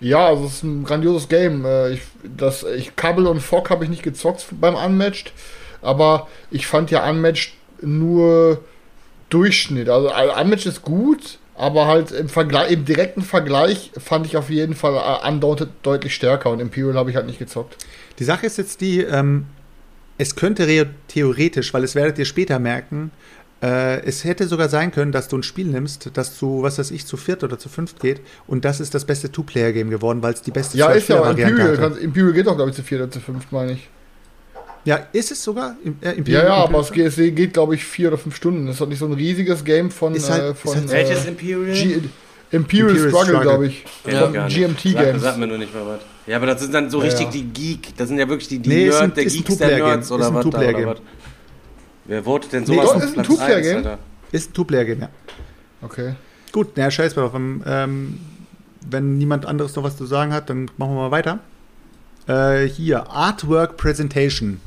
[0.00, 1.64] Ja, also es ist ein grandioses Game.
[1.64, 2.02] Äh, ich,
[2.36, 5.32] das, ich, Kabel und Fog habe ich nicht gezockt beim Unmatched,
[5.82, 8.60] aber ich fand ja Unmatched nur
[9.30, 9.88] Durchschnitt.
[9.88, 14.74] Also Unmatched ist gut, aber halt im Vergleich, im direkten Vergleich fand ich auf jeden
[14.74, 17.76] Fall äh, Undaunted deutlich stärker und Imperial habe ich halt nicht gezockt.
[18.18, 19.46] Die Sache ist jetzt die, ähm,
[20.18, 23.10] es könnte theoretisch, weil es werdet ihr später merken,
[23.62, 26.90] äh, es hätte sogar sein können, dass du ein Spiel nimmst, das zu, was weiß
[26.90, 30.34] ich, zu viert oder zu fünft geht und das ist das beste Two-Player-Game geworden, weil
[30.34, 31.76] es die beste Ja, ist ja Imperial.
[31.76, 33.88] Kann, Imperial geht doch, glaube ich, zu viert oder zu fünft, meine ich.
[34.84, 35.76] Ja, ist es sogar?
[36.00, 38.66] Äh, Imperial, ja, ja, aber es geht, geht glaube ich, vier oder fünf Stunden.
[38.66, 40.14] Das ist doch nicht so ein riesiges Game von.
[40.14, 41.74] Ist halt, äh, von ist halt, welches Imperial?
[41.74, 42.00] G
[42.52, 43.40] Imperial, Imperial Struggle, Struggle.
[43.40, 43.84] glaube ich.
[44.06, 44.94] Ja, GMT Games.
[44.94, 46.00] Sag, sag mir nur nicht mal was.
[46.26, 47.30] Ja, aber das sind dann so richtig ja.
[47.32, 47.96] die Geek.
[47.96, 50.44] Das sind ja wirklich die, die nee, Nerd, ein, der Geeks der Nerds oder was.
[52.06, 53.98] Wer votet denn sowas nee, Platz 1, Alter?
[54.32, 55.08] Ist ein Two-Player-Game, ja.
[55.82, 56.14] Okay.
[56.52, 57.32] Gut, na, scheiß drauf.
[57.34, 58.20] Ähm,
[58.88, 61.40] wenn niemand anderes noch was zu sagen hat, dann machen wir mal weiter.
[62.26, 64.60] Äh, hier, Artwork Presentation.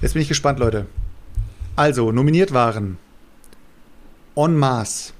[0.00, 0.86] Jetzt bin ich gespannt, Leute.
[1.76, 2.98] Also, nominiert waren
[4.34, 5.12] On Mars,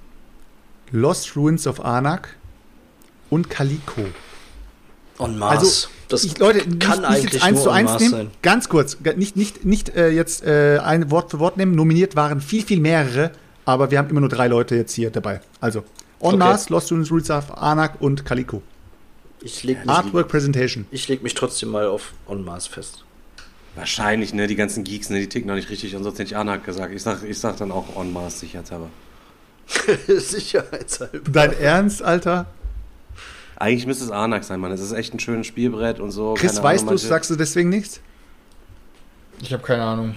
[0.90, 2.36] Lost Ruins of Anak
[3.30, 4.06] und Calico.
[5.18, 5.58] On Mars.
[5.58, 8.10] Also, das ich, Leute, kann nicht, nicht jetzt eins zu eins nehmen.
[8.10, 8.30] Sein.
[8.42, 11.74] Ganz kurz, nicht, nicht, nicht äh, jetzt äh, ein Wort für Wort nehmen.
[11.74, 13.32] Nominiert waren viel, viel mehrere,
[13.64, 15.40] aber wir haben immer nur drei Leute jetzt hier dabei.
[15.60, 15.84] Also,
[16.20, 16.36] On okay.
[16.38, 18.62] Mars, Lost Students, Roots of Anak und Calico.
[19.40, 20.86] Ich leg mich, Artwork Presentation.
[20.90, 23.04] Ich leg mich trotzdem mal auf On Mars fest.
[23.76, 24.48] Wahrscheinlich, ne?
[24.48, 25.20] Die ganzen Geeks, ne?
[25.20, 26.92] Die ticken noch nicht richtig und sonst hätte ich Anak gesagt.
[26.92, 28.88] Ich sag, ich sag dann auch On Mars, sicherheitshalber.
[30.08, 31.30] sicherheitshalber.
[31.30, 32.46] Dein Ernst, Alter?
[33.60, 34.70] Eigentlich müsste es Anak sein, Mann.
[34.70, 36.34] Es ist echt ein schönes Spielbrett und so.
[36.34, 38.00] Chris, weißt du, sagst du deswegen nichts?
[39.42, 40.14] Ich habe keine Ahnung.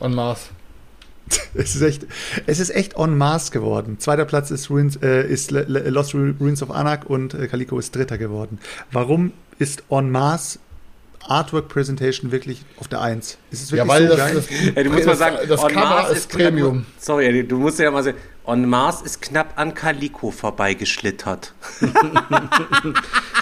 [0.00, 0.50] On Mars.
[1.54, 2.06] es, ist echt,
[2.46, 4.00] es ist echt on Mars geworden.
[4.00, 8.18] Zweiter Platz ist, Ruins, äh, ist Lost Ruins of Anak und äh, Calico ist Dritter
[8.18, 8.58] geworden.
[8.90, 10.58] Warum ist on Mars
[11.28, 13.38] Artwork Presentation wirklich auf der 1?
[13.52, 14.34] Ist es wirklich ja, weil so das, geil?
[14.34, 16.86] Das, ey, du musst mal sagen, das Cover Mars ist Premium.
[16.98, 21.52] Sorry, du musst ja mal sagen, On Mars ist knapp an Calico vorbeigeschlittert.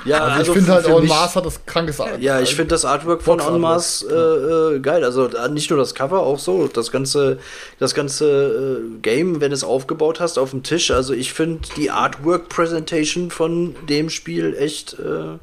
[0.04, 2.20] ja, also, also ich finde halt, On Mars hat das krankes Artwork.
[2.20, 5.02] Ja, ich finde das Artwork von On Mars äh, äh, geil.
[5.02, 6.68] Also äh, nicht nur das Cover, auch so.
[6.68, 7.38] Das ganze,
[7.78, 10.90] das ganze äh, Game, wenn du es aufgebaut hast auf dem Tisch.
[10.90, 15.38] Also ich finde die Artwork-Präsentation von dem Spiel echt äh,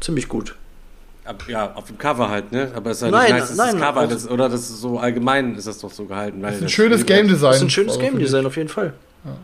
[0.00, 0.54] ziemlich gut
[1.48, 2.70] ja, auf dem Cover halt, ne?
[2.74, 4.98] Aber es ist halt nein, nicht nice, nein, das Cover, das, oder das ist so
[4.98, 6.42] allgemein ist das doch so gehalten.
[6.42, 7.50] das ist ein schönes Game Design.
[7.50, 8.94] Das ist ein schönes Game Design, auf jeden Fall.
[9.24, 9.36] Ja.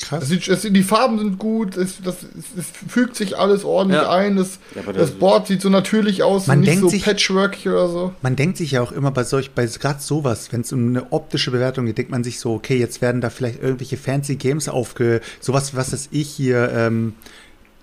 [0.00, 0.28] Krass.
[0.28, 2.16] Sieht, es, die Farben sind gut, es, das,
[2.56, 4.10] es, fügt sich alles ordentlich ja.
[4.10, 4.36] ein.
[4.36, 7.68] Das, ja, das, das, Board sieht so natürlich aus, man nicht denkt so sich, patchworkig
[7.68, 8.12] oder so.
[8.22, 11.12] Man denkt sich ja auch immer bei solch, bei gerade sowas, wenn es um eine
[11.12, 14.68] optische Bewertung geht, denkt man sich so, okay, jetzt werden da vielleicht irgendwelche fancy Games
[14.68, 17.14] aufge, sowas, was ist ich hier, ähm,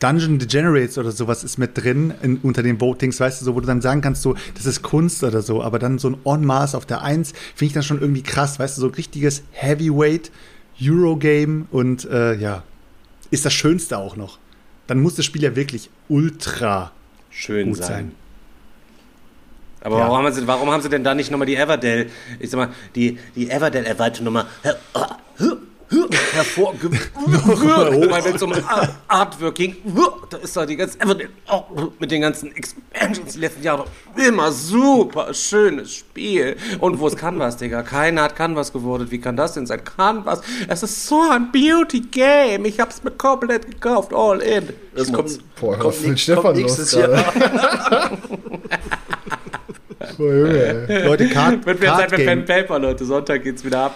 [0.03, 3.61] Dungeon Degenerates oder sowas ist mit drin in, unter den Votings, weißt du, so, wo
[3.61, 6.43] du dann sagen kannst, so, das ist Kunst oder so, aber dann so ein On
[6.45, 9.43] Mars auf der 1 finde ich dann schon irgendwie krass, weißt du, so ein richtiges
[9.51, 10.29] Heavyweight
[10.81, 12.63] Eurogame und äh, ja,
[13.31, 14.39] ist das Schönste auch noch.
[14.87, 16.91] Dann muss das Spiel ja wirklich ultra
[17.29, 17.87] schön sein.
[17.87, 18.11] sein.
[19.81, 20.09] Aber Ja.
[20.09, 22.69] warum, haben sie, warum haben sie denn da nicht nochmal die Everdell, ich sag mal,
[22.95, 24.45] die, die Everdell-Erweiterung nochmal
[25.93, 26.99] her, hervorgehoben?
[28.11, 29.75] Weil wenn es um Art- Artwork ging,
[30.29, 30.97] da ist da die ganze
[31.51, 31.63] oh,
[31.99, 33.85] mit den ganzen Expansions die letzten Jahre
[34.15, 36.55] immer super schönes Spiel.
[36.79, 37.83] Und wo ist Canvas, Digga?
[37.83, 39.07] Keiner hat Canvas geworden.
[39.09, 39.83] Wie kann das denn sein?
[39.83, 42.65] Canvas, es ist so ein Beauty-Game.
[42.65, 44.69] Ich hab's mir komplett gekauft, all in.
[44.95, 48.11] Das kommt, Boah, kommt, nix- Stefan kommt los nächstes Jahr.
[50.19, 51.03] Oh, Junge.
[51.05, 53.05] Leute, Card, wieder Zeit Card, für Pen Game, Paper, Leute.
[53.05, 53.95] Sonntag geht's wieder ab.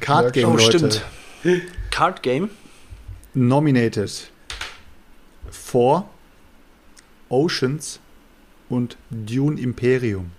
[0.00, 0.62] Card Game, Oh, Leute.
[0.78, 1.02] stimmt.
[1.90, 2.50] Card Game.
[3.34, 4.30] Nominated
[5.50, 6.08] for
[7.28, 7.98] Oceans
[8.68, 10.32] und Dune Imperium.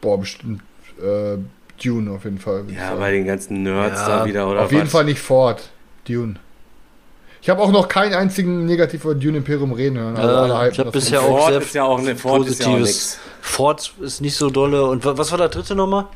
[0.00, 0.62] Boah, bestimmt
[1.02, 1.38] äh,
[1.82, 2.64] Dune auf jeden Fall.
[2.70, 4.92] Ja, bei den ganzen Nerds Ja, da wieder, oder auf jeden was?
[4.92, 5.70] Fall nicht Ford.
[6.06, 6.36] Dune.
[7.40, 10.16] Ich habe auch noch keinen einzigen negativ über Dune Imperium reden hören.
[10.16, 12.66] Also hypen ich habe bisher auch Ford sehr ist ja auch eine Ford ist ja
[12.66, 13.18] positives.
[13.40, 14.84] Ford ist nicht so dolle.
[14.86, 16.06] Und wa- was war der dritte nochmal?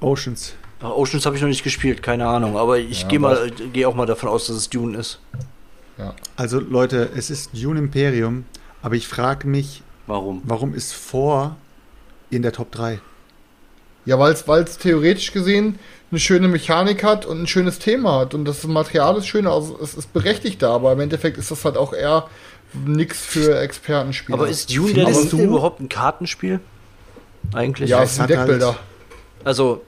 [0.00, 0.54] Oceans.
[0.80, 2.56] Ach, Oceans habe ich noch nicht gespielt, keine Ahnung.
[2.56, 5.20] Aber ich Ja, gehe mal, gehe auch mal davon aus, dass es Dune ist.
[6.36, 8.44] Also Leute, es ist Dune Imperium,
[8.82, 10.42] aber ich frage mich, Warum?
[10.44, 11.56] warum ist vor
[12.28, 13.00] in der Top 3?
[14.04, 15.78] Ja, weil es theoretisch gesehen
[16.10, 18.34] eine schöne Mechanik hat und ein schönes Thema hat.
[18.34, 21.64] Und das Material ist schön, also es ist berechtigt da, aber im Endeffekt ist das
[21.64, 22.28] halt auch eher
[22.84, 24.38] nichts für Expertenspieler.
[24.38, 26.60] Aber ist Dune denn überhaupt ein Kartenspiel?
[27.54, 27.88] Eigentlich?
[27.90, 28.76] ja, es es sind halt- Deckbilder.
[29.44, 29.82] Also,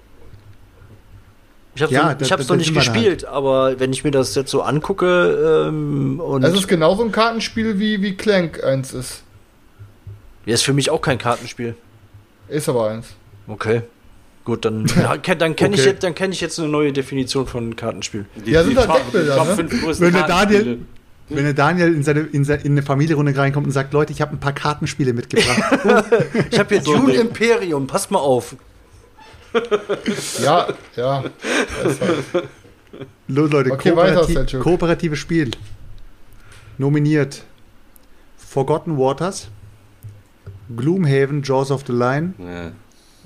[1.79, 4.35] ich habe Ja, es ich noch nicht sind da gespielt, aber wenn ich mir das
[4.35, 9.23] jetzt so angucke ähm, und Es ist genauso ein Kartenspiel wie, wie Clank eins ist.
[10.47, 11.75] ja, ist für mich auch kein Kartenspiel.
[12.49, 13.09] Ist aber eins.
[13.47, 13.83] Okay.
[14.45, 14.87] Gut, dann,
[15.39, 15.91] dann kenne ich, Okay.
[15.91, 18.25] jetzt- dann kenn ich jetzt eine neue Definition von Kartenspiel.
[18.47, 19.55] Die, Ja, sind halt Top- Deckbilder, Top ne?
[19.57, 20.65] fünf Wenn der Kartenspiele.
[20.65, 20.79] Daniel,
[21.31, 24.23] wenn der Daniel in, seine, in, seine, in eine Familienrunde reinkommt und sagt, Leute, ich
[24.23, 25.63] habe ein paar Kartenspiele mitgebracht.
[26.51, 28.57] Ich habe hier Dune Imperium, passt mal auf.
[30.43, 31.23] Ja, ja.
[31.23, 31.33] Halt.
[33.29, 35.51] Los, Leute, Okay, weiter, kooperativ, kooperatives Spiel.
[36.79, 37.43] Nominiert
[38.37, 39.49] Forgotten Waters,
[40.75, 42.73] Gloomhaven, Jaws of the Line Ja.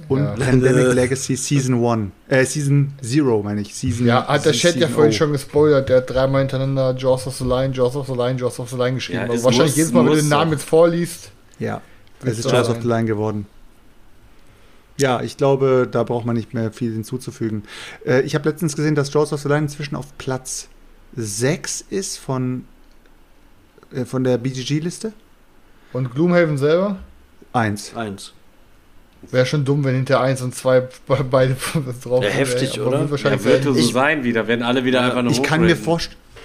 [0.09, 0.35] und Ja.
[0.35, 2.11] Pandemic Legacy Season 1.
[2.29, 3.75] Äh, Season 0, meine ich.
[3.75, 5.15] Season, Ja, hat der Chat ja vorhin O.
[5.17, 5.89] schon gespoilert.
[5.89, 8.77] Der hat dreimal hintereinander Jaws of the Line, Jaws of the Line, Jaws of the
[8.77, 9.21] Line geschrieben.
[9.27, 11.31] Ja, also wahrscheinlich muss- jedes Mal, wenn du den Namen jetzt vorliest.
[11.59, 11.81] Ja,
[12.25, 13.47] es ist Jaws of the Line geworden.
[15.03, 17.65] Ja, ich glaube, da braucht man nicht mehr viel hinzuzufügen.
[18.07, 20.69] Äh, ich habe letztens gesehen, dass Jaws of the Line inzwischen auf Platz
[21.17, 22.65] 6 ist von,
[23.93, 25.13] äh, von der BGG-Liste.
[25.93, 26.99] Und Gloomhaven selber?
[27.53, 27.95] 1.
[27.97, 28.33] Eins.
[29.31, 31.55] Wäre schon dumm, wenn hinter 1 und 2 be- beide
[32.03, 32.79] drauf Ja, sind, heftig.
[32.81, 33.01] Aber oder?
[33.01, 35.43] wird Wahrscheinlich Ja, wird so Ich- sein wieder, werden alle wieder Ja, einfach nur Ich
[35.43, 35.85] kann, mir hochraten.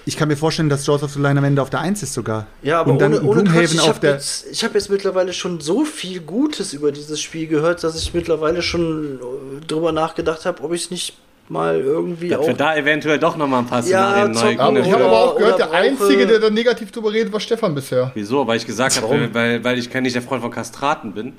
[0.07, 2.13] Ich kann mir vorstellen, dass Jaws of the Line am Ende auf der 1 ist
[2.13, 2.47] sogar.
[2.63, 4.89] Ja, aber Und dann ohne, ohne Quatsch, ich auf habe der- jetzt, ich hab jetzt
[4.89, 9.19] mittlerweile schon so viel Gutes über dieses Spiel gehört, dass ich mittlerweile schon
[9.61, 11.17] äh, drüber nachgedacht habe, ob ich es nicht
[11.49, 12.47] mal irgendwie Dass auch...
[12.47, 14.59] wir da eventuell doch nochmal ein paar Ja, Szenarien neu zocken.
[14.59, 17.75] Aber ich habe aber auch gehört, der Einzige, der da negativ drüber redet, war Stefan
[17.75, 18.11] bisher.
[18.15, 18.47] Wieso?
[18.47, 21.33] Weil ich gesagt habe, weil, weil ich nicht der Freund von Kastraten bin.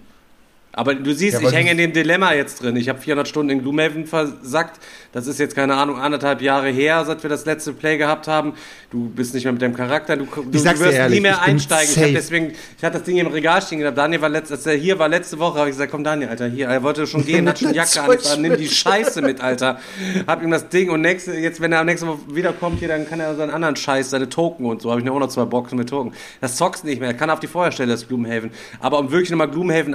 [0.73, 2.77] Aber du siehst, Ja, ich hänge in dem Dilemma jetzt drin.
[2.77, 4.79] Ich habe 400 Stunden in Gloomhaven versackt.
[5.13, 8.53] Das ist jetzt, keine Ahnung, anderthalb Jahre her, seit wir das letzte Play gehabt haben.
[8.91, 10.17] Du bist nicht mehr mit deinem Charakter.
[10.17, 11.91] Du, du, du wirst ehrlich, nie mehr einsteigen.
[11.91, 13.97] Ich, hab deswegen, ich hatte das Ding im Regal stehen gehabt.
[13.97, 16.47] Daniel war letzte, als er hier war letzte Woche, habe ich gesagt, komm Daniel, Alter,
[16.47, 16.69] hier.
[16.69, 18.43] Er wollte schon gehen, hat schon Jacke an.
[18.43, 19.81] Nimm die Scheiße mit, Alter.
[20.27, 23.09] Hab ihm das Ding und nächste, jetzt, wenn er am nächsten Mal wiederkommt hier, dann
[23.09, 24.91] kann er seinen anderen Scheiß, seine Token und so.
[24.91, 26.13] Habe ich noch auch noch zwei Boxen mit Token.
[26.41, 27.09] Das zockst nicht mehr.
[27.09, 28.51] Er kann auf die Vorherstelle das Gloomhaven.
[28.81, 29.95] Aber um wirklich nochmal Gloomhaven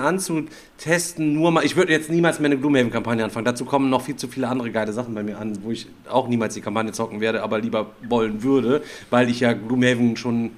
[0.83, 3.45] anzutesten, nur mal, ich würde jetzt niemals mehr eine Gloomhaven-Kampagne anfangen.
[3.45, 6.27] Dazu kommen noch viel zu viele andere geile Sachen bei mir an, wo ich auch
[6.27, 10.51] niemals die Kampagne zocken werde, aber lieber wollen würde, weil ich ja Gloomhaven schon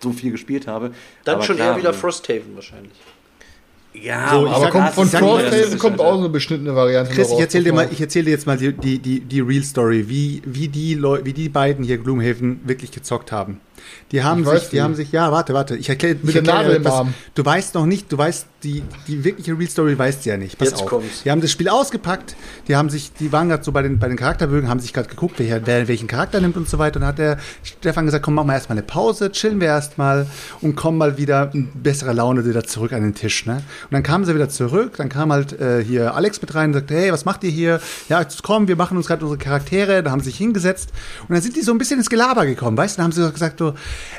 [0.00, 0.92] so viel gespielt habe.
[1.24, 2.92] Dann aber schon klar, eher wieder Frosthaven wahrscheinlich.
[3.94, 7.12] Ja, So, ich Aber sag- kommt von Frosthaven kommt auch so eine beschnittene Variante.
[7.12, 7.76] Chris, ich erzähle dir raus.
[7.86, 10.94] mal, ich erzähle dir jetzt mal die, die, die, die Real Story, wie, wie, die
[10.94, 13.60] Leu wie die beiden hier Gloomhaven wirklich gezockt haben.
[14.12, 14.80] Die haben Ich sich, die wie.
[14.80, 17.12] haben sich, ja, warte, warte, ich erkläre Mit der Nadel im Arm.
[17.34, 20.58] Du weißt noch nicht, du weißt, die, die wirkliche Real Story weißt du ja nicht.
[20.58, 20.88] Pass Jetzt auf.
[20.88, 21.22] kommt's.
[21.24, 22.34] Die haben das Spiel ausgepackt,
[22.66, 25.08] die haben sich, die waren gerade so bei den, bei den Charakterbögen, haben sich gerade
[25.08, 26.96] geguckt, wer, wer welchen Charakter nimmt und so weiter.
[26.96, 30.26] Und dann hat der Stefan gesagt, komm, machen wir erstmal eine Pause, chillen wir erstmal
[30.60, 33.46] und kommen mal wieder in besserer Laune wieder zurück an den Tisch.
[33.46, 33.56] Ne?
[33.56, 36.74] Und dann kamen sie wieder zurück, dann kam halt äh, hier Alex mit rein und
[36.74, 37.80] sagte, hey, was macht ihr hier?
[38.08, 40.90] Ja, jetzt komm, wir machen uns gerade unsere Charaktere, da haben sie sich hingesetzt
[41.28, 42.98] und dann sind die so ein bisschen ins Gelaber gekommen, weißt du?
[42.98, 43.74] Dann haben sie gesagt, so, so,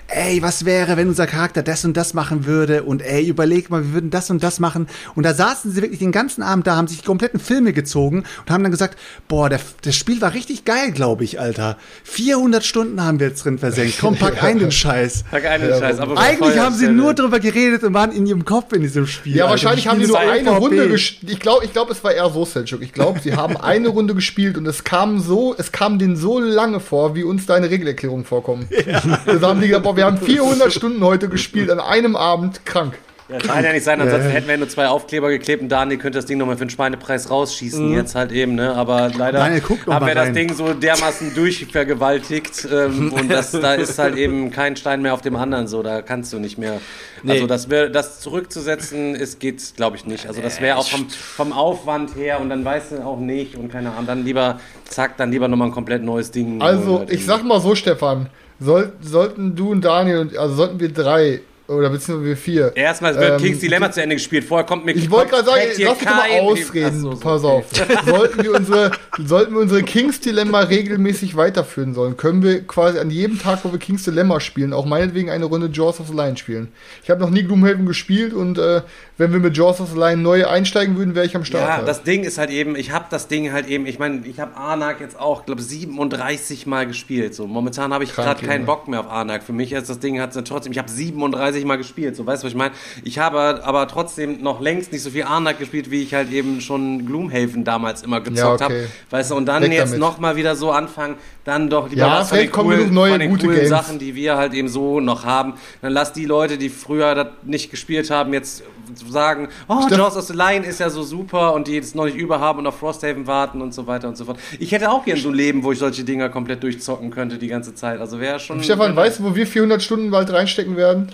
[0.08, 3.84] ey, was wäre, wenn unser Charakter das und das machen würde und ey, überleg mal,
[3.84, 4.88] wir würden das und das machen.
[5.16, 8.24] Und da saßen sie wirklich den ganzen Abend da, haben sich die kompletten Filme gezogen
[8.40, 8.98] und haben dann gesagt,
[9.28, 11.78] boah, der, das Spiel war richtig geil, glaube ich, Alter.
[12.04, 13.98] 400 Stunden haben wir jetzt drin versenkt.
[14.00, 15.26] Komm, pack ein den Scheiß.
[15.30, 16.00] Pack ein den Scheiß.
[16.00, 19.36] Aber Eigentlich haben sie nur drüber geredet und waren in ihrem Kopf in diesem Spiel.
[19.36, 19.52] Ja, Alter.
[19.52, 21.32] wahrscheinlich haben die nur eine Runde gespielt.
[21.32, 22.82] Ich glaube, ich glaube, es war eher so, Selchuk.
[22.82, 26.40] Ich glaube, sie haben eine Runde gespielt und es kam so, es kam denen so
[26.40, 28.68] lange vor, wie uns deine Regelerklärungen vorkommen.
[28.86, 29.02] Ja.
[29.50, 32.96] Haben die gesagt, boah, wir haben 400 Stunden heute gespielt an einem Abend, krank.
[33.30, 36.18] Ja, kann ja nicht sein, ansonsten hätten wir nur zwei Aufkleber geklebt und Daniel könnte
[36.18, 37.94] das Ding nochmal für den Schweinepreis rausschießen, mhm.
[37.94, 38.74] jetzt halt eben, ne?
[38.74, 44.00] Aber leider Daniel, haben wir das Ding so dermaßen durchvergewaltigt ähm, und das, da ist
[44.00, 46.82] halt eben kein Stein mehr auf dem anderen so, da kannst du nicht mehr.
[47.22, 47.34] Nee.
[47.34, 50.26] Also das, wär, das zurückzusetzen, ist, geht glaube ich nicht.
[50.26, 53.72] Also das wäre auch vom, vom Aufwand her und dann weißt du auch nicht und
[53.72, 56.64] keine Ahnung, dann lieber, zack, dann lieber nochmal ein komplett neues Ding.
[56.64, 61.42] Also ich sag mal so, Stefan, soll, sollten du und Daniel, also sollten wir drei
[61.70, 62.76] oder beziehungsweise wir vier.
[62.76, 64.44] Erstmal wird ähm, Kings Dilemma zu Ende gespielt.
[64.44, 67.00] Vorher kommt mir Ich wollte gerade sagen, lass mich mal ausreden.
[67.00, 67.66] So, so, Pass auf.
[68.06, 73.12] sollten, wir unsere, sollten wir unsere Kings Dilemma regelmäßig weiterführen sollen, können wir quasi an
[73.12, 76.38] jedem Tag, wo wir Kings Dilemma spielen, auch meinetwegen eine Runde Jaws of the Lion
[76.38, 76.70] spielen.
[77.04, 78.82] Ich habe noch nie Gloomhaven gespielt und äh,
[79.18, 81.68] wenn wir mit Jaws of the Lion neu einsteigen würden, wäre ich am Start.
[81.68, 81.88] Ja, halt.
[81.88, 84.56] das Ding ist halt eben, ich habe das Ding halt eben, ich meine, ich habe
[84.56, 87.36] Arnak jetzt auch, glaube 37 Mal gespielt.
[87.36, 89.44] So momentan habe ich gerade keinen Bock mehr auf Arnak.
[89.44, 92.16] Für mich ist das Ding hat trotzdem, ich habe 37 Mal gespielt.
[92.16, 92.74] So, weißt du, was ich meine?
[93.04, 96.62] Ich habe aber trotzdem noch längst nicht so viel Arnak gespielt, wie ich halt eben
[96.62, 98.82] schon Gloomhaven damals immer gezockt ja, okay.
[98.82, 98.88] habe.
[99.10, 102.30] Weißt du, und dann Weg jetzt nochmal wieder so anfangen, dann doch lieber ja, was
[102.30, 105.26] von den, coolen, neue, von den gute coolen Sachen, die wir halt eben so noch
[105.26, 105.54] haben.
[105.82, 108.64] Dann lass die Leute, die früher das nicht gespielt haben, jetzt
[109.10, 112.18] sagen, oh, Jaws of the Lion ist ja so super und die jetzt noch nicht
[112.18, 114.40] überhaben und auf Frosthaven warten und so weiter und so fort.
[114.60, 117.48] Ich hätte auch gerne so ein Leben, wo ich solche Dinger komplett durchzocken könnte die
[117.48, 118.00] ganze Zeit.
[118.00, 118.64] Also wäre schon.
[118.64, 121.10] Stefan, weißt du, wo wir 400 Stunden bald reinstecken werden?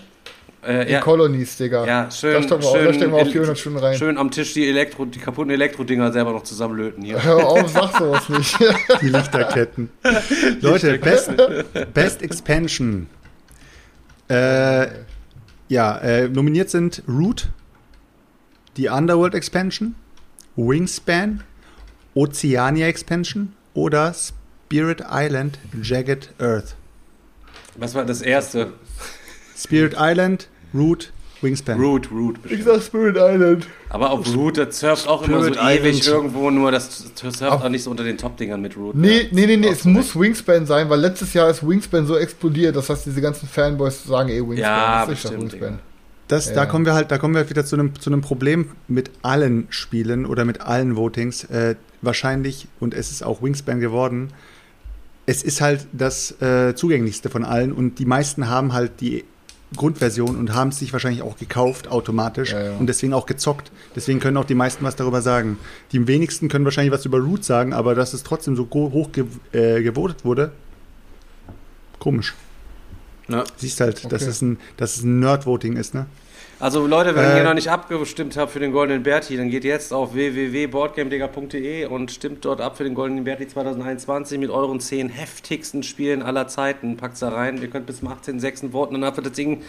[0.65, 0.99] Äh, ja.
[0.99, 1.85] Colonies, Digga.
[1.85, 2.33] Ja, schön.
[2.33, 3.97] Da stecken wir, schön, auch, da stecken wir auch 400 Stunden rein.
[3.97, 7.23] Schön am Tisch die, Elektro, die kaputten Elektro-Dinger selber noch zusammenlöten hier.
[7.23, 8.57] Hör auf, sag sowas nicht.
[9.01, 9.89] die Lichterketten.
[10.61, 11.31] Leute, Best,
[11.93, 13.07] Best Expansion.
[14.27, 14.87] Äh,
[15.67, 17.49] ja, äh, nominiert sind Root,
[18.77, 19.93] die Underworld Expansion,
[20.55, 21.43] Wingspan,
[22.15, 26.75] Oceania Expansion oder Spirit Island Jagged Earth.
[27.75, 28.73] Was war das erste?
[29.55, 31.79] Spirit Island, Root, Wingspan.
[31.79, 32.37] Root, Root.
[32.49, 33.67] Ich sag Spirit Island.
[33.89, 35.79] Aber auf Root, das surft auch Spirit immer so Island.
[35.79, 38.95] ewig irgendwo, nur das surft auf auch nicht so unter den Top-Dingern mit Root.
[38.95, 42.75] Nee, nee, nee, nee, es muss Wingspan sein, weil letztes Jahr ist Wingspan so explodiert,
[42.75, 44.57] das heißt, diese ganzen Fanboys sagen eh Wingspan.
[44.57, 45.79] Ja, das bestimmt, Wingspan.
[46.27, 46.55] Das, ja.
[46.55, 49.67] Da kommen wir halt, da kommen wir wieder zu einem, zu einem Problem mit allen
[49.69, 51.43] Spielen oder mit allen Votings.
[51.45, 54.29] Äh, wahrscheinlich, und es ist auch Wingspan geworden,
[55.27, 59.23] es ist halt das äh, zugänglichste von allen und die meisten haben halt die
[59.75, 62.77] Grundversion und haben es sich wahrscheinlich auch gekauft automatisch ja, ja.
[62.77, 63.71] und deswegen auch gezockt.
[63.95, 65.57] Deswegen können auch die meisten was darüber sagen.
[65.91, 69.25] Die wenigsten können wahrscheinlich was über Root sagen, aber dass es trotzdem so hoch ge
[69.51, 70.51] äh, gewotet wurde,
[71.99, 72.35] komisch.
[73.27, 73.43] Ja.
[73.57, 74.07] Siehst halt, okay.
[74.09, 76.05] dass es ein, dass es ein Nerd-Voting ist, ne?
[76.57, 79.65] Also Leute, wenn äh, ihr noch nicht abgestimmt habt für den Goldenen Berti, dann geht
[79.65, 85.09] jetzt auf www.boardgamedega.de und stimmt dort ab für den Goldenen Berti 2021 mit euren zehn
[85.09, 86.95] heftigsten Spielen aller Zeiten.
[86.95, 87.61] Packt da rein.
[87.61, 88.71] Ihr könnt bis zum 18.06.
[88.71, 89.63] voten, dann wird das Ding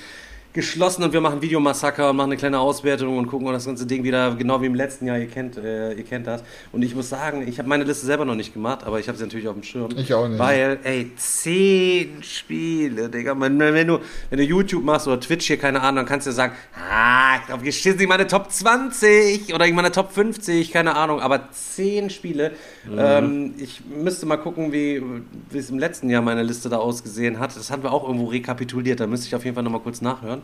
[0.56, 4.02] geschlossen und wir machen Videomassaker und machen eine kleine Auswertung und gucken das ganze Ding
[4.02, 5.18] wieder genau wie im letzten Jahr.
[5.18, 6.42] Ihr kennt, äh, ihr kennt das.
[6.72, 9.18] Und ich muss sagen, ich habe meine Liste selber noch nicht gemacht, aber ich habe
[9.18, 9.90] sie natürlich auf dem Schirm.
[9.96, 10.38] Ich auch nicht.
[10.38, 13.38] Weil, ey, zehn Spiele, Digga.
[13.38, 14.00] Wenn, wenn, du,
[14.30, 16.54] wenn du YouTube machst oder Twitch hier, keine Ahnung, dann kannst du sagen,
[16.90, 21.20] ah, ich glaube, hier steht nicht meine Top 20 oder meine Top 50, keine Ahnung,
[21.20, 22.52] aber zehn Spiele.
[22.90, 22.98] Mhm.
[22.98, 25.02] Ähm, ich müsste mal gucken, wie,
[25.50, 27.54] wie es im letzten Jahr meine Liste da ausgesehen hat.
[27.54, 30.42] Das haben wir auch irgendwo rekapituliert, da müsste ich auf jeden Fall nochmal kurz nachhören.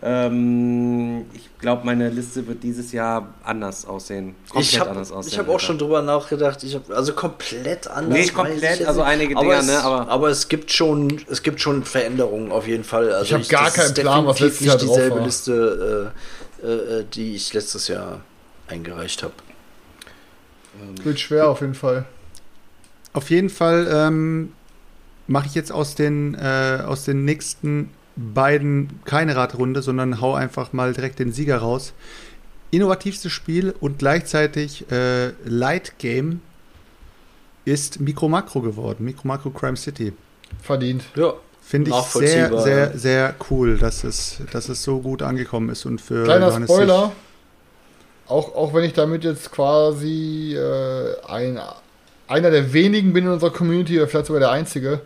[0.00, 4.36] Ähm, ich glaube, meine Liste wird dieses Jahr anders aussehen.
[4.48, 5.32] Komplett ich hab, anders aussehen.
[5.32, 6.62] Ich habe auch schon drüber nachgedacht.
[6.62, 8.18] Ich hab, also komplett anders.
[8.18, 9.80] Nee, komplett, also einige aber Dinger, ne?
[9.82, 13.12] Aber, aber es gibt schon, es gibt schon Veränderungen auf jeden Fall.
[13.12, 16.12] Also ich habe gar keinen Plan, was letztes Jahr nicht dieselbe Liste,
[16.62, 18.20] äh, äh, die ich letztes Jahr
[18.68, 19.34] eingereicht habe.
[20.80, 22.04] Ähm, wird schwer auf jeden Fall.
[23.14, 24.52] Auf jeden Fall ähm,
[25.26, 30.72] mache ich jetzt aus den, äh, aus den nächsten beiden keine Radrunde, sondern hau einfach
[30.72, 31.92] mal direkt den Sieger raus.
[32.70, 36.40] Innovativstes Spiel und gleichzeitig äh, Light Game
[37.64, 39.04] ist Micro Macro geworden.
[39.04, 40.12] Micro Macro Crime City.
[40.60, 41.04] Verdient.
[41.14, 41.34] Ja.
[41.62, 46.00] Finde ich sehr, sehr, sehr cool, dass es, dass es so gut angekommen ist und
[46.00, 47.12] für Kleiner Johannes Spoiler.
[48.26, 51.60] Auch, auch wenn ich damit jetzt quasi äh, ein,
[52.26, 55.02] einer der wenigen bin in unserer Community, oder vielleicht sogar der einzige,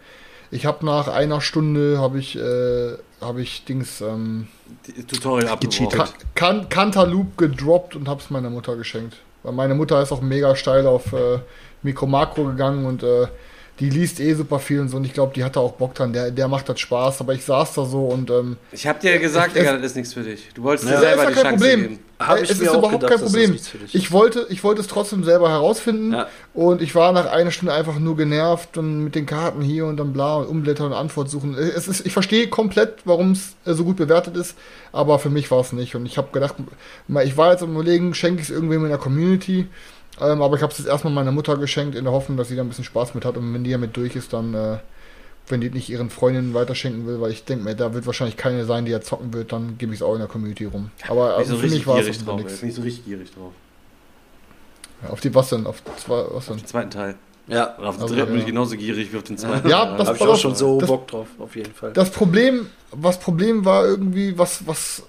[0.52, 2.92] Ich habe nach einer Stunde habe ich äh,
[3.22, 4.48] habe ich Dings ähm,
[5.08, 5.88] Tutorial abgebrochen.
[5.88, 6.14] Gecheatet.
[6.34, 9.16] kan Cantaloupe gedroppt und habe es meiner Mutter geschenkt.
[9.42, 11.38] Weil meine Mutter ist auch mega steil auf äh,
[11.82, 13.28] Mikro-Makro gegangen und äh,
[13.81, 14.97] die liest eh super viel und so.
[14.99, 16.12] Und ich glaube, die hatte auch Bock dran.
[16.12, 17.20] Der, der macht das Spaß.
[17.20, 19.97] Aber ich saß da so und ähm, Ich habe dir gesagt, Es- Digga, das ist
[19.97, 20.49] nichts für dich.
[20.55, 21.82] Du wolltest Ja, dir selber ist die ja kein Chance Problem.
[21.90, 21.99] geben.
[22.20, 23.51] Hab Äh, ich es mir ist auch überhaupt gedacht, kein das ist Problem.
[23.51, 23.94] nichts für dich.
[23.97, 26.28] Ich wollte, ich wollte es trotzdem selber herausfinden Ja.
[26.55, 29.97] und ich war nach einer Stunde einfach nur genervt und mit den Karten hier und
[29.97, 31.57] dann bla und umblättern und Antwort suchen.
[31.59, 34.55] Es ist, ich verstehe komplett, warum es äh, so gut bewertet ist,
[34.93, 35.97] aber für mich war es nicht.
[35.97, 36.55] Und ich habe gedacht,
[37.24, 39.66] ich war jetzt am überlegen, schenke ich es irgendwem in der Community,
[40.20, 42.56] ähm, aber ich habe es jetzt erstmal meiner Mutter geschenkt in der Hoffnung, dass sie
[42.56, 44.78] da ein bisschen Spaß mit hat und wenn die damit durch ist, dann äh,
[45.48, 48.64] wenn die nicht ihren Freundinnen weiterschenken will, weil ich denke mir, da wird wahrscheinlich keine
[48.64, 50.90] sein, die ja zocken wird, dann gebe ich es auch in der Community rum.
[51.09, 52.36] Aber also so für mich war es auf drauf.
[52.36, 52.60] nichts.
[52.60, 52.66] ey.
[52.66, 53.52] Nicht so richtig gierig drauf.
[55.02, 55.66] Ja, Auf die was denn?
[55.66, 56.59] Auf zwei, was denn?
[56.59, 57.16] Den zweiten Teil.
[57.48, 58.40] Ja, auf den Also, dritten bin ja.
[58.43, 59.68] ich genauso gierig wie auf den zweiten.
[59.68, 61.93] Ja, das habe ich war auch schon so das- Bock drauf, auf jeden Fall.
[61.93, 65.02] Das Problem, was Problem war irgendwie, was, was,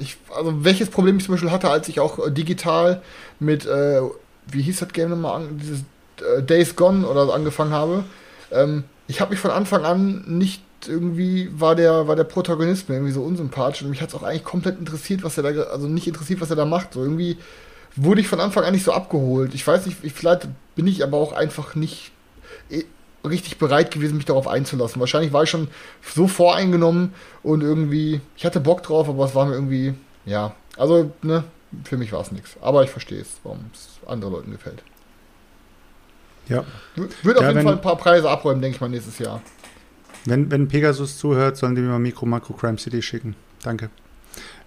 [0.00, 3.00] ich, also welches Problem ich zum Beispiel hatte, als ich auch äh, digital
[3.38, 4.00] mit, äh,
[4.46, 5.80] wie hieß das Game nochmal, dieses
[6.20, 8.04] äh, Days Gone oder so angefangen habe,
[8.50, 12.96] ähm, ich habe mich von Anfang an nicht irgendwie, war der, war der Protagonist mir
[12.96, 15.86] irgendwie so unsympathisch und mich hat es auch eigentlich komplett interessiert, was er da, also
[15.86, 17.38] nicht interessiert, was er da macht, so irgendwie
[17.94, 19.54] wurde ich von Anfang an nicht so abgeholt.
[19.54, 22.10] Ich weiß nicht, ich, vielleicht bin ich aber auch einfach nicht
[22.70, 22.84] eh,
[23.26, 25.00] richtig bereit gewesen, mich darauf einzulassen.
[25.00, 25.68] Wahrscheinlich war ich schon
[26.02, 29.94] so voreingenommen und irgendwie, ich hatte Bock drauf, aber es war mir irgendwie,
[30.24, 31.44] ja, also, ne,
[31.84, 32.56] für mich war es nichts.
[32.60, 34.82] Aber ich verstehe es, warum es anderen Leuten gefällt.
[36.48, 36.64] Ja.
[36.96, 39.40] Wird auf Ja, jeden wenn- Fall ein paar Preise abräumen, denke ich mal, nächstes Jahr.
[40.24, 43.34] Wenn, wenn Pegasus zuhört, sollen die mir mal Mikro Makro Crime City schicken.
[43.62, 43.90] Danke.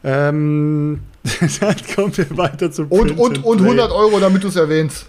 [0.03, 1.01] Ähm,
[1.59, 3.67] dann kommen wir weiter zum Und, Print und, and und Play.
[3.69, 5.07] 100 Euro, damit du es erwähnst.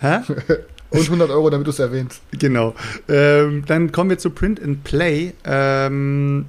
[0.00, 0.18] Hä?
[0.92, 2.20] Und 100 Euro, damit du es erwähnst.
[2.32, 2.74] Genau.
[3.08, 5.34] Ähm, dann kommen wir zu Print and Play.
[5.44, 6.46] Ähm,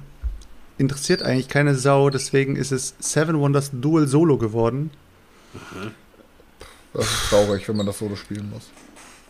[0.78, 4.90] interessiert eigentlich keine Sau, deswegen ist es Seven Wonders Dual Solo geworden.
[6.94, 8.70] Das ist traurig, wenn man das Solo spielen muss.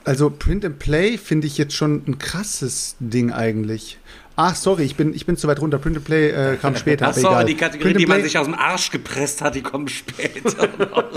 [0.05, 3.99] Also Print and Play finde ich jetzt schon ein krasses Ding eigentlich.
[4.35, 5.79] Ach, sorry, ich bin, ich bin zu weit runter.
[5.79, 7.07] Print and Play äh, kam später.
[7.07, 7.45] aber Achso, egal.
[7.45, 10.69] die Kategorie, Print die man sich aus dem Arsch gepresst hat, die kommen später.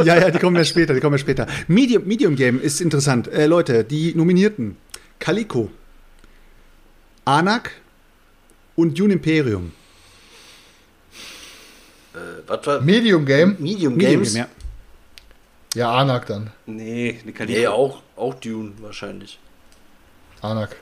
[0.04, 1.48] Ja, ja, die kommen ja später, die kommen ja später.
[1.68, 3.28] Medium, Medium Game ist interessant.
[3.30, 4.78] Äh, Leute, die Nominierten.
[5.18, 5.72] Calico,
[7.24, 7.72] Anak
[8.76, 9.72] und Dune Imperium.
[12.14, 13.56] Äh, was war Medium Game?
[13.60, 14.34] Medium Medium Games?
[14.34, 14.65] Game, ja.
[15.76, 16.52] Ja, Anak dann.
[16.66, 17.62] nee, eine Kategorie.
[17.62, 19.40] Nee, auch, auch Dune wahrscheinlich.
[20.42, 20.76] Anak.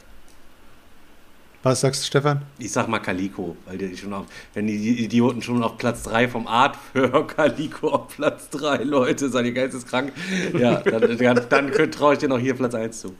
[1.64, 2.41] Was sagst du, Stefan?
[2.60, 6.28] Ich sag mal Calico, weil die schon auf, wenn die Idioten schon auf Platz 3
[6.28, 10.11] vom Art für Calico auf Platz 3, Leute, seid ihr geisteskrank?
[10.57, 13.15] Ja, dann, dann, dann traue ich dir noch hier Platz 1 zu.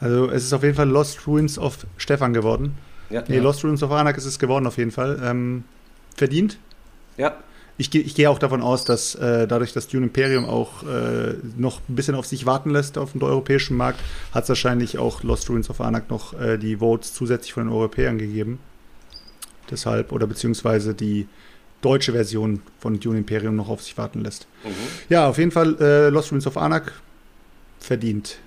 [0.00, 2.76] Also es ist auf jeden Fall Lost Ruins of Stefan geworden.
[3.10, 5.20] Ja, Nee, Lost Ruins of Anak ist es geworden auf jeden Fall.
[5.22, 5.64] Ähm,
[6.16, 6.58] verdient.
[7.16, 7.36] ja.
[7.76, 11.96] Ich, gehe- auch davon aus, dass äh, dadurch, dass Dune Imperium auch äh, noch ein
[11.96, 13.98] bisschen auf sich warten lässt auf dem europäischen Markt,
[14.32, 17.72] hat es wahrscheinlich auch Lost Ruins of Anak noch äh, die Votes zusätzlich von den
[17.72, 18.60] Europäern gegeben.
[19.70, 21.26] Deshalb, oder beziehungsweise die
[21.80, 24.46] deutsche Version von Dune Imperium noch auf sich warten lässt.
[24.62, 24.70] Mhm.
[25.08, 26.92] Ja, auf jeden Fall äh, Lost Ruins of Anak
[27.80, 28.38] verdient.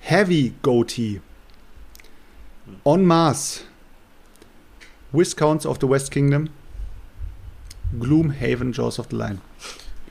[0.00, 1.20] Heavy Goatee.
[2.82, 3.64] On Mars.
[5.12, 6.48] Viscounts of the West Kingdom.
[7.98, 9.38] Gloomhaven, Jaws of the Line.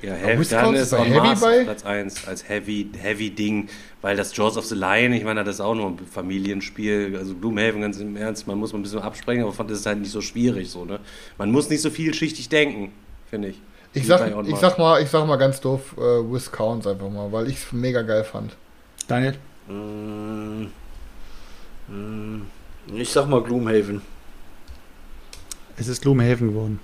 [0.03, 1.63] Ja, Heavy, dann ist On Heavy Mars bei?
[1.63, 3.69] Platz 1 als Heavy, Heavy Ding,
[4.01, 7.33] weil das Jaws of the Lion, ich meine, das ist auch nur ein Familienspiel, also
[7.35, 9.99] Gloomhaven ganz im Ernst, man muss mal ein bisschen absprechen, aber fand das ist halt
[9.99, 10.99] nicht so schwierig so, ne?
[11.37, 12.91] Man muss nicht so vielschichtig denken,
[13.29, 13.61] finde ich.
[13.93, 17.47] Ich sag, ich sag mal, ich sag mal ganz doof, äh, Viscounts einfach mal, weil
[17.47, 18.57] ich es mega geil fand.
[19.07, 19.37] Daniel?
[19.69, 20.65] Mm,
[21.87, 22.41] mm,
[22.95, 24.01] ich sag mal Gloomhaven.
[25.77, 26.79] Es ist Gloomhaven geworden.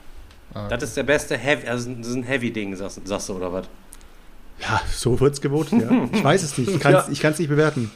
[0.53, 3.51] Ah, Das ist der beste Heavy, also das ist ein Heavy-Ding, sagst, sagst du, oder
[3.53, 3.65] was?
[4.61, 6.07] Ja, so wird's gewotet, ja.
[6.11, 6.69] Ich weiß es nicht.
[6.69, 7.29] Ich kann es Ja.
[7.29, 7.91] nicht bewerten.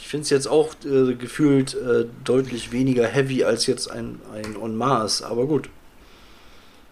[0.00, 4.56] Ich finde es jetzt auch äh, gefühlt äh, deutlich weniger heavy als jetzt ein, ein
[4.56, 5.70] On Mars, aber gut.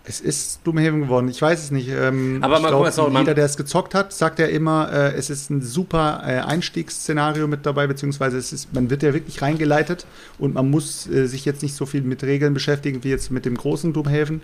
[0.08, 1.28] Es ist Gloomhaven geworden.
[1.28, 1.88] Ich weiß es nicht.
[1.88, 5.14] Ähm, Aber mal glaub, gucken, man- jeder, der es gezockt hat, sagt ja immer, äh,
[5.14, 9.42] es ist ein super äh, Einstiegsszenario mit dabei, beziehungsweise es ist, man wird ja wirklich
[9.42, 10.06] reingeleitet
[10.38, 13.44] und man muss äh, sich jetzt nicht so viel mit Regeln beschäftigen wie jetzt mit
[13.44, 14.42] dem großen Gloomhaven.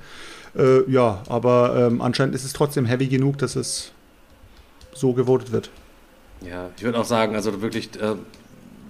[0.57, 3.93] Äh, ja, aber ähm, anscheinend ist es trotzdem heavy genug, dass es
[4.95, 5.71] so gewotet wird.
[6.41, 8.17] Ja, ich würde auch sagen, also wirklich, äh,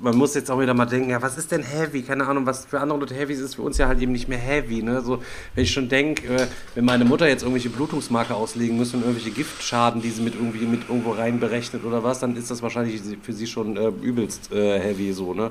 [0.03, 2.03] man muss jetzt auch wieder mal denken, ja, was ist denn Heavy?
[2.03, 4.29] Keine Ahnung, was für andere Leute Heavy ist, ist für uns ja halt eben nicht
[4.29, 4.83] mehr Heavy.
[4.83, 5.01] Ne?
[5.01, 5.23] So,
[5.55, 9.31] wenn ich schon denke, äh, wenn meine Mutter jetzt irgendwelche Blutungsmarker auslegen muss und irgendwelche
[9.31, 13.01] Giftschaden, die sie mit irgendwie mit irgendwo rein berechnet oder was, dann ist das wahrscheinlich
[13.23, 15.51] für sie schon äh, übelst äh, Heavy so, ne?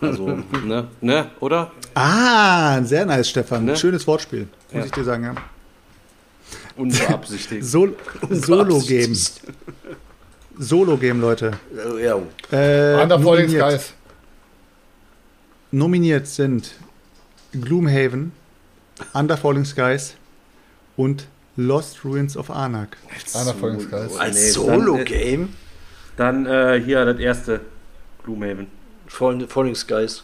[0.00, 0.88] Also, ne?
[1.00, 1.30] Ne?
[1.40, 1.70] Oder?
[1.94, 3.64] Ah, sehr nice, Stefan.
[3.66, 3.76] Ne?
[3.76, 4.84] Schönes Wortspiel, muss Ja.
[4.86, 5.34] ich dir sagen, ja.
[6.76, 7.64] Unbeabsichtigt.
[7.64, 7.94] Sol
[8.30, 9.14] Solo-Game.
[10.58, 11.52] Solo-Game, Leute.
[11.74, 12.16] Äh, ja.
[12.50, 13.94] Äh, Under Falling nominiert, Skies.
[15.70, 16.74] nominiert sind
[17.52, 18.32] Gloomhaven,
[19.14, 20.14] Under Falling Skies
[20.96, 21.26] und
[21.56, 22.96] Lost Ruins of Arnak.
[23.34, 24.16] Under Falling Skies.
[24.18, 25.50] Als Solo-Game?
[26.16, 27.60] Dann äh, hier das erste
[28.24, 28.66] Gloomhaven.
[29.06, 30.22] Falling, Falling Skies.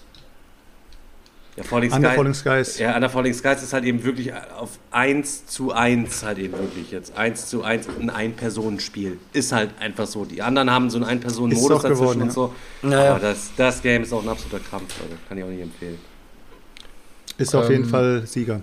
[1.59, 2.16] Ja, Falling Under Sky.
[2.16, 2.78] Falling Skies.
[2.78, 6.90] Ja, Under Falling Skies ist halt eben wirklich auf 1 zu 1 halt eben wirklich
[6.90, 7.16] jetzt.
[7.16, 9.18] 1 zu 1 ein Ein-Personen-Spiel.
[9.32, 10.24] Ist halt einfach so.
[10.24, 12.55] Die anderen haben so einen Ein-Personen-Modus auch geworden, dazwischen und so.
[12.82, 13.10] Naja.
[13.10, 15.16] Aber das, das Game ist auch ein absoluter Krampf, Leute.
[15.28, 15.98] Kann ich auch nicht empfehlen.
[17.39, 18.62] Ist auf Ähm, jeden Fall Sieger.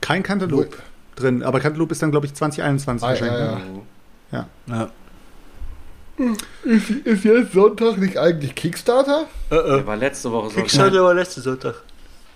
[0.00, 0.78] Kein Cantaloupe
[1.16, 3.38] drin, aber Cantaloupe ist dann, glaube ich, 2021 Ah, wahrscheinlich.
[3.40, 3.80] ja, ne?
[4.32, 4.46] ja.
[4.68, 4.74] Ja.
[4.76, 4.90] Ja.
[6.64, 9.26] Ist, ist jetzt Sonntag nicht eigentlich Kickstarter?
[9.50, 10.62] Der war letzte Woche Sonntag.
[10.64, 11.74] Kickstarter war letzten Sonntag.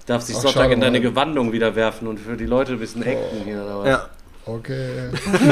[0.07, 1.11] Darfst dich Ach, Sonntag schade, in deine Mann.
[1.11, 3.89] Gewandung wieder werfen und für die Leute ein bisschen acten hier oder was?
[3.89, 4.09] Ja.
[4.47, 5.09] Okay.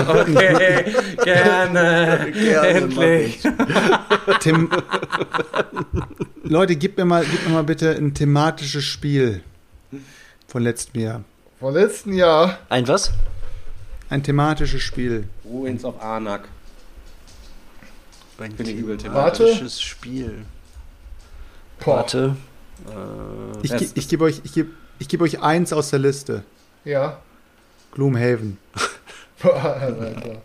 [0.09, 0.95] Okay,
[1.25, 2.33] gerne.
[2.63, 3.41] Endlich.
[4.41, 4.69] Tim,
[6.43, 9.43] Leute, gib mir, mal, gib mir mal bitte ein thematisches Spiel
[10.47, 11.25] von letztem Jahr.
[11.59, 12.59] Vom letzten Jahr.
[12.69, 13.13] Ein was?
[14.11, 15.25] Ein thematisches Spiel.
[15.45, 16.49] Ruins of Arnak.
[18.39, 19.23] Ein Finde ich übel thematisch.
[19.23, 19.45] Warte.
[19.45, 20.45] thematisches Spiel.
[21.85, 21.97] Boah.
[21.99, 22.37] Warte.
[23.63, 24.69] Ich, Das- ge- ich gebe euch, ich geb,
[24.99, 26.43] ich geb euch eins aus der Liste.
[26.85, 27.19] Ja.
[27.93, 28.59] Gloomhaven.
[29.43, 30.43] Boah, Alter.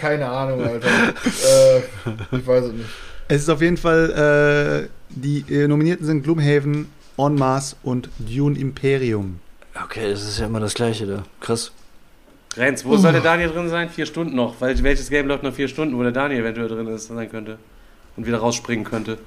[0.00, 0.88] Keine Ahnung, Alter.
[0.88, 1.78] Äh,
[2.36, 2.88] ich weiß es nicht.
[3.28, 8.58] Es ist auf jeden Fall, äh, die äh, Nominierten sind Gloomhaven, En Masse und Dune
[8.58, 9.40] Imperium.
[9.84, 11.22] Okay, das ist ja immer das gleiche da.
[11.40, 11.72] Krass.
[12.56, 13.88] Renz, wo soll der Daniel drin sein?
[13.88, 14.60] Vier Stunden noch.
[14.60, 17.58] Weil, welches Game läuft noch vier Stunden, wo der Daniel eventuell drin ist, sein könnte?
[18.16, 19.18] Und wieder rausspringen könnte.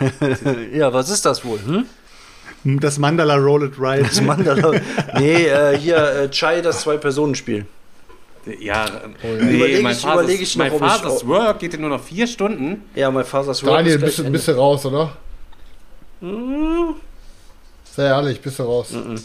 [0.72, 1.58] ja, was ist das wohl?
[1.64, 2.80] Hm?
[2.80, 4.02] Das Mandala Roll It Right.
[4.04, 4.72] Das Mandala.
[5.18, 7.64] nee, äh, hier, äh, Chai, das Zwei-Personen-Spiel.
[8.58, 8.86] Ja,
[9.22, 12.26] Überleg mein ich- Father's- überleg ich noch, mein Father's Work geht ja nur noch vier
[12.26, 12.82] Stunden.
[12.94, 15.16] Ja, mein Father's World Daniel, ist bist, bist du raus, oder?
[17.94, 18.90] Sehr ehrlich, bist du raus.
[18.92, 19.16] Mhm.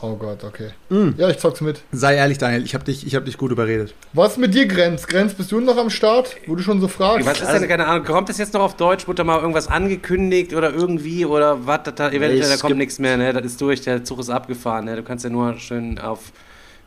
[0.00, 0.70] Oh Gott, okay.
[0.90, 1.10] Mm.
[1.16, 1.82] Ja, ich zock's mit.
[1.90, 3.94] Sei ehrlich, Daniel, ich habe dich, ich hab dich gut überredet.
[4.12, 5.06] Was mit dir, Grenz?
[5.08, 6.36] Grenz, bist du noch am Start?
[6.46, 7.26] Wo du schon so fragst?
[7.26, 9.08] Was ist denn, keine Ahnung, kommt das jetzt noch auf Deutsch?
[9.08, 11.24] Wurde da mal irgendwas angekündigt oder irgendwie?
[11.26, 11.80] Oder was?
[11.82, 13.32] Da, da, eventuell, es da kommt nichts mehr, ne?
[13.32, 14.94] Das ist durch, der Zug ist abgefahren, ne?
[14.94, 16.32] Du kannst ja nur schön auf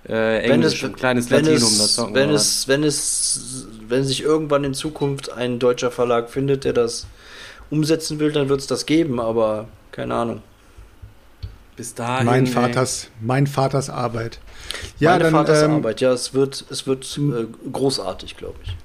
[0.06, 2.16] äh, Wenn Englisch es, und kleines wenn, Latinum das es, zocken.
[2.16, 6.74] wenn, oder es, wenn es, wenn sich irgendwann in Zukunft ein deutscher Verlag findet, der
[6.74, 7.08] das
[7.70, 10.42] umsetzen will, dann wird es das geben, aber keine Ahnung.
[11.76, 12.26] Bis dahin.
[12.26, 12.52] mein ey.
[12.52, 14.40] Vaters, mein Vaters Arbeit.
[15.00, 18.76] Ja, Meine dann, Vaters ähm, Arbeit, ja, es wird, es wird äh, großartig, glaube ich.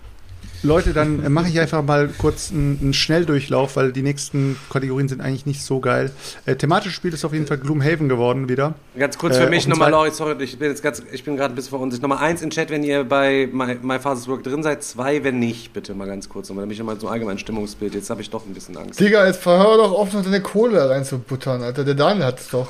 [0.66, 5.08] Leute, dann äh, mache ich einfach mal kurz einen, einen Schnelldurchlauf, weil die nächsten Kategorien
[5.08, 6.10] sind eigentlich nicht so geil.
[6.44, 8.74] Äh, thematisches Spiel ist auf jeden Fall Gloomhaven geworden wieder.
[8.98, 11.36] Ganz kurz Äh, für auf mich nochmal, Laurie, sorry, ich bin jetzt ganz, ich bin
[11.36, 12.02] gerade ein bisschen verunsichert.
[12.02, 15.38] Nummer eins in Chat, wenn ihr bei My, My Father's Work drin seid, zwei, wenn
[15.38, 18.30] nicht, bitte mal ganz kurz, nochmal, damit ich nochmal so allgemein Stimmungsbild, jetzt habe ich
[18.30, 19.00] doch ein bisschen Angst.
[19.00, 21.84] Digga, jetzt verhör doch auf, noch deine Kohle da reinzubuttern, Alter.
[21.84, 22.68] Der Daniel hat's doch.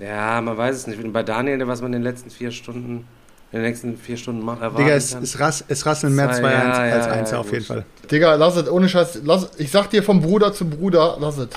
[0.00, 1.12] Ja, man weiß es nicht.
[1.12, 3.04] Bei Daniel, was man in den letzten vier Stunden,
[3.52, 6.40] in den nächsten vier Stunden macht, erwarten Digga, es, es, rass, es rasseln mehr Zwei,
[6.40, 7.52] zwei ja, als, ja, als ja, eins ja, auf gut.
[7.52, 7.84] jeden Fall.
[8.10, 9.20] Digga, lass es, ohne Scheiß.
[9.24, 11.48] Lass, ich sag dir vom Bruder zu Bruder, lass es.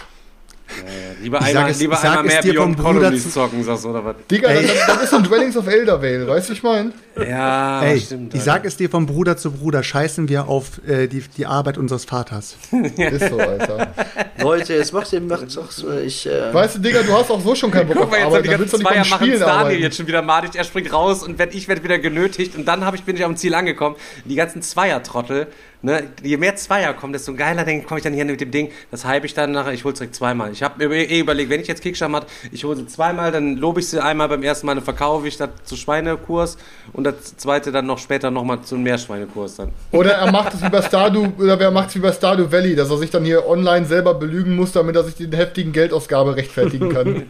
[0.68, 0.92] Ja, ja.
[1.22, 3.30] Lieber Ich einmal, sag es- lieber einmal es mehr dir vom Beyond Bruder Colonies zu-
[3.30, 4.16] zocken, sagst du, oder was?
[4.30, 6.92] Digga, das, das ist so ein Dwellings of Eldervale, weißt du, ich mein?
[7.18, 8.34] Ja, Ey, stimmt.
[8.34, 8.52] ich Alter.
[8.52, 12.04] sag es dir vom Bruder zu Bruder, scheißen wir auf äh, die, die Arbeit unseres
[12.06, 12.58] Vaters.
[12.72, 13.94] Ist so, Alter.
[14.40, 17.40] Leute, jetzt macht ihr, macht's doch so, ich, äh, Weißt du, Digga, du hast auch
[17.42, 18.94] so schon keinen Bock Guck auf mal, jetzt Arbeit, die dann willst ganzen du nicht
[18.94, 19.82] Zweier beim machen Spielen Daniel arbeiten.
[19.82, 20.56] jetzt schon wieder madig.
[20.56, 23.24] Er springt raus und wenn ich werde wieder genötigt und dann hab ich, bin ich
[23.24, 23.96] am Ziel angekommen.
[24.26, 25.48] Die ganzen Zweier-Trottel,
[25.86, 26.04] ne?
[26.22, 28.72] je mehr Zweier kommen, desto geiler komme ich dann hier mit dem Ding.
[28.92, 30.52] Das hype ich dann nachher, ich hol's direkt zweimal.
[30.52, 33.58] Ich habe mir eh überlegt, wenn ich jetzt Kickstarter mache, ich hole sie zweimal, dann
[33.58, 36.58] lobe ich sie einmal beim ersten Mal, dann verkaufe ich das zu Schweinekurs
[36.94, 39.72] und das zweite dann noch später nochmal zu einem Meerschweinekurs dann.
[39.92, 42.90] Oder er macht es wie bei Stardew, oder wer macht es bei Stardew Valley, dass
[42.90, 46.90] er sich dann hier online selber belügen muss, damit er sich die heftigen Geldausgabe rechtfertigen
[46.90, 47.24] kann.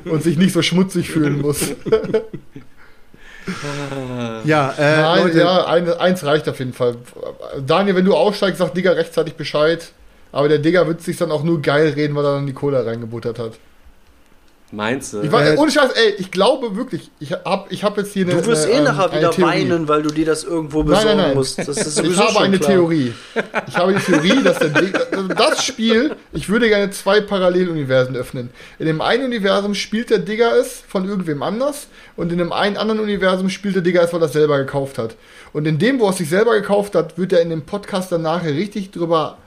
[0.04, 1.72] und sich nicht so schmutzig fühlen muss.
[4.44, 6.96] Ja, äh, Nein, Leute, ja, ein, eins reicht auf jeden Fall.
[7.66, 9.92] Daniel, wenn du aufsteigst, sag Digga rechtzeitig Bescheid.
[10.32, 12.82] Aber der Digga wird sich dann auch nur geil reden, weil er dann die Cola
[12.82, 13.52] reingebuttert hat.
[14.72, 15.22] Meinst du?
[15.22, 18.40] Ich war, ohne Scheiß, ey, ich glaube wirklich, ich hab, ich hab jetzt hier eine.
[18.40, 19.50] Du wirst eine, eh ähm, nachher wieder Theorie.
[19.50, 21.34] weinen, weil du dir das irgendwo Nein, besorgen nein, nein.
[21.34, 21.58] musst.
[21.58, 22.70] Das ist Ich habe eine klar.
[22.70, 23.12] Theorie.
[23.66, 24.58] Ich habe die Theorie, dass
[25.36, 28.50] das Spiel, ich würde gerne zwei Paralleluniversen öffnen.
[28.78, 32.76] In dem einen Universum spielt der Digger es von irgendwem anders und in dem einen
[32.76, 35.16] anderen Universum spielt der Digger es, weil er es selber gekauft hat.
[35.52, 38.12] Und in dem, wo er es sich selber gekauft hat, wird er in dem Podcast
[38.12, 39.38] danach richtig drüber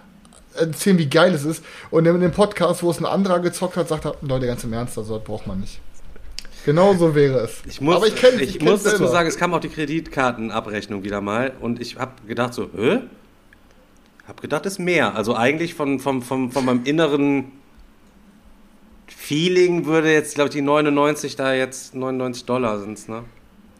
[0.55, 1.63] erzählen, wie geil es ist.
[1.91, 4.73] Und in dem Podcast, wo es ein anderer gezockt hat, sagt er, Leute, ganz im
[4.73, 5.79] Ernst, also das braucht man nicht.
[6.65, 7.61] Genau so wäre es.
[7.67, 9.11] Ich muss, Aber ich kenne ich kenn's muss dazu selber.
[9.11, 12.99] sagen, es kam auch die Kreditkartenabrechnung wieder mal und ich habe gedacht so, hä?
[14.27, 15.15] Hab gedacht, ist mehr.
[15.15, 17.51] Also eigentlich von, von, von, von meinem inneren
[19.07, 23.23] Feeling würde jetzt, glaube ich, die 99 da jetzt 99 Dollar sind, ne?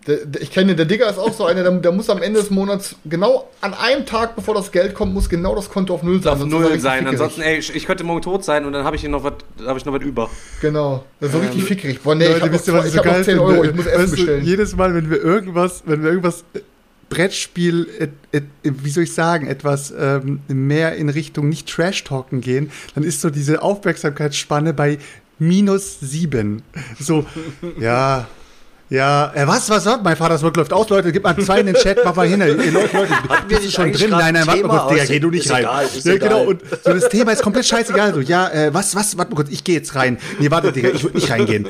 [0.07, 2.39] Der, der, ich kenne, der Digger ist auch so einer, der, der muss am Ende
[2.39, 6.03] des Monats, genau an einem Tag, bevor das Geld kommt, muss genau das Konto auf
[6.03, 6.34] Null sein.
[6.34, 7.07] Auf Null sein.
[7.07, 9.34] Ansonsten, ey, ich, ich könnte morgen tot sein und dann habe ich hier noch was,
[9.65, 10.30] habe ich noch was über.
[10.61, 12.01] Genau, das ist so richtig fickerig.
[12.01, 13.35] Boah, nee, Leute, ich habe noch, wisst ihr, was ich so hab noch geil 10
[13.38, 13.53] finde?
[13.53, 14.45] Euro, ich muss Essen Weißt du, bestellen.
[14.45, 16.59] Jedes Mal, wenn wir irgendwas, wenn wir irgendwas äh,
[17.09, 22.71] Brettspiel, äh, äh, wie soll ich sagen, etwas ähm, mehr in Richtung nicht Trash-Talken gehen,
[22.95, 24.97] dann ist so diese Aufmerksamkeitsspanne bei
[25.39, 26.63] minus sieben.
[26.99, 27.25] So,
[27.80, 28.27] ja.
[28.94, 29.99] Ja, äh, was, was, was?
[30.03, 32.41] Mein Vater läuft aus, Leute, gib mal zwei in den Chat, mach mal hin.
[32.41, 34.11] Leute, Leute, wir bist du nicht schon drin?
[34.11, 35.61] Nein, nein, ein warte mal kurz, Digga, geh du nicht ist rein.
[35.64, 36.30] egal, ist ja, egal.
[36.30, 38.14] genau, und so das Thema ist komplett scheißegal.
[38.14, 40.20] So, ja, äh, was, was, warte mal kurz, ich gehe jetzt rein.
[40.40, 41.68] Nee, warte, Digga, ich würde nicht reingehen.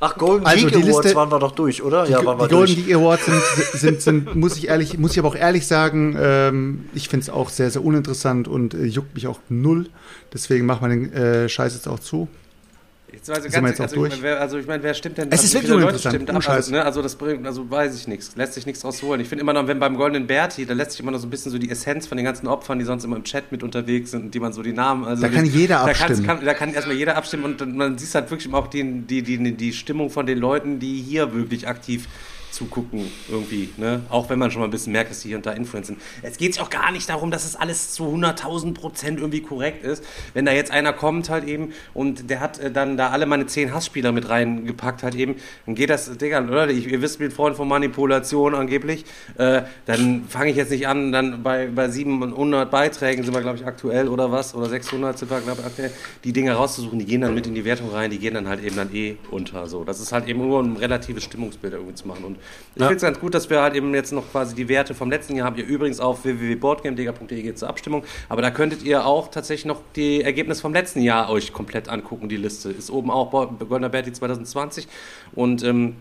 [0.00, 2.06] Ach, Golden Also Geek die Awards Liste- waren wir doch durch, oder?
[2.06, 2.86] Ja, waren wir die Golden durch.
[2.86, 6.84] Geek Awards sind, sind, sind, muss ich ehrlich, muss ich aber auch ehrlich sagen, ähm,
[6.94, 9.86] ich finde es auch sehr, sehr uninteressant und äh, juckt mich auch null.
[10.34, 12.28] Deswegen machen wir den äh, Scheiß jetzt auch zu.
[13.12, 14.14] Jetzt ich Sind wir ganz, jetzt auch also, durch?
[14.14, 15.28] Ich, wer, also ich meine, wer stimmt denn?
[15.28, 16.48] Es also ist wie wirklich Leute stimmt ab?
[16.48, 19.20] Also, ne, also das bringt, also weiß ich nichts, lässt sich nichts rausholen.
[19.20, 21.30] Ich finde immer noch, wenn beim Goldenen Berti, da lässt sich immer noch so ein
[21.30, 24.12] bisschen so die Essenz von den ganzen Opfern, die sonst immer im Chat mit unterwegs
[24.12, 26.26] sind und die man so die Namen, also Da die, kann jeder da abstimmen.
[26.26, 29.22] Kann, da kann erstmal jeder abstimmen und dann- man sieht halt wirklich auch die, die,
[29.22, 32.08] die, die Stimmung von den Leuten, die hier wirklich aktiv
[32.52, 34.02] zugucken irgendwie, ne?
[34.08, 35.96] Auch wenn man schon mal ein bisschen merkt, dass die hier und da influenzen.
[36.22, 40.04] Es geht auch gar nicht darum, dass es alles zu 100.000 Prozent irgendwie korrekt ist.
[40.34, 43.46] Wenn da jetzt einer kommt halt eben und der hat äh, dann da alle meine
[43.46, 47.30] zehn Hassspieler mit reingepackt halt eben, dann geht das, Digga, Leute, ihr wisst, ich bin
[47.30, 49.04] Freund von Manipulation angeblich,
[49.38, 53.58] äh, dann fange ich jetzt nicht an, dann bei, bei 700 Beiträgen sind wir, glaube
[53.58, 55.90] ich, aktuell oder was, oder 600 sind wir, glaube ich, aktuell,
[56.24, 58.62] die Dinge rauszusuchen, die gehen dann mit in die Wertung rein, die gehen dann halt
[58.62, 59.84] eben dann eh unter, so.
[59.84, 62.36] Das ist halt eben nur ein relatives Stimmungsbild irgendwie zu machen und
[62.74, 62.86] ich Ja.
[62.88, 65.36] finde es ganz gut, dass wir halt eben jetzt noch quasi die Werte vom letzten
[65.36, 65.56] Jahr haben.
[65.56, 68.04] Ihr übrigens auf www.boardgamedega.de geht zur Abstimmung.
[68.28, 72.28] Aber da könntet ihr auch tatsächlich noch die Ergebnisse vom letzten Jahr euch komplett angucken.
[72.28, 74.88] Die Liste ist oben auch Goldener Berti 2020
[75.34, 75.96] und ähm,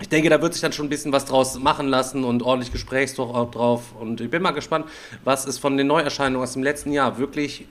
[0.00, 2.72] ich denke, da wird sich dann schon ein bisschen was draus machen lassen und ordentlich
[2.72, 3.82] Gesprächsdruck drauf.
[4.00, 4.86] Und ich bin mal gespannt,
[5.24, 7.66] was es von den Neuerscheinungen aus dem letzten Jahr wirklich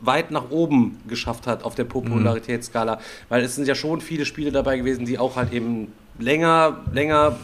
[0.00, 3.00] weit nach oben geschafft hat auf der Popularitätsskala.
[3.30, 7.36] Weil es sind ja schon viele Spiele dabei gewesen, die auch halt eben länger, länger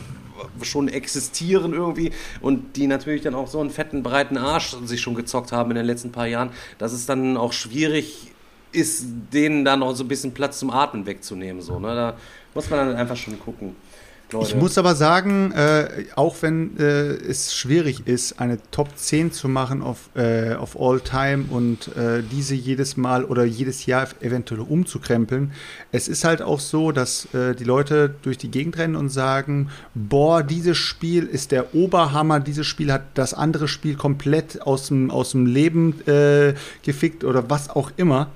[0.62, 5.15] schon existieren irgendwie und die natürlich dann auch so einen fetten, breiten Arsch sich schon
[5.15, 8.32] gezockt haben in den letzten paar Jahren, dass es dann auch schwierig
[8.73, 11.62] ist, denen da noch so ein bisschen Platz zum Atmen wegzunehmen.
[11.62, 11.95] So, ne?
[11.95, 12.16] Da
[12.55, 13.74] muss man dann einfach schon gucken.
[14.32, 14.48] Leute.
[14.48, 19.48] Ich muss aber sagen, äh, auch wenn äh, es schwierig ist, eine Top 10 zu
[19.48, 24.60] machen auf, äh, auf All Time und äh, diese jedes Mal oder jedes Jahr eventuell
[24.60, 25.52] umzukrempeln,
[25.92, 29.70] es ist halt auch so, dass äh, die Leute durch die Gegend rennen und sagen,
[29.94, 35.10] boah, dieses Spiel ist der Oberhammer, dieses Spiel hat das andere Spiel komplett aus dem,
[35.10, 38.30] aus dem Leben äh, gefickt oder was auch immer.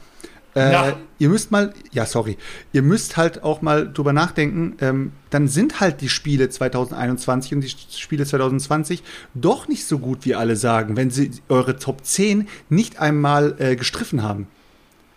[0.54, 0.96] Äh, Ja.
[1.18, 2.36] Ihr müsst mal, ja, sorry,
[2.72, 7.60] ihr müsst halt auch mal drüber nachdenken, ähm, dann sind halt die Spiele 2021 und
[7.60, 9.02] die Spiele 2020
[9.34, 13.76] doch nicht so gut, wie alle sagen, wenn sie eure Top 10 nicht einmal äh,
[13.76, 14.48] gestriffen haben.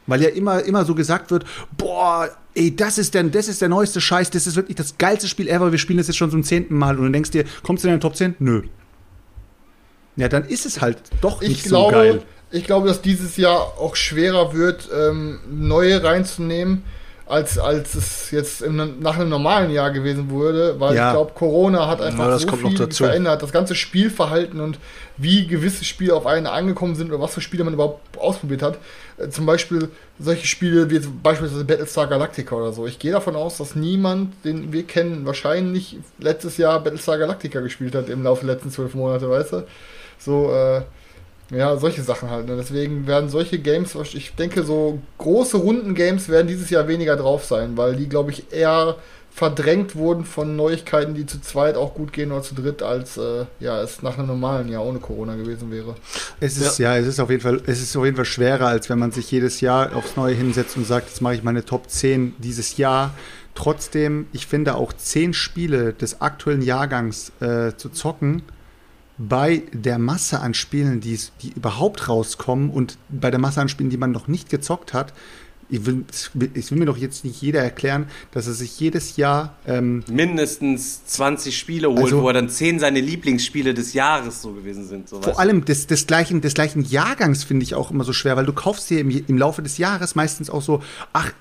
[0.08, 1.46] Weil ja immer, immer so gesagt wird,
[1.76, 5.28] boah, ey, das ist, der, das ist der neueste Scheiß, das ist wirklich das geilste
[5.28, 7.84] Spiel ever, wir spielen das jetzt schon zum zehnten Mal und du denkst dir, kommst
[7.84, 8.36] du in den Top 10?
[8.38, 8.62] Nö.
[10.16, 12.24] Ja, dann ist es halt doch Ich nicht glaube, so geil.
[12.56, 16.84] Ich glaube, dass dieses Jahr auch schwerer wird, ähm, neue reinzunehmen,
[17.28, 21.08] als, als es jetzt im, nach einem normalen Jahr gewesen wurde, weil Ja.
[21.08, 23.42] ich glaube, Corona hat einfach Ja, das so viel verändert.
[23.42, 24.78] Das ganze Spielverhalten und
[25.18, 28.78] wie gewisse Spiele auf einen angekommen sind oder was für Spiele man überhaupt ausprobiert hat.
[29.18, 32.86] Äh, zum Beispiel solche Spiele wie beispielsweise Battlestar Galactica oder so.
[32.86, 37.96] Ich gehe davon aus, dass niemand, den wir kennen, wahrscheinlich letztes Jahr Battlestar Galactica gespielt
[37.96, 39.64] hat im Laufe der letzten zwölf Monate, weißt du?
[40.20, 40.82] So, äh,
[41.56, 42.48] Ja, solche Sachen halt.
[42.48, 42.56] Ne?
[42.58, 47.78] Deswegen werden solche Games, ich denke, so große Runden-Games werden dieses Jahr weniger drauf sein,
[47.78, 48.98] weil die, glaube ich, eher
[49.36, 53.46] verdrängt wurden von Neuigkeiten, die zu zweit auch gut gehen oder zu dritt, als äh,
[53.60, 55.96] ja, es nach einem normalen Jahr ohne Corona gewesen wäre.
[56.40, 56.96] Es ist ja.
[56.96, 59.12] ja, es ist auf jeden Fall, es ist auf jeden Fall schwerer, als wenn man
[59.12, 62.78] sich jedes Jahr aufs Neue hinsetzt und sagt, jetzt mache ich meine Top 10 dieses
[62.78, 63.14] Jahr.
[63.56, 68.42] Trotzdem, ich finde auch zehn Spiele des aktuellen Jahrgangs äh, zu zocken,
[69.18, 73.90] bei der Masse an Spielen, die, die überhaupt rauskommen und bei der Masse an Spielen,
[73.90, 75.14] die man noch nicht gezockt hat,
[75.70, 76.06] ich will,
[76.54, 81.06] ich will, mir doch jetzt nicht jeder erklären, dass er sich jedes Jahr ähm, mindestens
[81.06, 85.10] 20 Spiele holt, also, wo er dann 10 seine Lieblingsspiele des Jahres so gewesen sind.
[85.10, 88.38] So vor allem des, des, gleichen, des gleichen Jahrgangs finde ich auch immer so schwer,
[88.38, 90.84] weil du kaufst dir im, im Laufe des Jahres meistens auch so,
[91.14, 91.32] ach,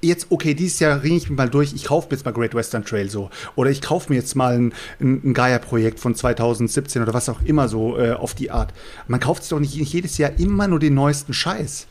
[0.00, 2.54] jetzt, okay, dieses Jahr ringe ich mich mal durch, ich kaufe mir jetzt mal Great
[2.54, 3.30] Western Trail so.
[3.56, 7.40] Oder ich kaufe mir jetzt mal ein, ein, ein Gaia-Projekt von 2017 oder was auch
[7.44, 8.72] immer so äh, auf die Art.
[9.06, 11.86] Man kauft sich doch nicht, jedes Jahr immer nur den neuesten Scheiß.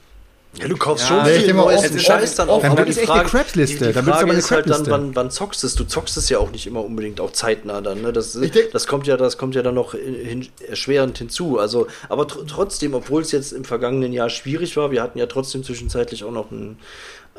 [0.59, 2.61] Ja, du kaufst ja, schon viel neuesten Scheiß dann auch.
[2.61, 3.87] Dann aber ist echt eine Crap-Liste.
[3.87, 5.75] Die, die Frage ist halt dann, wann, wann zockst es?
[5.75, 8.01] Du zockst es ja auch nicht immer unbedingt auch zeitnah dann.
[8.01, 8.11] Ne?
[8.11, 8.37] Das,
[8.73, 11.59] das, kommt ja, das kommt ja dann noch hin, erschwerend hinzu.
[11.59, 15.27] Also, aber tr trotzdem, obwohl es jetzt im vergangenen Jahr schwierig war, wir hatten ja
[15.27, 16.79] trotzdem zwischenzeitlich auch noch ein,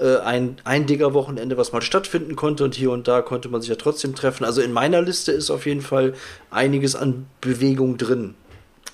[0.00, 3.70] äh, ein, ein Digger-Wochenende, was mal stattfinden konnte und hier und da konnte man sich
[3.70, 4.44] ja trotzdem treffen.
[4.44, 6.14] Also in meiner Liste ist auf jeden Fall
[6.50, 8.34] einiges an Bewegung drin.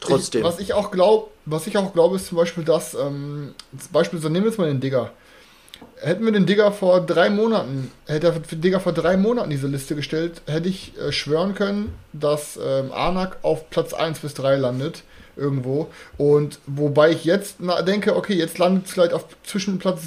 [0.00, 0.42] Trotzdem.
[0.42, 3.92] Ich, was ich auch glaube, was ich auch glaube, ist zum Beispiel das, ähm, zum
[3.92, 5.10] Beispiel, so nehmen wir jetzt mal den Digger.
[5.96, 9.66] Hätten wir den Digger vor drei Monaten, hätte er den Digger vor drei Monaten diese
[9.66, 14.56] Liste gestellt, hätte ich äh, schwören können, dass ähm, Anak auf Platz 1 bis 3
[14.56, 15.02] landet
[15.36, 15.88] irgendwo.
[16.16, 17.56] Und wobei ich jetzt
[17.86, 20.02] denke, okay, jetzt landet es vielleicht auf zwischen Platz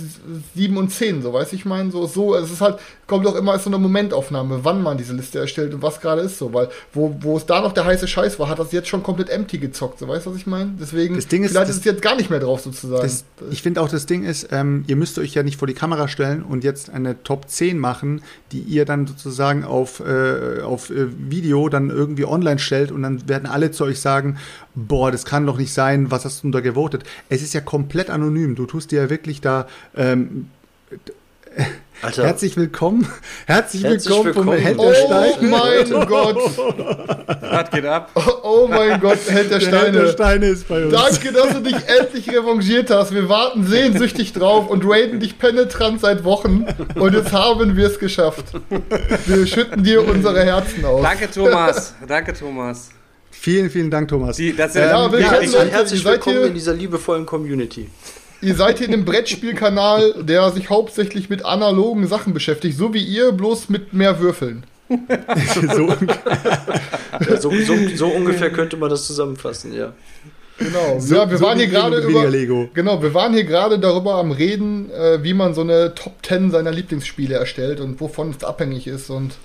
[0.56, 3.54] 7 und 10, so weiß ich meine, so, so, es ist halt, kommt doch immer
[3.54, 6.70] als so eine Momentaufnahme, wann man diese Liste erstellt und was gerade ist so, weil
[6.94, 9.58] wo, wo es da noch der heiße Scheiß war, hat das jetzt schon komplett empty
[9.58, 10.74] gezockt, so weißt du, was ich meine?
[10.80, 13.02] Deswegen, das Ding ist, vielleicht das, ist es jetzt gar nicht mehr drauf sozusagen.
[13.02, 15.74] Das, ich finde auch, das Ding ist, ähm, ihr müsst euch ja nicht vor die
[15.74, 18.22] Kamera stellen und jetzt eine Top 10 machen,
[18.52, 23.28] die ihr dann sozusagen auf, äh, auf äh, Video dann irgendwie online stellt und dann
[23.28, 24.38] werden alle zu euch sagen,
[24.76, 27.04] boah, das kann doch nicht sein, was hast du da gewotet?
[27.30, 28.56] Es ist ja komplett anonym.
[28.56, 29.68] Du tust dir ja wirklich da.
[29.96, 30.50] Ähm,
[32.02, 32.26] Alter.
[32.26, 33.08] Herzlich willkommen.
[33.48, 35.96] Herzlich, Herzlich willkommen, willkommen vom Held der Steine.
[35.96, 36.38] Oh mein Gott.
[37.42, 38.12] Was geht ab?
[38.14, 39.78] Oh, oh, mein Gott, Held der Steine.
[39.78, 40.94] Held der Steine ist bei uns.
[40.94, 43.16] Danke, dass du dich endlich revanchiert hast.
[43.16, 46.68] Wir warten sehnsüchtig drauf und raiden dich penetrant seit Wochen.
[46.96, 48.46] Und jetzt haben wir es geschafft.
[49.26, 51.02] Wir schütten dir unsere Herzen aus.
[51.02, 51.96] Danke, Thomas.
[52.08, 52.92] Danke, Thomas.
[53.40, 54.38] Vielen, vielen Dank, Thomas.
[54.38, 57.90] Die, das ähm, ja, ja, herzlich willkommen in dieser liebevollen Community.
[58.42, 63.04] Ihr seid hier in einem Brettspielkanal, der sich hauptsächlich mit analogen Sachen beschäftigt, so wie
[63.04, 64.66] ihr, bloß mit mehr Würfeln.
[64.90, 65.94] so,
[67.40, 69.94] so, so, so, ungefähr könnte man das zusammenfassen, ja.
[70.58, 71.00] Genau.
[71.00, 72.70] So, ja, wir waren hier gerade über Lego.
[72.74, 76.52] Genau, wir waren hier gerade darüber am reden, äh, wie man so eine Top 10
[76.52, 79.36] seiner Lieblingsspiele erstellt und wovon es abhängig ist und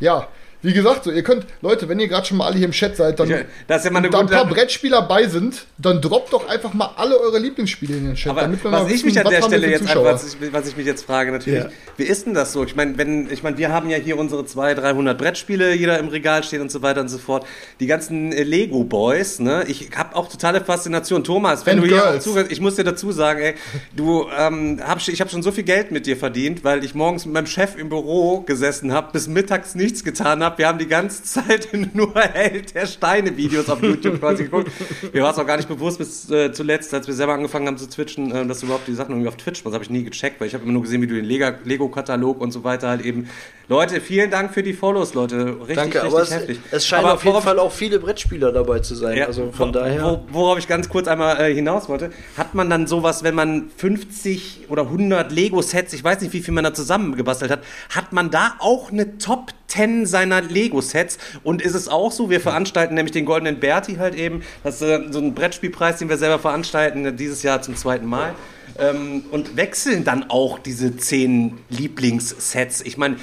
[0.00, 0.28] ja,
[0.64, 2.96] wie gesagt, so, ihr könnt, Leute, wenn ihr gerade schon mal alle hier im Chat
[2.96, 3.38] seid, dann, ja,
[3.68, 7.38] dass ja da ein paar Brettspieler bei sind, dann droppt doch einfach mal alle eure
[7.38, 8.30] Lieblingsspiele in den Chat.
[8.30, 11.04] Aber was ich mich an der Stelle jetzt, einfach, was ich, was ich mich jetzt
[11.04, 11.70] frage, natürlich, ja.
[11.98, 12.64] wie ist denn das so?
[12.64, 16.08] Ich meine, wenn, ich meine, wir haben ja hier unsere 200, 300 Brettspiele, jeder im
[16.08, 17.46] Regal stehen und so weiter und so fort.
[17.80, 19.64] Die ganzen Lego Boys, ne?
[19.68, 21.24] Ich habe auch totale Faszination.
[21.24, 23.54] Thomas, wenn And du hier zugehörst, ich muss dir dazu sagen, ey,
[23.94, 27.26] du, ähm, hab, ich habe schon so viel Geld mit dir verdient, weil ich morgens
[27.26, 30.58] mit meinem Chef im Büro gesessen habe, bis mittags nichts getan habe habe.
[30.58, 34.70] Wir haben die ganze Zeit nur Held der Steine Videos auf YouTube quasi geguckt.
[35.12, 37.78] Mir war es auch gar nicht bewusst bis äh, zuletzt, als wir selber angefangen haben
[37.78, 39.74] zu twitchen, äh, dass du überhaupt die Sachen irgendwie auf Twitch machst.
[39.74, 42.52] habe ich nie gecheckt, weil ich habe immer nur gesehen, wie du den Lego-Katalog und
[42.52, 43.28] so weiter halt eben.
[43.66, 45.56] Leute, vielen Dank für die Follows, Leute.
[45.60, 46.60] Richtig, Danke, richtig aber heftig.
[46.66, 49.16] Es, es scheinen aber auf jeden Fall auch viele Brettspieler dabei zu sein.
[49.16, 50.02] Ja, also von daher.
[50.02, 53.70] Wo, worauf ich ganz kurz einmal äh, hinaus wollte, hat man dann sowas, wenn man
[53.74, 58.30] 50 oder 100 Lego-Sets, ich weiß nicht, wie viel man da zusammengebastelt hat, hat man
[58.30, 61.16] da auch eine Top 10 seiner Lego-Sets.
[61.42, 64.42] Und ist es auch so, wir veranstalten nämlich den Goldenen Berti halt eben.
[64.62, 68.06] Das ist äh, so ein Brettspielpreis, den wir selber veranstalten, äh, dieses Jahr zum zweiten
[68.06, 68.34] Mal.
[68.78, 72.82] Ähm, und wechseln dann auch diese zehn Lieblingssets.
[72.82, 73.16] Ich meine,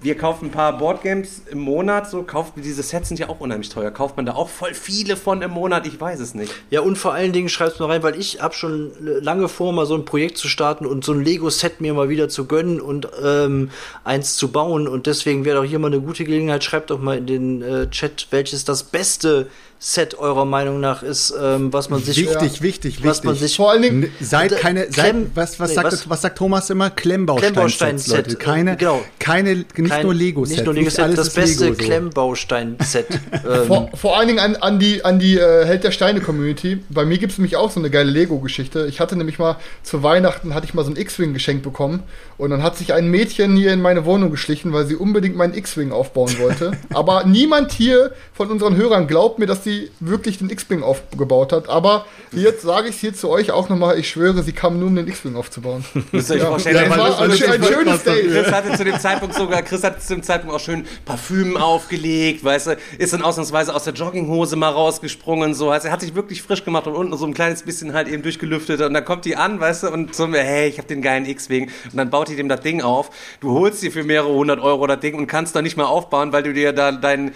[0.00, 3.68] wir kaufen ein paar Boardgames im Monat, so kauft diese Sets sind ja auch unheimlich
[3.68, 3.90] teuer.
[3.90, 5.86] Kauft man da auch voll viele von im Monat?
[5.86, 6.54] Ich weiß es nicht.
[6.70, 9.72] Ja, und vor allen Dingen schreibst du mal rein, weil ich habe schon lange vor,
[9.72, 12.80] mal so ein Projekt zu starten und so ein Lego-Set mir mal wieder zu gönnen
[12.80, 13.70] und ähm,
[14.04, 14.86] eins zu bauen.
[14.86, 16.62] Und deswegen wäre doch hier mal eine gute Gelegenheit.
[16.62, 19.48] Schreibt doch mal in den äh, Chat, welches das beste
[19.80, 23.24] Set eurer Meinung nach ist, ähm, was man sich wichtig, ja, wichtig, was wichtig.
[23.24, 26.10] Man sich vor allen Dingen seid keine, seid, was, was, sagt, was?
[26.10, 26.90] was sagt Thomas immer?
[26.90, 29.04] Klemmbaustein, Klemmbaustein Leute, keine, genau.
[29.20, 30.56] keine, nicht Kein, nur Lego-Set.
[30.56, 31.84] Nicht nur Lego-Set, alles das ist beste Lego so.
[31.84, 33.06] Klemmbaustein-Set.
[33.32, 36.82] ähm, Vor, vor allen Dingen an, an die, an die äh, Held der Steine-Community.
[36.88, 38.86] Bei mir gibt es nämlich auch so eine geile Lego-Geschichte.
[38.88, 42.02] Ich hatte nämlich mal zu Weihnachten hatte ich mal so ein X-Wing geschenkt bekommen
[42.36, 45.54] und dann hat sich ein Mädchen hier in meine Wohnung geschlichen, weil sie unbedingt meinen
[45.54, 46.72] X-Wing aufbauen wollte.
[46.94, 51.68] Aber niemand hier von unseren Hörern glaubt mir, dass sie wirklich den X-Wing aufgebaut hat.
[51.68, 54.88] Aber jetzt sage ich es hier zu euch auch nochmal, ich schwöre, sie kam nur,
[54.88, 55.84] um den X-Wing aufzubauen.
[56.12, 58.28] Vorstellen, Ja, der- das war ein, ein schönes Date.
[58.30, 62.44] Chris hatte zu dem Zeitpunkt sogar, Chris hatte zu dem Zeitpunkt auch schön Parfüm aufgelegt,
[62.44, 66.14] weißt du, ist dann ausnahmsweise aus der Jogginghose mal rausgesprungen, so, heißt, er hat sich
[66.14, 69.24] wirklich frisch gemacht und unten so ein kleines bisschen halt eben durchgelüftet und dann kommt
[69.24, 72.28] die an, weißt du, und so, hey, ich hab den geilen X-Wing und dann baut
[72.28, 75.26] die dem das Ding auf, du holst dir für mehrere hundert Euro das Ding und
[75.26, 77.32] kannst da nicht mal aufbauen, weil du dir da dein,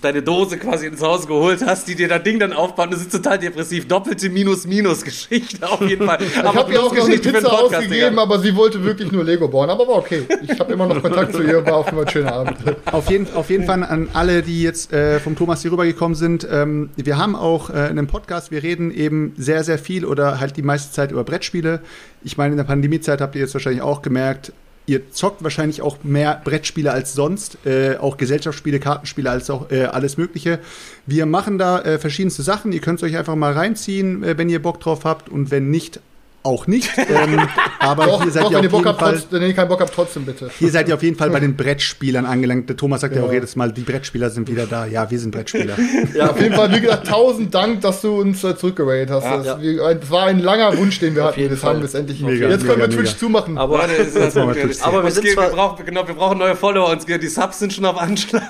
[0.00, 2.98] deine Dose quasi ins Haus geholt hast, die dir das Ding dann aufbaut und du
[2.98, 6.18] sitzt total depressiv, doppelte Minus-Minus-Geschichte auf jeden Fall.
[6.22, 9.48] Ich habe ihr auch noch eine Pizza Podcast, ausgegeben, aber sie wollte wirklich nur Lego
[9.48, 9.70] bauen.
[9.70, 10.24] Aber war okay.
[10.42, 12.56] Ich habe immer noch Kontakt zu ihr, war auf jeden Fall ein schöner Abend.
[12.90, 16.46] Auf jeden, auf jeden Fall an alle, die jetzt äh, vom Thomas hier rübergekommen sind.
[16.50, 20.40] Ähm, wir haben auch äh, in einem Podcast, wir reden eben sehr, sehr viel oder
[20.40, 21.80] halt die meiste Zeit über Brettspiele.
[22.22, 24.52] Ich meine, in der Pandemiezeit habt ihr jetzt wahrscheinlich auch gemerkt,
[24.86, 29.84] ihr zockt wahrscheinlich auch mehr Brettspiele als sonst, äh, auch Gesellschaftsspiele, Kartenspiele als auch äh,
[29.84, 30.58] alles Mögliche.
[31.06, 32.72] Wir machen da äh, verschiedenste Sachen.
[32.72, 35.70] Ihr könnt es euch einfach mal reinziehen, äh, wenn ihr Bock drauf habt und wenn
[35.70, 36.00] nicht,
[36.42, 36.90] auch nicht.
[37.12, 37.40] Ähm,
[37.78, 39.12] aber Doch, hier seid doch ihr wenn, ihr auf Bock habt, Fall.
[39.14, 40.50] trotzdem, wenn ihr keinen Bock habt, trotzdem bitte.
[40.58, 42.68] Hier seid ihr auf jeden Fall bei den Brettspielern angelangt.
[42.68, 43.34] Der Thomas sagt ja, auch Ja.
[43.34, 44.86] jedes Mal, die Brettspieler sind wieder da.
[44.86, 45.76] Ja, wir sind Brettspieler.
[46.14, 49.24] Ja, auf jeden Fall, wie gesagt, tausend Dank, dass du uns äh, zurückgeratet hast.
[49.24, 49.36] Ja.
[49.42, 51.40] das, wie, ein, das war ein langer Wunsch, den wir Auf hatten.
[51.40, 51.74] jeden Das Fall.
[51.74, 52.20] haben wir es endlich.
[52.22, 53.18] Mega, Jetzt können mega, wir Twitch mega.
[53.18, 53.58] zumachen.
[53.58, 54.82] aber ist das machen wir Twitch.
[54.82, 56.90] Aber wir sind geht- zwar- wir brauchen, genau, wir brauchen neue Follower.
[56.90, 58.42] Uns, geht- die Subs sind schon auf Anschlag.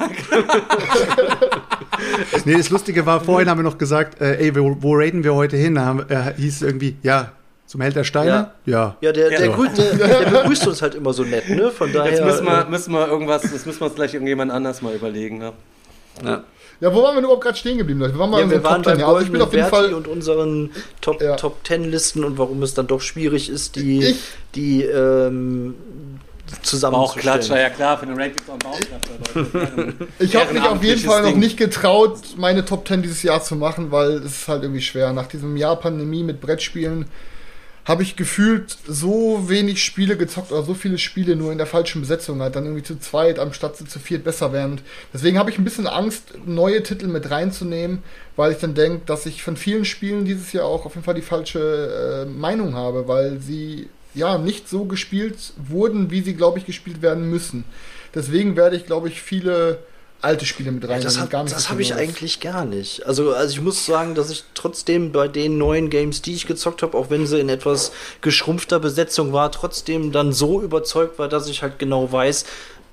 [2.45, 5.35] nee, das Lustige war, vorhin haben wir noch gesagt, äh, ey, wo, wo raiden wir
[5.35, 5.75] heute hin?
[5.75, 7.33] Da haben, äh, hieß es irgendwie, ja,
[7.73, 8.51] zum Held der Steine?
[8.67, 8.97] Ja.
[9.01, 9.57] ja, der, der, Ja.
[9.57, 11.71] grü- der, der begrüßt uns halt immer so nett, ne?
[11.71, 12.13] Von daher.
[12.13, 14.95] Jetzt müssen wir, äh, müssen wir irgendwas, das müssen wir uns gleich irgendjemand anders mal
[14.95, 15.39] überlegen.
[15.39, 15.53] Ne?
[16.23, 16.45] ja.
[16.81, 18.01] Ja, wo waren wir überhaupt gerade stehen geblieben?
[18.01, 18.13] Leute?
[18.15, 19.01] Wir waren mal Ja, in wir waren Top beim 10.
[19.01, 19.95] Ja, also ich bin auf jeden Fall.
[19.95, 20.71] und unseren
[21.01, 21.37] Top, Ja.
[21.37, 24.17] Top 10 Listen und warum es dann doch schwierig ist, die, Ich-
[24.57, 25.75] die ähm,
[26.63, 26.93] zusammenzustellen.
[26.93, 29.93] Bauchklatscher, ja klar, für den Rankings auch ein Bauchklatscher.
[30.19, 31.39] Ich habe mich auf jeden Fall noch Ding.
[31.39, 35.13] nicht getraut, meine Top 10 dieses Jahr zu machen, weil es ist halt irgendwie schwer.
[35.13, 37.07] Nach diesem Jahr Pandemie mit Brettspielen
[37.85, 42.01] habe ich gefühlt so wenig Spiele gezockt oder so viele Spiele nur in der falschen
[42.01, 44.51] Besetzung halt dann irgendwie zu zweit anstatt zu viert besser.
[44.65, 44.83] Und
[45.13, 48.03] Deswegen habe ich ein bisschen Angst, neue Titel mit reinzunehmen,
[48.37, 51.15] weil ich dann denke, dass ich von vielen Spielen dieses Jahr auch auf jeden Fall
[51.15, 56.59] die falsche äh, Meinung habe, weil sie ja nicht so gespielt wurden, wie sie, glaube
[56.59, 57.65] ich, gespielt werden müssen.
[58.15, 59.79] Deswegen werde ich, glaube ich, viele
[60.23, 60.85] alte Spiele mit.
[60.85, 62.01] Das, hab, gar nicht das habe ich Neues.
[62.01, 63.05] eigentlich gar nicht.
[63.07, 66.83] Also, also ich muss sagen, dass ich trotzdem bei den neuen Games, die ich gezockt
[66.83, 71.49] habe, auch wenn sie in etwas geschrumpfter Besetzung war, trotzdem dann so überzeugt war, dass
[71.49, 72.45] ich halt genau weiß,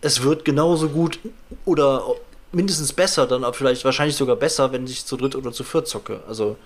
[0.01, 1.19] es wird genauso gut
[1.65, 2.03] oder
[2.51, 5.87] mindestens besser, dann auch vielleicht wahrscheinlich sogar besser, wenn ich zu dritt oder zu viert
[5.87, 6.21] zocke.
[6.27, 6.57] Also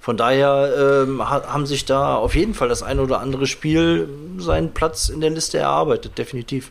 [0.00, 4.08] von daher ähm, ha haben sich da auf jeden Fall das ein oder andere Spiel
[4.38, 6.70] seinen Platz in der Liste erarbeitet, definitiv.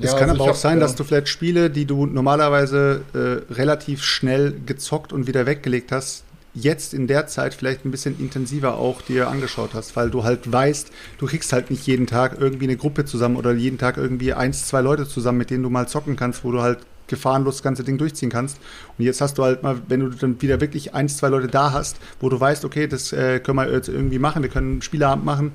[0.00, 3.52] Es Ja, kann also aber auch sein, dass du vielleicht Spiele, die du normalerweise äh,
[3.54, 8.76] relativ schnell gezockt und wieder weggelegt hast, jetzt in der Zeit vielleicht ein bisschen intensiver
[8.76, 12.64] auch dir angeschaut hast, weil du halt weißt, du kriegst halt nicht jeden Tag irgendwie
[12.64, 15.88] eine Gruppe zusammen oder jeden Tag irgendwie eins, zwei Leute zusammen, mit denen du mal
[15.88, 18.58] zocken kannst, wo du halt gefahrenlos das ganze Ding durchziehen kannst.
[18.96, 21.72] Und jetzt hast du halt mal, wenn du dann wieder wirklich eins, zwei Leute da
[21.72, 24.82] hast, wo du weißt, okay, das äh, können wir jetzt irgendwie machen, wir können einen
[24.82, 25.52] Spieleabend machen,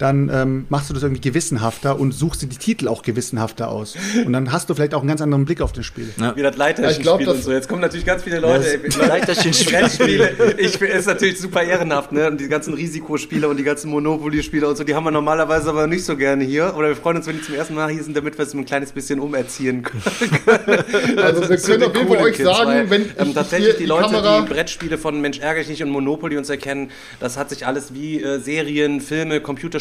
[0.00, 3.96] dann ähm, machst du das irgendwie gewissenhafter und suchst dir die Titel auch gewissenhafter aus.
[4.24, 6.08] Und dann hast du vielleicht auch einen ganz anderen Blick auf das Spiel.
[6.16, 7.52] Wie das Ja, ich glaub, Leiterchen-Spiel das- und so.
[7.52, 8.64] Jetzt kommen natürlich ganz viele Leute.
[8.64, 9.78] Ja, ey, das Leute Leiterchen-Spiel.
[9.78, 10.54] Brettspiele.
[10.58, 12.28] Ich finde ist natürlich super ehrenhaft, ne?
[12.28, 15.86] Und die ganzen Risikospiele und die ganzen Monopoly-Spiele und so, die haben wir normalerweise aber
[15.86, 16.74] nicht so gerne hier.
[16.76, 18.64] Oder wir freuen uns, wenn die zum ersten Mal hier sind, damit wir es ein
[18.64, 20.02] kleines bisschen umerziehen können.
[21.16, 23.74] Also wir können auf jeden Fall euch Kids, sagen, weil, wenn ähm, ich tatsächlich hier
[23.74, 26.90] die die Leute, Kamera- die Brettspiele von Mensch ärgere ich nicht und Monopoly uns erkennen,
[27.18, 29.40] das hat sich alles wie äh, Serien, Filme,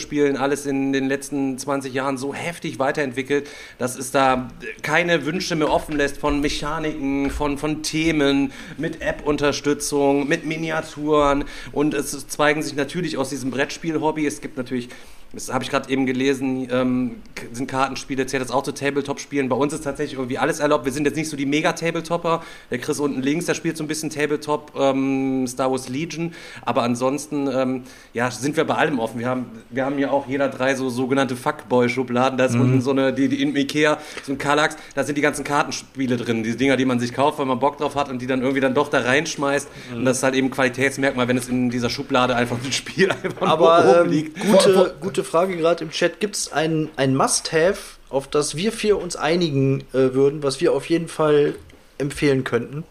[0.09, 4.49] Computerspielen, alles in den letzten 20 Jahren so heftig weiterentwickelt, dass es da
[4.81, 11.93] keine Wünsche mehr offen lässt von Mechaniken, von, von Themen, mit App-Unterstützung, mit Miniaturen und
[11.93, 14.25] es zweigen sich natürlich aus diesem Brettspiel-Hobby.
[14.25, 14.89] Es gibt natürlich
[15.33, 17.15] das habe ich gerade eben gelesen, ähm,
[17.51, 19.47] sind Kartenspiele, zählt das auch zu Tabletop-Spielen.
[19.47, 20.85] Bei uns ist tatsächlich irgendwie alles erlaubt.
[20.85, 22.41] Wir sind jetzt nicht so die Mega-Tabletopper.
[22.71, 26.33] Der Chris unten links, der spielt so ein bisschen Tabletop, ähm, Star Wars Legion.
[26.65, 27.83] Aber ansonsten, ähm,
[28.13, 29.19] ja, sind wir bei allem offen.
[29.19, 32.37] Wir haben, wir haben ja auch jeder drei so sogenannte Fuckboy-Schubladen.
[32.37, 35.21] Da ist unten so eine, die, die in Ikea, so ein Kallax, da sind die
[35.21, 36.41] ganzen Kartenspiele drin.
[36.43, 38.61] Diese Dinger, die man sich kauft, weil man Bock drauf hat und die dann irgendwie
[38.61, 39.67] dann doch da reinschmeißt.
[39.95, 43.41] Und das ist halt eben Qualitätsmerkmal, wenn es in dieser Schublade einfach ein Spiel einfach
[43.41, 44.39] nur Aber oben ähm, liegt.
[44.39, 44.89] gute, vor-
[45.19, 46.21] gute Frage gerade im Chat.
[46.21, 50.71] Gibt es ein, ein Must-Have auf das wir vier uns einigen äh, würden, was wir
[50.73, 51.55] auf jeden Fall
[51.97, 52.85] empfehlen könnten.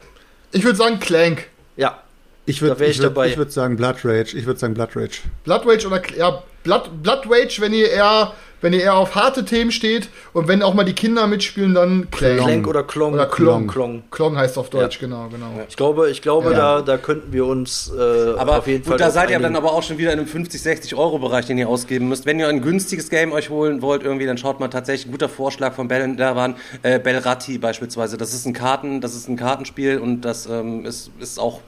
[0.53, 1.47] Ich würde sagen Clank.
[1.77, 2.03] Ja.
[2.45, 4.37] Ich würde ich würd, ich würd sagen Blood Rage.
[4.37, 5.21] Ich würde sagen Blood Rage.
[5.45, 9.45] Blood Rage oder ja, Blood, Blood Rage, wenn ihr eher wenn ihr eher auf harte
[9.45, 12.41] Themen steht und wenn auch mal die Kinder mitspielen, dann Clank.
[12.41, 13.15] Clank oder Klong.
[13.15, 13.67] Oder Klong.
[13.67, 15.07] Klong, Klong heißt auf Deutsch, ja.
[15.07, 15.47] genau, genau.
[15.69, 16.57] Ich glaube, ich glaube ja.
[16.57, 18.01] da, da könnten wir uns äh,
[18.37, 18.99] aber auf jeden gut, Fall.
[18.99, 21.59] Da seid ihr dann aber auch schon wieder in einem 50, 60 Euro Bereich, den
[21.59, 22.27] ihr ausgeben müsst.
[22.27, 25.29] Wenn ihr ein günstiges Game euch holen wollt, irgendwie, dann schaut mal tatsächlich ein guter
[25.29, 28.17] Vorschlag von Bell, da waren äh, Bellratti beispielsweise.
[28.17, 31.61] Das ist ein Karten, das ist ein Kartenspiel und das ähm, ist, ist auch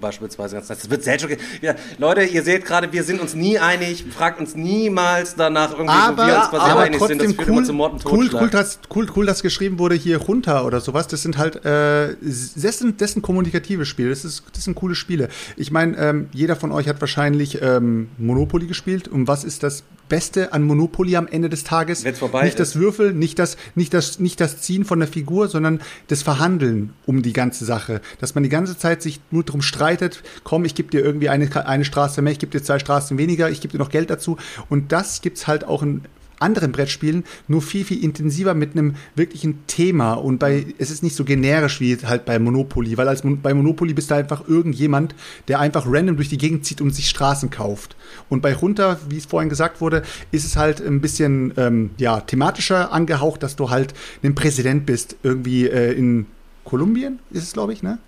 [0.00, 0.80] beispielsweise ganz nice.
[0.80, 1.30] Das wird Selchuk.
[1.62, 5.92] Ja, Leute, ihr seht gerade, wir sind uns nie einig, fragt uns niemals danach irgendwie,
[5.92, 7.38] aber, wo wir uns aber einig trotzdem sind.
[7.38, 10.64] Das cool, zu Mord und cool, cool, dass, cool, cool, dass geschrieben wurde hier runter
[10.64, 11.08] oder sowas.
[11.08, 14.10] Das sind halt, äh, das sind, das sind kommunikative Spiele.
[14.10, 15.28] Das, ist, das sind coole Spiele.
[15.56, 19.08] Ich meine, ähm, jeder von euch hat wahrscheinlich ähm, Monopoly gespielt.
[19.08, 22.04] Und was ist das Beste an Monopoly am Ende des Tages?
[22.44, 22.60] Nicht ist.
[22.60, 26.92] das Würfel, nicht das, nicht, das, nicht das Ziehen von der Figur, sondern das Verhandeln
[27.06, 28.00] um die ganze Sache.
[28.18, 31.66] Dass man die ganze Zeit sich nur darum streitet, komm, ich gebe dir irgendwie eine,
[31.66, 34.36] eine Straße mehr, ich gebe dir zwei Straßen weniger, ich gebe dir noch Geld dazu.
[34.68, 36.02] Und das gibt's halt auch in
[36.38, 41.16] anderen Brettspielen nur viel, viel intensiver mit einem wirklichen Thema und bei, es ist nicht
[41.16, 45.14] so generisch wie halt bei Monopoly, weil als bei Monopoly bist du einfach irgendjemand,
[45.48, 47.96] der einfach random durch die Gegend zieht und sich Straßen kauft.
[48.28, 52.20] Und bei Runter, wie es vorhin gesagt wurde, ist es halt ein bisschen, ähm, ja,
[52.20, 56.26] thematischer angehaucht, dass du halt ein Präsident bist, irgendwie äh, in
[56.64, 57.98] Kolumbien ist es, glaube ich, ne?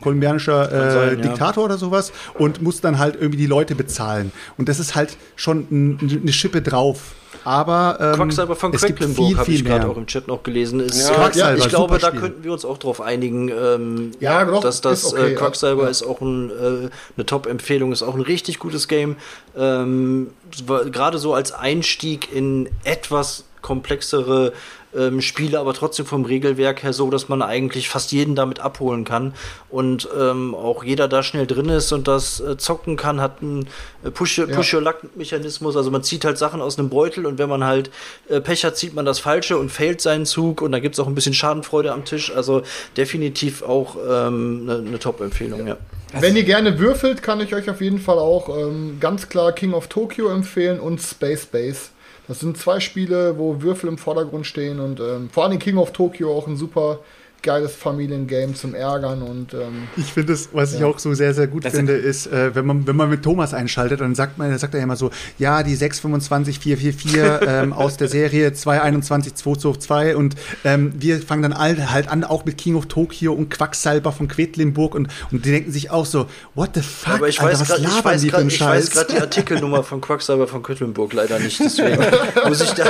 [0.00, 1.66] kolumbianischer äh, sein, Diktator ja.
[1.66, 4.32] oder sowas und musst dann halt irgendwie die Leute bezahlen.
[4.56, 7.14] Und das ist halt schon eine Schippe drauf.
[7.48, 10.80] Aber ähm, Quacksalber von Quedlinburg habe ich gerade auch im Chat noch gelesen.
[10.80, 14.60] Ist, ja, ja ich glaube, da könnten wir uns auch drauf einigen, ähm, ja, doch,
[14.60, 15.88] dass das okay, äh, Quacksalber ja.
[15.88, 19.16] ist auch ein, äh, eine Top-Empfehlung, ist auch ein richtig gutes Game.
[19.56, 20.28] Ähm,
[20.66, 24.52] gerade so als Einstieg in etwas komplexere
[24.96, 29.04] ähm, Spiele, aber trotzdem vom Regelwerk her so, dass man eigentlich fast jeden damit abholen
[29.04, 29.34] kann
[29.70, 33.68] und ähm, auch jeder da schnell drin ist und das äh, zocken kann, hat einen
[34.04, 37.90] äh, Push-Your-Luck-Mechanismus, also man zieht halt Sachen aus einem Beutel und wenn man halt
[38.28, 41.00] äh, Pech hat, zieht man das Falsche und fällt seinen Zug und da gibt es
[41.00, 42.62] auch ein bisschen Schadenfreude am Tisch, also
[42.96, 45.76] definitiv auch eine ähm, ne, ne Top-Empfehlung, ja.
[46.12, 49.74] Wenn ihr gerne würfelt, kann ich euch auf jeden Fall auch ähm, ganz klar King
[49.74, 51.90] of Tokyo empfehlen und Space Base.
[52.28, 55.92] Das sind zwei Spiele, wo Würfel im Vordergrund stehen und ähm, vor allem King of
[55.92, 57.00] Tokyo auch ein super
[57.42, 60.78] geiles Familiengame zum Ärgern und ähm, ich finde es, was ja.
[60.78, 63.22] ich auch so sehr sehr gut das finde, ist, äh, wenn man wenn man mit
[63.22, 67.48] Thomas einschaltet, dann sagt man, dann sagt er ja immer so, ja die 625 444
[67.48, 70.34] ähm, aus der Serie 221 222 und
[70.64, 74.28] ähm, wir fangen dann all, halt an auch mit King of Tokyo und Quacksalber von
[74.28, 77.68] Quedlinburg und und die denken sich auch so, what the fuck, aber ich Alter, weiß
[77.68, 81.60] grad, ich weiß grad, ich weiß gerade die Artikelnummer von Quacksalber von Quedlinburg leider nicht,
[81.60, 82.02] deswegen
[82.46, 82.84] muss ich da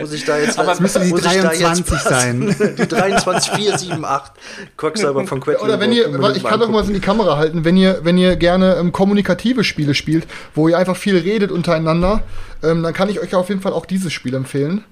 [0.00, 2.56] muss ich da jetzt aber es müssen die 23 sein.
[2.78, 4.32] die 23 4, 7, 8
[4.76, 5.64] Quacksalber von Quentin.
[5.64, 8.18] Oder wenn ihr, ich kann doch mal so in die Kamera halten, wenn ihr, wenn
[8.18, 12.22] ihr gerne ähm, kommunikative Spiele spielt, wo ihr einfach viel redet untereinander,
[12.62, 14.84] ähm, dann kann ich euch auf jeden Fall auch dieses Spiel empfehlen.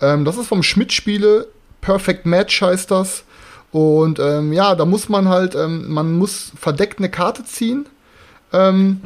[0.00, 1.48] Ähm, das ist vom Schmidt-Spiele,
[1.80, 3.24] Perfect Match heißt das.
[3.70, 7.86] Und ähm, ja, da muss man halt, ähm, man muss verdeckt eine Karte ziehen,
[8.52, 9.00] ähm,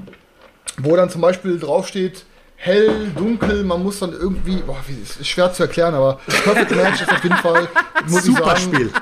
[0.78, 2.24] wo dann zum Beispiel draufsteht,
[2.62, 7.02] hell, dunkel, man muss dann irgendwie, boah, wie, ist schwer zu erklären, aber Perfect Match
[7.02, 7.68] ist auf jeden Fall,
[8.06, 8.92] muss Super ich sagen, Spiel.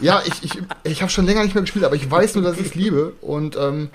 [0.00, 2.58] Ja, ich, ich, ich habe schon länger nicht mehr gespielt, aber ich weiß nur, dass
[2.58, 3.14] ich es liebe.
[3.20, 3.90] Und ähm,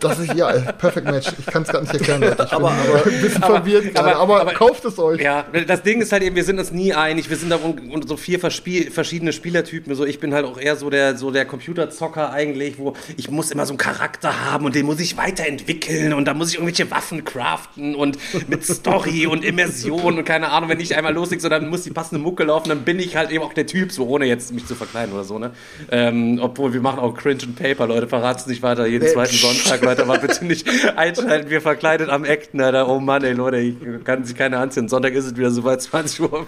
[0.00, 1.32] das ist ja Perfect Match.
[1.38, 2.44] Ich kann es gar nicht erklären, Leute.
[2.44, 5.20] Ich aber, bin aber, ein bisschen aber, verwirrt aber, aber, aber, kauft es euch.
[5.20, 7.30] Ja, das Ding ist halt eben, wir sind uns nie einig.
[7.30, 9.94] Wir sind da und so vier verschiedene Spielertypen.
[9.94, 13.50] So, ich bin halt auch eher so der, so der Computerzocker eigentlich, wo ich muss
[13.50, 16.90] immer so einen Charakter haben und den muss ich weiterentwickeln und da muss ich irgendwelche
[16.90, 18.18] Waffen craften und
[18.48, 21.90] mit Story und Immersion und keine Ahnung, wenn ich einmal loslege, so dann muss die
[21.90, 24.66] passende Mucke laufen, dann bin ich halt eben auch der Typ, so ohne jetzt mich
[24.66, 25.52] zu verkleiden oder so, ne?
[25.90, 29.12] Ähm, obwohl wir machen auch Cringe and Paper, Leute, verrat's nicht weiter, jeden nee.
[29.12, 33.32] zweiten Sonntag, Leute, aber bitte nicht einschalten, wir verkleidet am Acten, Alter, oh Mann, ey,
[33.32, 34.88] Leute, ich kann sich keine anziehen.
[34.88, 36.46] Sonntag ist es wieder soweit, 20.15 Uhr.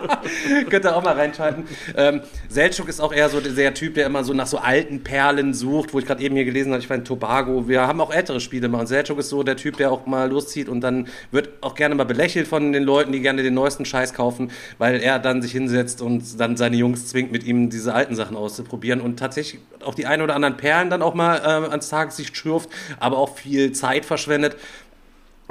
[0.70, 1.64] Könnt ihr auch mal reinschalten.
[1.96, 5.54] Ähm, Seltschuk ist auch eher so der Typ, der immer so nach so alten Perlen
[5.54, 8.40] sucht, wo ich gerade eben hier gelesen habe, ich meine Tobago, wir haben auch ältere
[8.40, 11.50] Spiele mal und Seltschuk ist so der Typ, der auch mal loszieht und dann wird
[11.60, 15.18] auch gerne mal belächelt von den Leuten, die gerne den neuesten Scheiß kaufen, weil er
[15.18, 19.18] dann sich hinsetzt und dann seine Jungs zwingt, mit ihm diese alten Sachen auszuprobieren und
[19.18, 23.18] tatsächlich auch die ein oder anderen Perlen dann auch mal äh, ans Tageslicht schürft, aber
[23.18, 24.56] auch viel Zeit verschwendet.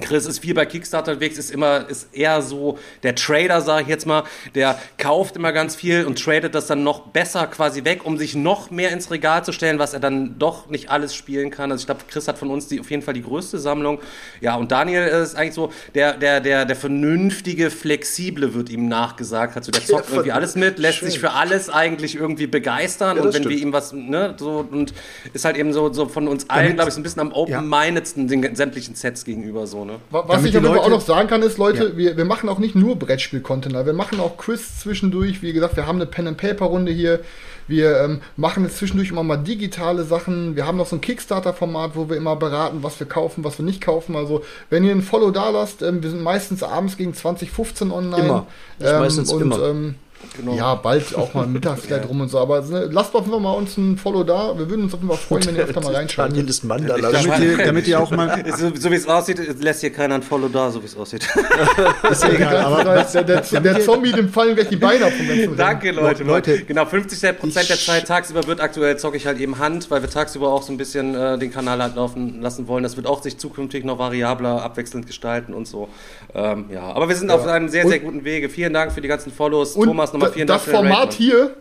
[0.02, 3.88] Chris ist viel bei Kickstarter unterwegs, ist immer, ist eher so der Trader, sage ich
[3.90, 4.24] jetzt mal,
[4.56, 8.36] der kauft immer ganz viel und tradet das dann noch besser quasi weg, um sich
[8.36, 11.72] noch mehr ins Regal zu stellen, was er dann doch nicht alles spielen kann.
[11.72, 14.00] Also ich glaube, Chris hat von uns die, auf jeden Fall die größte Sammlung.
[14.42, 19.58] Ja, und Daniel ist eigentlich so der, der, der, der vernünftige, flexible wird ihm nachgesagt.
[19.58, 21.10] Also der zockt irgendwie alles mit, lässt Schön.
[21.10, 23.56] sich für alles eigentlich irgendwie begeistern ja, und wenn stimmt.
[23.56, 24.94] wir ihm was, ne, so und
[25.34, 28.28] ist halt eben so, so von uns allen, glaube ich, so ein bisschen am open-mindedsten
[28.28, 28.42] ja.
[28.42, 30.00] den sämtlichen Sets gegenüber so, ne?
[30.12, 31.98] Was Damit ich aber Leute, auch noch sagen kann, ist, Leute, ja.
[31.98, 35.42] wir, wir machen auch nicht nur Brettspiel-Content, wir machen auch Quiz zwischendurch.
[35.42, 37.20] Wie gesagt, wir haben eine Pen-and-Paper-Runde hier.
[37.68, 40.56] Wir ähm, machen jetzt zwischendurch immer mal digitale Sachen.
[40.56, 43.66] Wir haben noch so ein Kickstarter-Format, wo wir immer beraten, was wir kaufen, was wir
[43.66, 44.16] nicht kaufen.
[44.16, 48.26] Also, wenn ihr ein Follow da lasst, ähm, wir sind meistens abends gegen 2015 online.
[48.26, 48.48] Immer.
[48.82, 49.70] Ähm, meistens und, immer.
[49.70, 49.96] Ähm,
[50.38, 50.54] Genau.
[50.56, 52.40] Ja, bald auch mal mittags vielleicht rum und so.
[52.40, 54.58] Aber ne, lasst auf jeden Fall mal uns ein Follow da.
[54.58, 56.32] Wir würden uns auf jeden Fall freuen, wenn ihr öfter mal reinschaut.
[56.64, 56.98] Mann da.
[56.98, 58.30] Damit, ihr, damit ihr auch mal.
[58.60, 61.24] So, so wie es aussieht, lässt hier keiner ein Follow da, so wie es aussieht.
[62.12, 65.14] ist ja egal, aber der, der, der, der Zombie, dem fallen gleich die Beine ab
[65.14, 66.24] vom ganzen Danke, Leute.
[66.24, 66.64] Leute.
[66.66, 70.50] Genau, 50% der Zeit tagsüber wird aktuell zocke ich halt eben Hand, weil wir tagsüber
[70.50, 72.84] auch so ein bisschen äh, den Kanal halt laufen lassen wollen.
[72.84, 75.90] Das wird auch sich zukünftig noch variabler, abwechselnd gestalten und so.
[76.34, 77.36] Ähm, ja, aber wir sind ja.
[77.36, 78.50] auf einem sehr, sehr guten Wege.
[78.50, 79.74] Vielen Dank für die ganzen Follows.
[79.74, 81.56] Thomas, nochmal vielen Dank für den Format hier,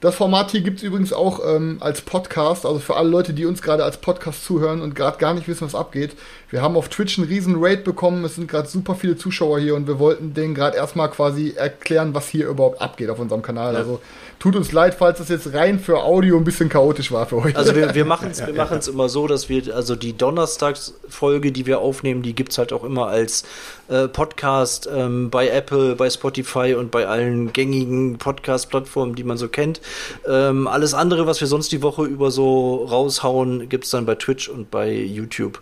[0.00, 3.44] das Format hier gibt es übrigens auch ähm, als Podcast, also für alle Leute, die
[3.44, 6.16] uns gerade als Podcast zuhören und gerade gar nicht wissen, was abgeht.
[6.48, 9.74] Wir haben auf Twitch einen riesen Raid bekommen, es sind gerade super viele Zuschauer hier
[9.74, 13.74] und wir wollten denen gerade erstmal quasi erklären, was hier überhaupt abgeht auf unserem Kanal.
[13.74, 13.80] Ja.
[13.80, 14.00] Also
[14.40, 17.56] tut uns leid, falls das jetzt rein für Audio ein bisschen chaotisch war für euch.
[17.56, 21.66] Also wir, wir machen es wir machen's immer so, dass wir, also die Donnerstagsfolge, die
[21.66, 23.44] wir aufnehmen, die gibt es halt auch immer als
[23.88, 29.48] äh, Podcast ähm, bei Apple, bei Spotify und bei allen gängigen Podcast-Plattformen, die man so
[29.48, 29.82] kennt.
[30.26, 34.14] Ähm, alles andere, was wir sonst die Woche über so raushauen, gibt es dann bei
[34.14, 35.60] Twitch und bei YouTube.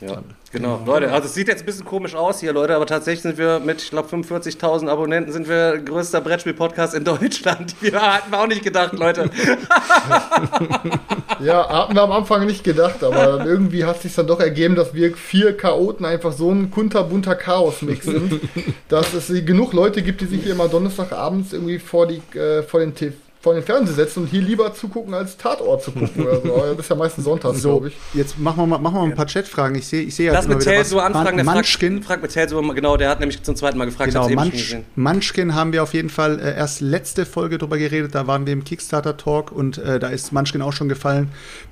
[0.00, 0.22] Ja,
[0.52, 0.82] genau.
[0.84, 3.60] Leute, also es sieht jetzt ein bisschen komisch aus hier, Leute, aber tatsächlich sind wir
[3.60, 7.74] mit, ich glaube, 45.000 Abonnenten sind wir größter Brettspiel-Podcast in Deutschland.
[7.80, 9.30] Wir hatten wir auch nicht gedacht, Leute.
[11.40, 14.74] ja, hatten wir am Anfang nicht gedacht, aber irgendwie hat es sich dann doch ergeben,
[14.74, 18.40] dass wir vier Chaoten einfach so ein kunterbunter Chaos-Mix sind,
[18.88, 22.80] dass es genug Leute gibt, die sich hier mal Donnerstagabends irgendwie vor, die, äh, vor
[22.80, 23.14] den TV
[23.44, 26.48] vor den Fernseher setzen und hier lieber zugucken, als Tatort zu gucken oder so.
[26.48, 27.94] Das ist ja meistens sonntags, so, glaube ich.
[28.14, 29.76] Jetzt machen wir mal, machen wir mal ein paar Chatfragen.
[29.76, 31.36] Ich sehe ich seh ja Lass mit so anfragen.
[31.36, 31.96] Der Munchkin.
[31.96, 34.14] Fragt, fragt mit Telso, genau, der hat nämlich zum zweiten Mal gefragt.
[34.14, 38.14] Genau, Munch, Munchkin haben wir auf jeden Fall äh, erst letzte Folge drüber geredet.
[38.14, 41.28] Da waren wir im Kickstarter-Talk und äh, da ist Munchkin auch schon gefallen.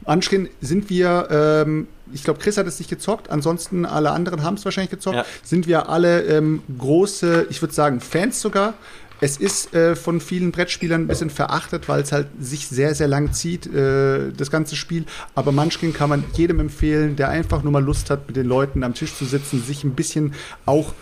[0.07, 4.57] Munchkin sind wir, ähm, ich glaube, Chris hat es nicht gezockt, ansonsten alle anderen haben
[4.57, 5.17] es wahrscheinlich gezockt.
[5.17, 5.25] Ja.
[5.43, 8.75] Sind wir alle ähm, große, ich würde sagen, Fans sogar.
[9.23, 13.07] Es ist äh, von vielen Brettspielern ein bisschen verachtet, weil es halt sich sehr, sehr
[13.07, 15.05] lang zieht, äh, das ganze Spiel.
[15.37, 18.83] Aber Munchkin kann man jedem empfehlen, der einfach nur mal Lust hat, mit den Leuten
[18.83, 20.35] am Tisch zu sitzen, sich ein bisschen
[20.67, 20.93] auch,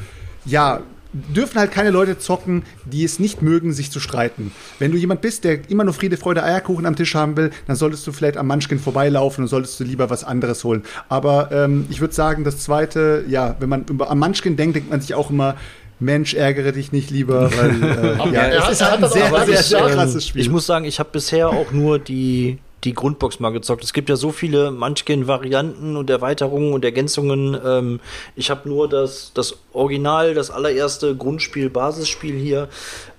[0.44, 0.82] ja,
[1.12, 4.52] dürfen halt keine Leute zocken, die es nicht mögen, sich zu streiten.
[4.78, 7.76] Wenn du jemand bist, der immer nur Friede, Freude, Eierkuchen am Tisch haben will, dann
[7.76, 10.82] solltest du vielleicht am Munchkin vorbeilaufen und solltest du lieber was anderes holen.
[11.09, 14.90] Aber ähm, ich würde sagen, das Zweite, ja, wenn man über, am Munchkin denkt, denkt
[14.90, 15.56] man sich auch immer,
[16.01, 19.86] Mensch, ärgere dich nicht lieber, weil äh, ja, es ist halt ein sehr, sehr, sehr
[19.89, 20.40] krasses Spiel.
[20.40, 23.85] Ich muss sagen, ich habe bisher auch nur die die Grundbox mal gezockt.
[23.85, 27.59] Es gibt ja so viele Munchkin-Varianten und Erweiterungen und Ergänzungen.
[27.64, 28.01] Ähm,
[28.36, 32.68] ich habe nur das, das Original, das allererste Grundspiel, Basisspiel hier.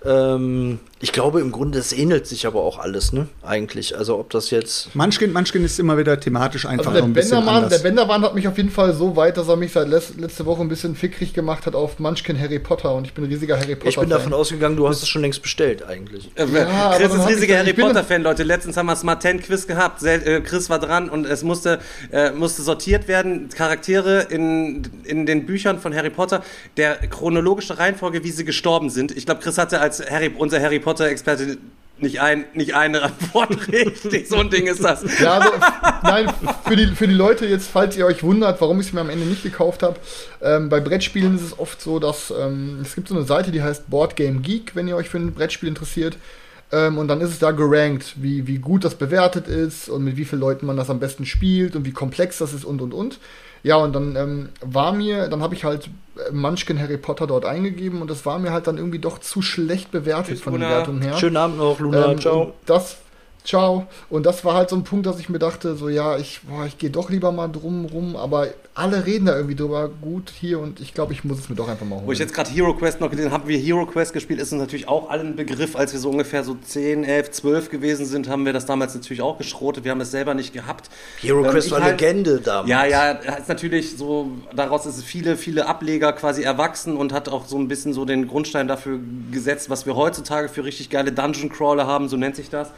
[0.04, 3.28] Ähm, ich glaube, im Grunde, es ähnelt sich aber auch alles, ne?
[3.42, 3.98] Eigentlich.
[3.98, 4.96] Also, ob das jetzt.
[4.96, 8.36] Munchkin, Munchkin ist immer wieder thematisch einfach also der ein bisschen Bendermann, Der Bendermann hat
[8.36, 11.34] mich auf jeden Fall so weit, dass er mich seit letzte Woche ein bisschen fickrig
[11.34, 13.90] gemacht hat auf Munchkin Harry Potter und ich bin ein riesiger Harry Potter.
[13.90, 16.30] Ich bin davon ausgegangen, du hast es schon längst bestellt, eigentlich.
[16.36, 18.44] Äh, ja, Chris ist riesiger Harry Potter-Fan, Leute.
[18.44, 20.04] Letztens haben wir Smart 10 Quiz gehabt.
[20.04, 21.80] Äh, Chris war dran und es musste,
[22.12, 23.50] äh, musste sortiert werden.
[23.50, 26.44] Charaktere in, in den Büchern von Harry Potter,
[26.78, 29.12] der chronologische Reihenfolge, wie sie gestorben sind.
[29.18, 31.58] Ich glaube, Chris hatte als Harry, unser Harry Potter-Experte
[32.02, 34.28] nicht, ein, nicht eine Antwort richtig.
[34.28, 35.04] So ein Ding ist das.
[35.20, 35.52] Ja, also,
[36.04, 36.34] nein,
[36.66, 39.10] für die, für die Leute jetzt, falls ihr euch wundert, warum ich es mir am
[39.10, 39.98] Ende nicht gekauft habe,
[40.42, 43.62] ähm, bei Brettspielen ist es oft so, dass ähm, es gibt so eine Seite, die
[43.62, 46.18] heißt Board Game Geek, wenn ihr euch für ein Brettspiel interessiert.
[46.72, 50.18] Ähm, und dann ist es da gerankt, wie, wie gut das bewertet ist und mit
[50.18, 52.94] wie vielen Leuten man das am besten spielt und wie komplex das ist und und
[52.94, 53.20] und.
[53.64, 57.46] Ja, und dann ähm, war mir, dann habe ich halt äh, Munchkin Harry Potter dort
[57.46, 61.02] eingegeben und das war mir halt dann irgendwie doch zu schlecht bewertet von den Wertungen
[61.02, 61.18] her.
[61.18, 62.12] Schönen Abend noch, Luna.
[62.12, 62.54] Ähm, Ciao.
[62.66, 62.98] Das
[63.44, 63.88] ciao.
[64.10, 66.66] Und das war halt so ein Punkt, dass ich mir dachte, so ja, ich, boah,
[66.66, 70.60] ich gehe doch lieber mal drum rum, aber alle reden da irgendwie drüber gut hier
[70.60, 72.08] und ich glaube, ich muss es mir doch einfach mal holen.
[72.08, 74.62] Wo ich jetzt gerade Hero Quest noch gelesen habe, wir Hero Quest gespielt, ist uns
[74.62, 78.46] natürlich auch allen Begriff, als wir so ungefähr so 10, 11, 12 gewesen sind, haben
[78.46, 80.90] wir das damals natürlich auch geschrotet, wir haben es selber nicht gehabt.
[81.20, 82.70] Hero Ähm, Quest war halt- Legende damals.
[82.70, 87.46] Ja, ja, ist natürlich so, daraus ist viele, viele Ableger quasi erwachsen und hat auch
[87.46, 89.00] so ein bisschen so den Grundstein dafür
[89.32, 92.70] gesetzt, was wir heutzutage für richtig geile Dungeon Crawler haben, so nennt sich das.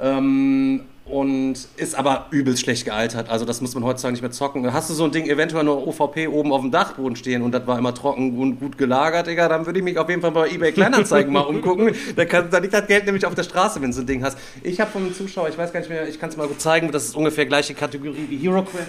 [0.00, 3.30] Ähm, und ist aber übelst schlecht gealtert.
[3.30, 4.70] Also das muss man heutzutage nicht mehr zocken.
[4.74, 7.66] Hast du so ein Ding eventuell nur OVP oben auf dem Dachboden stehen und das
[7.66, 10.50] war immer trocken und gut gelagert, Digga, dann würde ich mich auf jeden Fall bei
[10.50, 11.94] eBay Kleinanzeigen mal umgucken.
[12.16, 14.22] Da, kann, da liegt das Geld nämlich auf der Straße, wenn du so ein Ding
[14.22, 14.36] hast.
[14.62, 16.92] Ich habe vom Zuschauer, ich weiß gar nicht mehr, ich kann es mal gut zeigen,
[16.92, 18.88] das ist ungefähr gleiche Kategorie wie Hero Quest.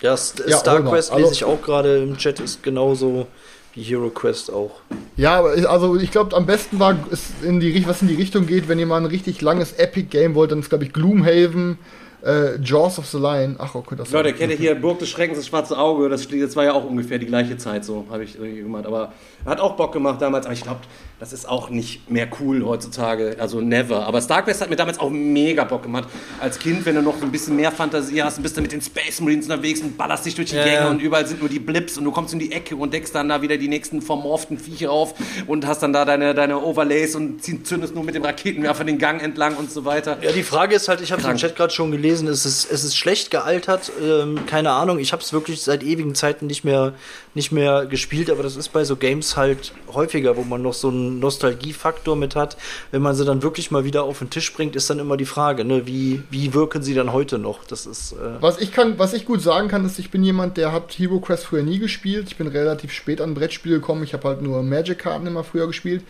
[0.00, 0.90] Ja, St Ja, Star mal.
[0.90, 3.26] Quest Also- lese ich auch gerade im Chat, ist genauso
[3.74, 4.70] wie Hero Quest auch.
[5.16, 8.14] Ja, aber ich- also ich glaube, am besten war es in die was in die
[8.14, 10.92] Richtung geht, wenn ihr mal ein richtig langes Epic Game wollt, dann ist glaube ich
[10.92, 11.78] Gloomhaven,
[12.24, 13.56] äh, Jaws of the Lion.
[13.58, 16.08] Ach, okay, das Leute, kennt ihr hier Burg des Schreckens, das schwarze Auge?
[16.08, 18.86] Das, das war ja auch ungefähr die gleiche Zeit, so habe ich irgendwie gemacht.
[18.86, 19.12] Aber
[19.44, 20.46] hat auch Bock gemacht damals.
[20.46, 20.80] Aber ich glaube,
[21.20, 23.36] das ist auch nicht mehr cool heutzutage.
[23.38, 24.04] Also never.
[24.06, 26.08] Aber StarQuest hat mir damals auch mega Bock gemacht.
[26.40, 28.82] Als Kind, wenn du noch so ein bisschen mehr Fantasie hast, bist du mit den
[28.82, 30.90] Space Marines unterwegs und ballerst dich durch die Ja, Gänge ja.
[30.90, 33.28] und überall sind nur die Blips und du kommst in die Ecke und deckst dann
[33.28, 35.14] da wieder die nächsten vermorften Viecher auf
[35.46, 39.22] und hast dann da deine, deine Overlays und zündest nur mit dem Raketenwerfer den Gang
[39.22, 40.18] entlang und so weiter.
[40.20, 41.36] Ja, die Frage ist halt, ich habe es im.
[41.36, 45.22] Chat gerade schon gelesen, es ist, es ist schlecht gealtert, ähm, keine Ahnung, ich habe
[45.22, 46.94] es wirklich seit ewigen Zeiten nicht mehr,
[47.34, 50.90] nicht mehr gespielt, aber das ist bei so Games halt häufiger, wo man noch so
[51.10, 52.56] Nostalgiefaktor mit hat.
[52.90, 55.24] Wenn man sie dann wirklich mal wieder auf den Tisch bringt, ist dann immer die
[55.24, 57.64] Frage, ne, wie, wie wirken sie dann heute noch?
[57.64, 60.56] Das ist, äh, Was ich kann, was ich gut sagen kann, ist, ich bin jemand,
[60.56, 62.26] der hat Hero Quest früher nie gespielt.
[62.28, 64.02] Ich bin relativ spät an Brettspiele gekommen.
[64.04, 66.02] Ich habe halt nur Magic-Karten immer früher gespielt.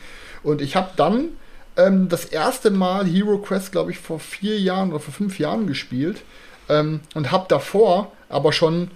[0.43, 1.29] Und ich habe dann
[1.77, 5.67] ähm, das erste Mal Hero Quest, glaube ich, vor vier Jahren oder vor fünf Jahren
[5.67, 6.23] gespielt.
[6.69, 8.91] Ähm, und habe davor aber schon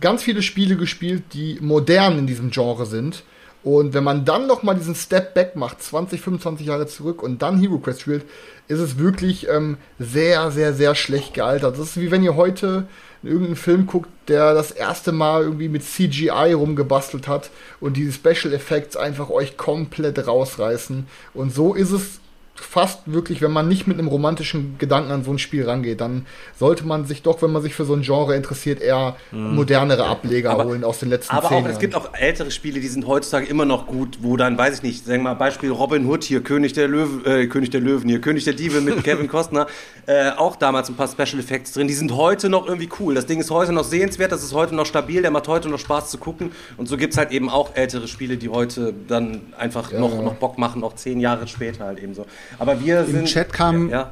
[0.00, 3.22] ganz viele Spiele gespielt, die modern in diesem Genre sind.
[3.64, 7.40] Und wenn man dann noch mal diesen Step Back macht, 20, 25 Jahre zurück und
[7.40, 8.24] dann Hero Quest spielt,
[8.68, 11.78] ist es wirklich ähm, sehr, sehr, sehr schlecht gealtert.
[11.78, 12.86] Das ist wie wenn ihr heute
[13.22, 17.50] irgendeinen Film guckt, der das erste Mal irgendwie mit CGI rumgebastelt hat
[17.80, 21.06] und diese Special Effects einfach euch komplett rausreißen.
[21.32, 22.20] Und so ist es
[22.56, 26.24] fast wirklich, wenn man nicht mit einem romantischen Gedanken an so ein Spiel rangeht, dann
[26.58, 30.50] sollte man sich doch, wenn man sich für so ein Genre interessiert, eher modernere Ableger
[30.50, 31.72] Aber- holen aus den letzten Aber zehn auch, Jahren.
[31.72, 34.82] es gibt auch ältere Spiele, die sind heutzutage immer noch gut, wo dann, weiß ich
[34.82, 38.08] nicht, sagen wir mal Beispiel Robin Hood hier, König der Löwen, äh, König der Löwen
[38.08, 39.66] hier, König der Diebe mit Kevin Costner,
[40.06, 43.14] äh, auch damals ein paar Special Effects drin, die sind heute noch irgendwie cool.
[43.14, 45.78] Das Ding ist heute noch sehenswert, das ist heute noch stabil, der macht heute noch
[45.80, 49.40] Spaß zu gucken und so gibt es halt eben auch ältere Spiele, die heute dann
[49.58, 52.26] einfach noch, noch Bock machen, auch zehn Jahre später halt eben so.
[52.58, 53.26] Aber wir sind...
[53.26, 54.10] Chat kam- Ja, ja.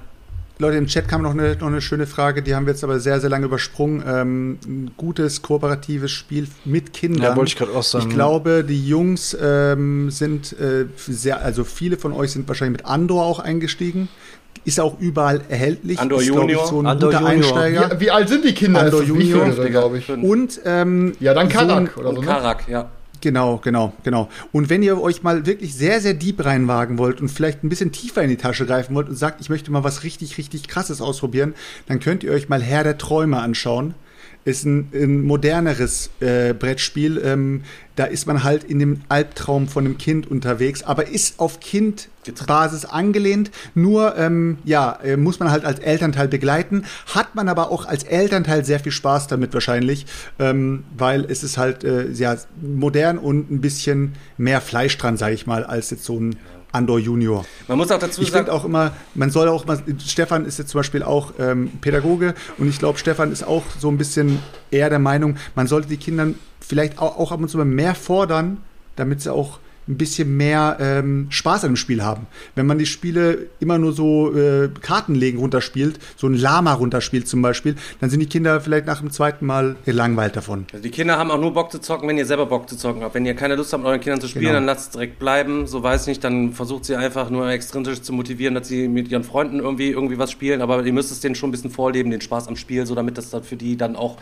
[0.59, 3.01] Leute, im Chat kam noch eine, noch eine schöne Frage, die haben wir jetzt aber
[3.01, 4.05] sehr, sehr lange übersprungen.
[4.07, 7.23] Ähm, ein gutes kooperatives Spiel mit Kindern.
[7.23, 8.07] Ja, wollte ich gerade auch sagen.
[8.09, 12.87] Ich glaube, die Jungs ähm, sind äh, sehr, also viele von euch sind wahrscheinlich mit
[12.87, 14.09] Andor auch eingestiegen.
[14.65, 15.99] Ist auch überall erhältlich.
[15.99, 16.67] Andor ist, glaub ich, Junior.
[16.69, 17.57] so ein Andor guter Junior.
[17.59, 17.91] Einsteiger.
[17.97, 18.81] wie, wie alt sind die Kinder?
[18.83, 20.09] Andor Junior, glaube ich.
[20.09, 22.27] Und ähm, Ja, dann so ein- Karak oder so, ne?
[22.27, 22.89] Karak, ja.
[23.23, 24.29] Genau, genau, genau.
[24.51, 27.93] Und wenn ihr euch mal wirklich sehr, sehr deep reinwagen wollt und vielleicht ein bisschen
[27.93, 31.01] tiefer in die Tasche greifen wollt und sagt, ich möchte mal was richtig, richtig krasses
[31.01, 31.55] ausprobieren,
[31.87, 33.95] dann könnt ihr euch mal Herr der Träume anschauen.
[34.45, 37.21] Ist ein, ein moderneres äh, Brettspiel.
[37.25, 37.63] Ähm,
[37.95, 42.85] da ist man halt in dem Albtraum von einem Kind unterwegs, aber ist auf Kindbasis
[42.87, 43.51] angelehnt.
[43.75, 46.85] Nur, ähm, ja, äh, muss man halt als Elternteil begleiten.
[47.15, 50.07] Hat man aber auch als Elternteil sehr viel Spaß damit wahrscheinlich,
[50.39, 55.35] ähm, weil es ist halt äh, ja, modern und ein bisschen mehr Fleisch dran, sage
[55.35, 56.37] ich mal, als jetzt so ein
[56.73, 57.45] Andor Junior.
[57.69, 58.47] Man muss auch dazu Ich sagen...
[58.47, 62.35] finde auch immer, man soll auch mal, Stefan ist jetzt zum Beispiel auch ähm, Pädagoge
[62.59, 64.39] und ich glaube, Stefan ist auch so ein bisschen
[64.71, 67.95] eher der Meinung, man sollte die Kindern vielleicht auch, auch ab und zu mal mehr
[67.95, 68.59] fordern,
[68.97, 72.27] damit sie auch ein bisschen mehr ähm, Spaß an dem Spiel haben.
[72.55, 77.43] Wenn man die Spiele immer nur so äh, Kartenlegen runterspielt, so ein Lama runterspielt zum
[77.43, 80.67] Beispiel, dann sind die Kinder vielleicht nach dem zweiten Mal gelangweilt davon.
[80.73, 83.03] Also die Kinder haben auch nur Bock zu zocken, wenn ihr selber Bock zu zocken
[83.03, 83.15] habt.
[83.15, 84.55] Wenn ihr keine Lust habt, mit euren Kindern zu spielen, Genau.
[84.55, 85.67] dann lasst es direkt bleiben.
[85.67, 89.11] So weiß ich nicht, dann versucht sie einfach nur extrinsisch zu motivieren, dass sie mit
[89.11, 90.63] ihren Freunden irgendwie, irgendwie was spielen.
[90.63, 93.19] Aber ihr müsst es denen schon ein bisschen vorleben, den Spaß am Spiel, so damit
[93.19, 94.17] das dann für die dann auch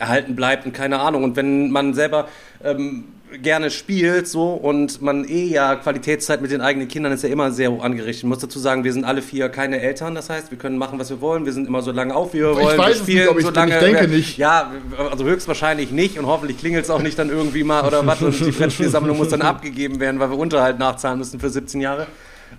[0.00, 1.22] erhalten bleibt und keine Ahnung.
[1.22, 2.26] Und wenn man selber
[2.64, 3.04] ähm,
[3.42, 7.50] gerne spielt so und man eh ja Qualitätszeit mit den eigenen Kindern ist ja immer
[7.50, 8.24] sehr hoch angerichtet.
[8.24, 10.98] Ich muss dazu sagen, wir sind alle vier keine Eltern, das heißt, wir können machen,
[10.98, 11.44] was wir wollen.
[11.44, 12.78] Wir sind immer so lange auf, wie wir Ich wollen.
[12.78, 13.64] weiß wir spielen nicht, ob ich so bin.
[13.64, 13.84] Ich lange.
[13.84, 14.38] denke nicht.
[14.38, 14.72] Ja,
[15.10, 18.38] also höchstwahrscheinlich nicht und hoffentlich klingelt es auch nicht dann irgendwie mal oder was und
[18.38, 22.06] die Brettspielsammlung muss dann abgegeben werden, weil wir Unterhalt nachzahlen müssen für 17 Jahre.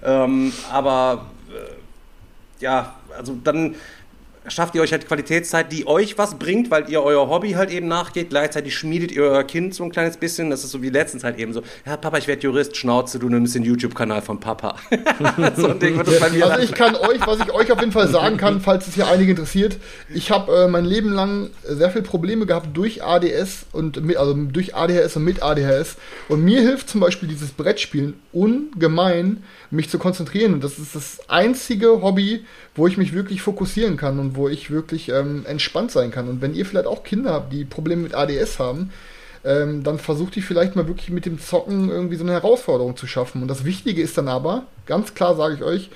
[0.03, 3.75] Ähm, aber äh, ja, also dann
[4.49, 7.87] schafft ihr euch halt Qualitätszeit, die euch was bringt, weil ihr euer Hobby halt eben
[7.87, 8.29] nachgeht.
[8.29, 10.49] Gleichzeitig schmiedet ihr euer Kind so ein kleines bisschen.
[10.49, 13.29] Das ist so wie letztens halt eben so, ja, Papa, ich werde Jurist, Schnauze, du
[13.29, 14.75] nimmst den YouTube-Kanal von Papa.
[15.55, 16.45] so ein Ding wird das bei mir.
[16.45, 19.07] Also ich kann euch, was ich euch auf jeden Fall sagen kann, falls es hier
[19.07, 19.77] einige interessiert,
[20.13, 24.33] ich habe äh, mein Leben lang sehr viele Probleme gehabt durch ADS und mit, also
[24.33, 25.97] durch ADHS und mit ADHS.
[26.29, 30.53] Und mir hilft zum Beispiel dieses Brettspielen ungemein, mich zu konzentrieren.
[30.53, 32.45] Und das ist das einzige Hobby,
[32.75, 36.29] wo ich mich wirklich fokussieren kann und wo ich wirklich ähm, entspannt sein kann.
[36.29, 38.91] Und wenn ihr vielleicht auch Kinder habt, die Probleme mit ADS haben,
[39.43, 43.07] ähm, dann versucht ihr vielleicht mal wirklich mit dem Zocken irgendwie so eine Herausforderung zu
[43.07, 43.41] schaffen.
[43.41, 45.89] Und das Wichtige ist dann aber, ganz klar sage ich euch,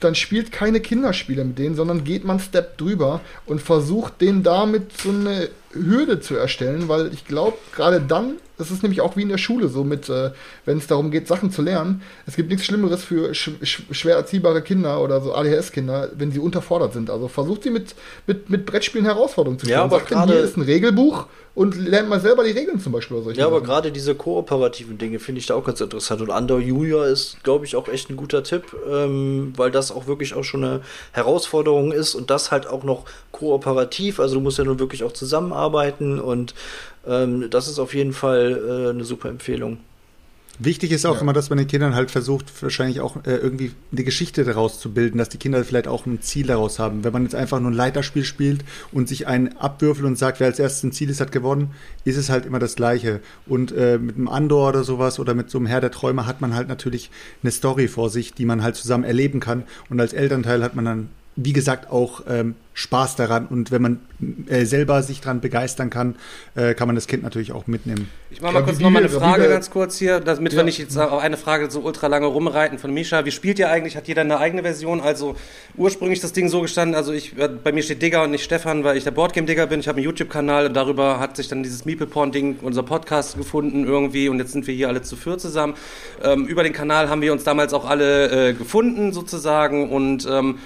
[0.00, 4.98] dann spielt keine Kinderspiele mit denen, sondern geht man Step drüber und versucht denen damit
[4.98, 5.48] so eine
[5.84, 9.38] Hürde zu erstellen, weil ich glaube, gerade dann, das ist nämlich auch wie in der
[9.38, 10.30] Schule so mit, äh,
[10.64, 14.16] wenn es darum geht, Sachen zu lernen, es gibt nichts Schlimmeres für sch sch schwer
[14.16, 17.10] erziehbare Kinder oder so ADHS-Kinder, wenn sie unterfordert sind.
[17.10, 17.94] Also versucht sie mit,
[18.26, 19.78] mit, mit Brettspielen Herausforderungen zu stellen.
[19.78, 21.26] Ja, aber gerade ist ein Regelbuch
[21.56, 23.16] und lernt mal selber die Regeln zum Beispiel.
[23.16, 26.20] Oder ja, aber gerade diese kooperativen Dinge finde ich da auch ganz interessant.
[26.20, 30.06] Und Under Junior ist, glaube ich, auch echt ein guter Tipp, ähm, weil das auch
[30.06, 30.80] wirklich auch schon eine
[31.12, 34.20] Herausforderung ist und das halt auch noch kooperativ.
[34.20, 35.65] Also du musst ja nun wirklich auch zusammenarbeiten
[36.20, 36.54] und
[37.06, 39.78] ähm, das ist auf jeden Fall äh, eine super Empfehlung.
[40.58, 41.20] Wichtig ist auch ja.
[41.20, 44.90] immer, dass man den Kindern halt versucht, wahrscheinlich auch äh, irgendwie eine Geschichte daraus zu
[44.90, 47.04] bilden, dass die Kinder vielleicht auch ein Ziel daraus haben.
[47.04, 50.46] Wenn man jetzt einfach nur ein Leiterspiel spielt und sich einen abwürfelt und sagt, wer
[50.46, 51.72] als erstes ein Ziel ist, hat gewonnen,
[52.04, 53.20] ist es halt immer das Gleiche.
[53.44, 56.40] Und äh, mit einem Andor oder sowas oder mit so einem Herr der Träume hat
[56.40, 57.10] man halt natürlich
[57.42, 59.64] eine Story vor sich, die man halt zusammen erleben kann.
[59.90, 63.46] Und als Elternteil hat man dann wie gesagt, auch ähm, Spaß daran.
[63.46, 64.00] Und wenn man
[64.48, 66.16] äh, selber sich daran begeistern kann,
[66.54, 68.08] äh, kann man das Kind natürlich auch mitnehmen.
[68.30, 70.58] Ich mache mal kurz nochmal eine Frage ganz kurz hier, damit ja.
[70.58, 73.24] wir nicht jetzt auf eine Frage so ultra lange rumreiten von Misha.
[73.24, 73.96] Wie spielt ihr eigentlich?
[73.96, 75.00] Hat jeder eine eigene Version?
[75.00, 75.36] Also
[75.76, 78.84] ursprünglich das Ding so gestanden, also ich, äh, bei mir steht Digger und nicht Stefan,
[78.84, 79.80] weil ich der Boardgame-Digger bin.
[79.80, 84.28] Ich habe einen YouTube-Kanal und darüber hat sich dann dieses Meeple-Porn-Ding, unser Podcast gefunden irgendwie
[84.28, 85.74] und jetzt sind wir hier alle zu viert zusammen.
[86.22, 90.58] Ähm, über den Kanal haben wir uns damals auch alle äh, gefunden sozusagen und ähm,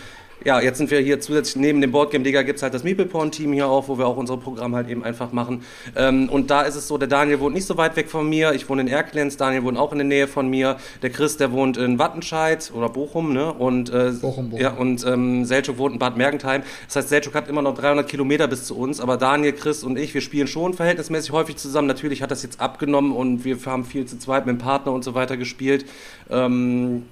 [0.45, 3.07] ja, jetzt sind wir hier zusätzlich neben dem Boardgame Digger gibt es halt das Meeple
[3.07, 5.63] Porn Team hier auch, wo wir auch unsere Programme halt eben einfach machen.
[5.97, 8.53] Ähm, und da ist es so, der Daniel wohnt nicht so weit weg von mir.
[8.53, 10.77] Ich wohne in Erklenz, Daniel wohnt auch in der Nähe von mir.
[11.03, 13.53] Der Chris, der wohnt in Wattenscheid oder Bochum, ne?
[13.53, 14.63] Und, äh, Bochum, Bochum.
[14.63, 16.63] Ja, und ähm, Selchuk wohnt in Bad Mergentheim.
[16.87, 19.99] Das heißt, Selchuk hat immer noch 300 Kilometer bis zu uns, aber Daniel, Chris und
[19.99, 21.89] ich, wir spielen schon verhältnismäßig häufig zusammen.
[21.89, 25.05] Natürlich hat das jetzt abgenommen und wir haben viel zu zweit mit dem Partner und
[25.05, 25.85] so weiter gespielt.
[26.31, 27.05] Ähm,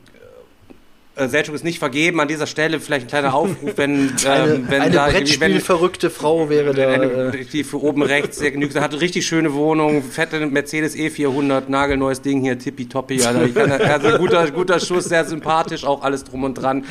[1.19, 2.21] äh, Selchuk ist nicht vergeben.
[2.21, 6.75] An dieser Stelle vielleicht ein kleiner Aufruf, wenn, ähm, wenn eine da Brettspielverrückte Frau wäre
[6.75, 6.89] da.
[6.89, 7.05] Eine,
[7.35, 8.79] äh, die für oben rechts sehr genügt.
[8.79, 13.23] Hat eine richtig schöne Wohnung, fette Mercedes E400, nagelneues Ding hier, tippitoppi.
[13.23, 16.85] Also, also guter, guter Schuss, sehr sympathisch, auch alles drum und dran.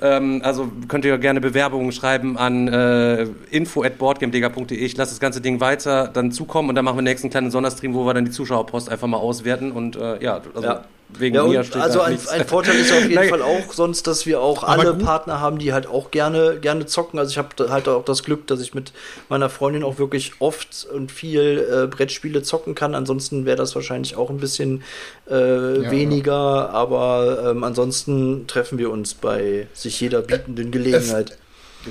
[0.00, 4.78] Ähm, also könnt ihr gerne Bewerbungen schreiben an äh, info@boardgamedega.de.
[4.78, 7.94] Ich lasse das ganze Ding weiter dann zukommen und dann machen wir nächsten kleinen Sonderstream,
[7.94, 10.84] wo wir dann die Zuschauerpost einfach mal auswerten und äh, ja, also ja
[11.18, 14.26] wegen ja, mir steht Also ein, ein, Vorteil ist auf jeden Fall auch sonst, dass
[14.26, 17.18] wir auch alle Partner haben, die halt auch gerne, gerne zocken.
[17.18, 18.92] Also ich habe halt auch das Glück, dass ich mit
[19.28, 22.94] meiner Freundin auch wirklich oft und viel äh, Brettspiele zocken kann.
[22.94, 24.82] Ansonsten wäre das wahrscheinlich auch ein bisschen
[25.30, 26.68] äh, ja, weniger, ja.
[26.68, 31.38] aber ähm, ansonsten treffen wir uns bei sich jeder bietenden Gelegenheit.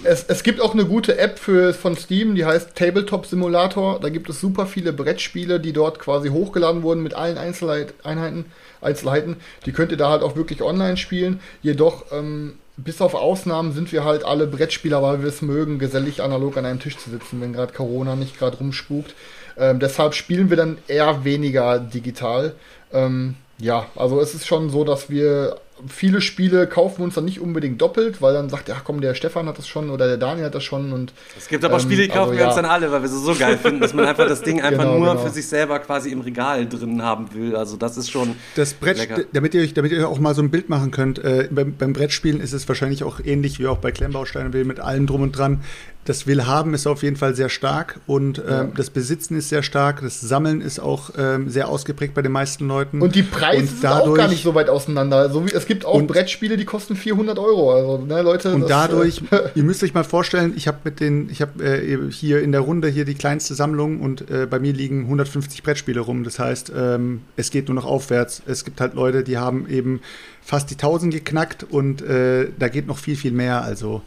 [0.04, 4.00] Es, es, gibt auch eine gute App für, von Steam, die heißt Tabletop Simulator.
[4.00, 8.46] Da gibt es super viele Brettspiele, die dort quasi hochgeladen wurden mit allen Einzeleinheiten.
[8.82, 9.38] Einzelheiten.
[9.66, 11.40] Die könnt ihr da halt auch wirklich online spielen.
[11.62, 16.22] Jedoch, ähm, bis auf Ausnahmen sind wir halt alle Brettspieler, weil wir es mögen, gesellig
[16.22, 19.14] analog an einem Tisch zu sitzen, wenn gerade Corona nicht gerade rumspukt.
[19.58, 22.54] Ähm, deshalb spielen wir dann eher weniger digital.
[22.92, 27.26] Ähm, ja, also es ist schon so, dass wir viele Spiele kaufen wir uns dann
[27.26, 30.18] nicht unbedingt doppelt, weil dann sagt, ja komm, der Stefan hat das schon oder der
[30.18, 32.56] Daniel hat das schon und es gibt aber ähm, Spiele, die kaufen also, wir uns
[32.56, 34.98] dann alle, weil wir sie so geil finden, dass man einfach das Ding einfach genau,
[34.98, 35.22] nur genau.
[35.22, 37.56] für sich selber quasi im Regal drin haben will.
[37.56, 40.52] Also das ist schon das Brett, damit ihr euch, damit ihr auch mal so ein
[40.52, 41.20] Bild machen könnt.
[41.20, 45.08] Äh, beim, beim Brettspielen ist es wahrscheinlich auch ähnlich wie auch bei Klemmbausteinen mit allem
[45.08, 45.62] drum und dran
[46.06, 48.64] das Willhaben ist auf jeden Fall sehr stark und ähm, ja.
[48.76, 52.68] das Besitzen ist sehr stark, das Sammeln ist auch ähm, sehr ausgeprägt bei den meisten
[52.68, 53.02] Leuten.
[53.02, 55.18] Und die Preise und dadurch, sind auch gar nicht so weit auseinander.
[55.18, 57.72] Also, es gibt auch Brettspiele, die kosten 400 Euro.
[57.72, 58.52] Also, ne, Leute.
[58.54, 61.64] Und das, dadurch, äh, ihr müsst euch mal vorstellen, ich habe mit den, ich habe
[61.64, 65.62] äh, hier in der Runde hier die kleinste Sammlung und äh, bei mir liegen 150
[65.62, 66.24] Brettspiele rum.
[66.24, 68.42] Das heißt, ähm, es geht nur noch aufwärts.
[68.48, 70.02] Es gibt halt Leute, die haben eben
[70.44, 73.62] fast die 1000 geknackt und äh, da geht noch viel, viel mehr.
[73.62, 74.02] Also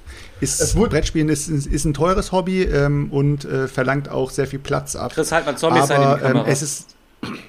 [0.44, 4.96] ist, Brettspielen ist, ist ein teures Hobby ähm, und äh, verlangt auch sehr viel Platz
[4.96, 5.12] ab.
[5.12, 6.93] Chris, halt mal Zombies Aber ähm, es ist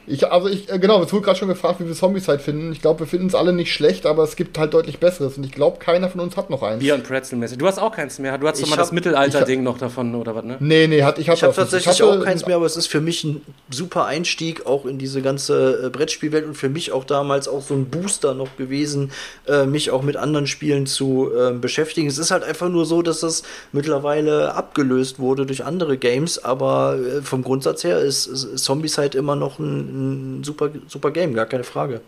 [0.07, 2.71] Ich, also ich, äh, genau, es wurde gerade schon gefragt, wie wir Zombies halt finden.
[2.71, 5.37] Ich glaube, wir finden es alle nicht schlecht, aber es gibt halt deutlich Besseres.
[5.37, 6.79] Und ich glaube, keiner von uns hat noch eins.
[6.79, 7.57] Bier und Pretzelmäßig.
[7.57, 8.37] Du hast auch keins mehr.
[8.37, 10.57] Du hast doch mal das Mittelalter-Ding noch davon, oder was, ne?
[10.59, 12.87] Nee, nee, hat, ich hatte Ich habe tatsächlich hatte- auch keins mehr, aber es ist
[12.87, 17.03] für mich ein super Einstieg auch in diese ganze äh, Brettspielwelt und für mich auch
[17.03, 19.11] damals auch so ein Booster noch gewesen,
[19.47, 22.07] äh, mich auch mit anderen Spielen zu äh, beschäftigen.
[22.07, 26.97] Es ist halt einfach nur so, dass das mittlerweile abgelöst wurde durch andere Games, aber
[26.97, 31.33] äh, vom Grundsatz her ist, ist Zombies halt immer noch ein, ein super, super Game,
[31.33, 32.01] gar keine Frage.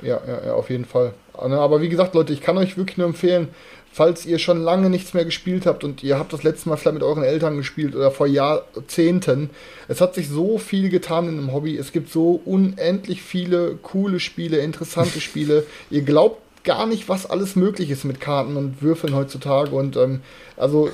[0.00, 1.14] Ja, ja, ja, auf jeden Fall.
[1.32, 3.48] Aber wie gesagt, Leute, ich kann euch wirklich nur empfehlen,
[3.92, 6.94] falls ihr schon lange nichts mehr gespielt habt und ihr habt das letzte Mal vielleicht
[6.94, 9.50] mit euren Eltern gespielt oder vor Jahrzehnten,
[9.88, 11.76] es hat sich so viel getan in dem Hobby.
[11.76, 15.64] Es gibt so unendlich viele coole Spiele, interessante Spiele.
[15.90, 19.70] Ihr glaubt gar nicht, was alles möglich ist mit Karten und Würfeln heutzutage.
[19.70, 20.20] Und ähm,
[20.56, 20.90] also,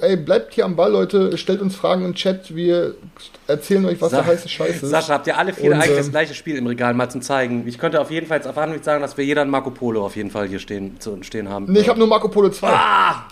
[0.00, 1.36] ey, bleibt hier am Ball, Leute.
[1.38, 2.54] Stellt uns Fragen im Chat.
[2.54, 2.94] Wir
[3.46, 4.90] erzählen euch, was Sa- der heiße Scheiß ist.
[4.90, 7.22] Sascha, habt ihr alle vier Und, eigentlich das ähm, gleiche Spiel im Regal mal zum
[7.22, 7.66] Zeigen?
[7.68, 10.04] Ich könnte auf jeden Fall jetzt auf Anhieb sagen, dass wir jeder ein Marco Polo
[10.04, 11.66] auf jeden Fall hier stehen, zu, stehen haben.
[11.72, 12.68] Nee, ich habe nur Marco Polo 2.
[12.68, 13.26] Ah,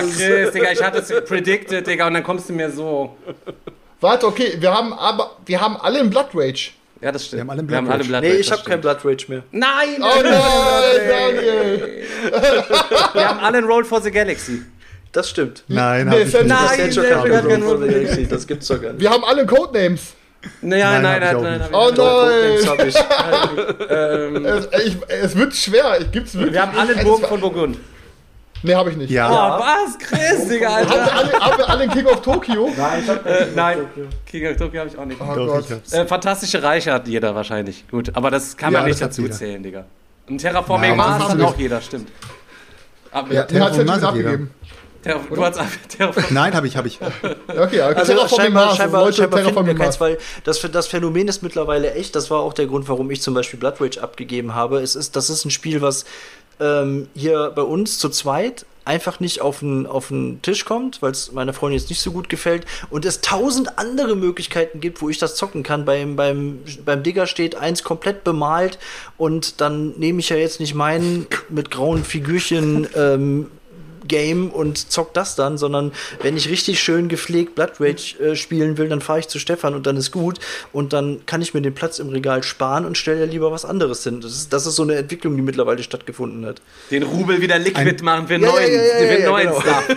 [0.00, 3.16] Chris, Digga, ich hatte es predicted, Digga, und dann kommst du mir so.
[4.00, 6.70] Warte, okay, wir haben aber, wir haben alle einen Blood Rage.
[7.00, 7.38] Ja, das stimmt.
[7.38, 8.04] Wir haben alle Blood Rage.
[8.08, 8.80] Blood Nee, Rage, ich das habe kein.
[8.80, 9.42] Blood Rage mehr.
[9.52, 9.88] Nein!
[10.00, 12.02] Oh nein, Daniel!
[13.14, 14.62] Wir haben alle ein Roll for the Galaxy.
[15.12, 15.64] Das stimmt.
[15.68, 16.48] Nein, Nee, ich Sam- nicht.
[16.54, 18.02] Nein, Das hätte schon der kein hat keinen Roll for the Roll.
[18.04, 19.00] Galaxy, Das gibt's doch gar nicht.
[19.00, 20.14] Wir haben alle Codenames.
[20.60, 22.68] Nein, Nein, nein, ich nein, nein, nein, Oh nein!
[22.68, 22.94] hab ich.
[23.90, 25.98] Ähm, Es, ich, es wird schwer.
[26.00, 26.52] Ich gibt's wirklich.
[26.54, 27.78] wir haben alle einen Es- Burgen von Burgund.
[28.62, 29.10] Nee, habe ich nicht.
[29.10, 29.98] Oh, Ja, was?
[29.98, 31.16] Chris, Digga, Haben wir Alter.
[31.16, 32.68] alle, haben wir alle einen King of Tokyo?
[32.78, 33.78] Äh, nein,
[34.26, 35.20] King of Tokyo habe ich auch nicht.
[35.20, 35.92] Oh doch, ich.
[35.92, 37.86] Äh, Fantastische Reiche hat jeder wahrscheinlich.
[37.88, 39.34] Gut, aber das kann Ja, man nicht das hat dazu jeder.
[39.34, 39.84] zählen, Digga.
[40.28, 42.10] Ein Terraforming Nein, Mars hat auch jeder, stimmt.
[43.10, 44.28] Aber, Ja, den hat Terraforming Mars hat jeder.
[44.30, 44.50] abgegeben.
[45.00, 45.60] Terra du hast
[45.96, 46.98] Terraforming Nein, habe ich, habe ich.
[47.48, 48.76] Okay, okay Also Terraforming scheinbar, Mars.
[48.76, 50.00] scheinbar, scheinbar finden wir Terraforming keins, Mars.
[50.00, 52.16] weil das, das Phänomen ist mittlerweile echt.
[52.16, 54.80] Das war auch der Grund, warum ich zum Beispiel Blood Rage abgegeben habe.
[54.80, 56.04] Es ist, das ist ein Spiel, was
[56.60, 61.12] ähm, hier bei uns zu zweit einfach nicht auf den, auf den Tisch kommt, weil
[61.12, 65.10] es meiner Freundin jetzt nicht so gut gefällt und es tausend andere Möglichkeiten gibt, wo
[65.10, 65.84] ich das zocken kann.
[65.84, 68.78] Beim, beim, beim Digger steht eins komplett bemalt
[69.18, 73.50] und dann nehme ich ja jetzt nicht meinen mit grauen Figürchen ähm,
[74.08, 78.78] Game und zock das dann, sondern wenn ich richtig schön gepflegt Blood Rage äh, spielen
[78.78, 80.38] will, dann fahre ich zu Stefan und dann ist gut
[80.72, 84.02] und dann kann ich mir den Platz im Regal sparen und stelle lieber was anderes
[84.04, 84.20] hin.
[84.20, 86.60] Das ist, das ist so eine Entwicklung, die mittlerweile stattgefunden hat.
[86.90, 89.60] Den Rubel wieder liquid machen für Ja, neuen, ja, ja, ja, für ja, neuen genau.
[89.60, 89.88] Stuff.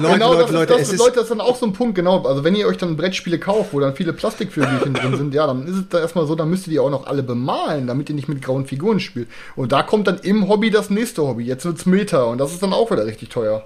[0.00, 2.22] Leute, genau, Leute, das, Leute, Leute, das ist dann auch so ein Punkt, genau.
[2.24, 5.66] Also wenn ihr euch dann Brettspiele kauft, wo dann viele Plastikfigürchen drin sind, ja, dann
[5.66, 8.14] ist es da erstmal so, dann müsst ihr die auch noch alle bemalen, damit ihr
[8.14, 9.28] nicht mit grauen Figuren spielt.
[9.56, 11.44] Und da kommt dann im Hobby das nächste Hobby.
[11.44, 13.62] Jetzt wird's Meta und das ist dann auch wieder richtig teuer.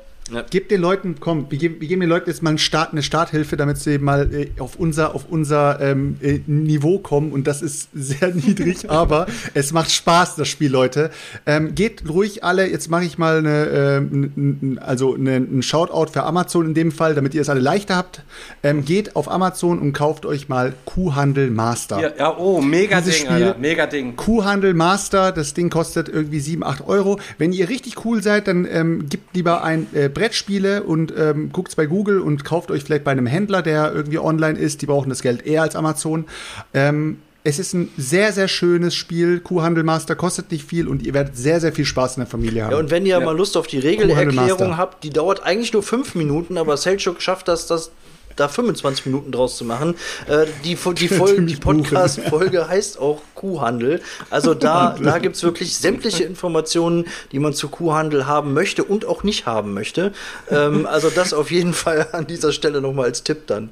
[0.50, 3.02] Gebt den Leuten, komm, wir geben, wir geben den Leuten jetzt mal einen Start, eine
[3.02, 7.30] Starthilfe, damit sie mal äh, auf unser, auf unser ähm, äh, Niveau kommen.
[7.30, 11.10] Und das ist sehr niedrig, aber es macht Spaß, das Spiel, Leute.
[11.44, 16.22] Ähm, geht ruhig alle, jetzt mache ich mal eine, n- also eine, einen Shoutout für
[16.22, 18.22] Amazon in dem Fall, damit ihr es alle leichter habt.
[18.62, 22.00] Ähm, geht auf Amazon und kauft euch mal Kuhhandel Master.
[22.00, 23.58] Ja, ja, oh, mega Dieses Ding, Spiel- Alter.
[23.58, 24.16] Mega Ding.
[24.16, 27.20] Kuhhandel Master, das Ding kostet irgendwie 7, 8 Euro.
[27.36, 31.74] Wenn ihr richtig cool seid, dann ähm, gebt lieber ein äh, Brettspiele und ähm, guckt
[31.76, 34.80] bei Google und kauft euch vielleicht bei einem Händler, der irgendwie online ist.
[34.82, 36.24] Die brauchen das Geld eher als Amazon.
[36.72, 39.40] Ähm, es ist ein sehr, sehr schönes Spiel.
[39.40, 42.64] Kuhhandel Master kostet nicht viel und ihr werdet sehr, sehr viel Spaß in der Familie
[42.64, 42.72] haben.
[42.72, 43.20] Ja, und wenn ihr Ja.
[43.20, 47.48] mal Lust auf die Regelerklärung habt, die dauert eigentlich nur fünf Minuten, aber Selchuk schafft
[47.48, 47.90] das, das
[48.36, 49.96] da 25 Minuten draus zu machen.
[50.28, 51.56] Äh, die die, Folge, die.
[51.56, 54.00] Podcast-Folge heißt auch Kuhhandel.
[54.30, 59.22] Also da, da gibt's wirklich sämtliche Informationen, die man zu Kuhhandel haben möchte und auch
[59.22, 60.12] nicht haben möchte.
[60.50, 63.70] Ähm, also das auf jeden Fall an dieser Stelle nochmal als Tipp dann.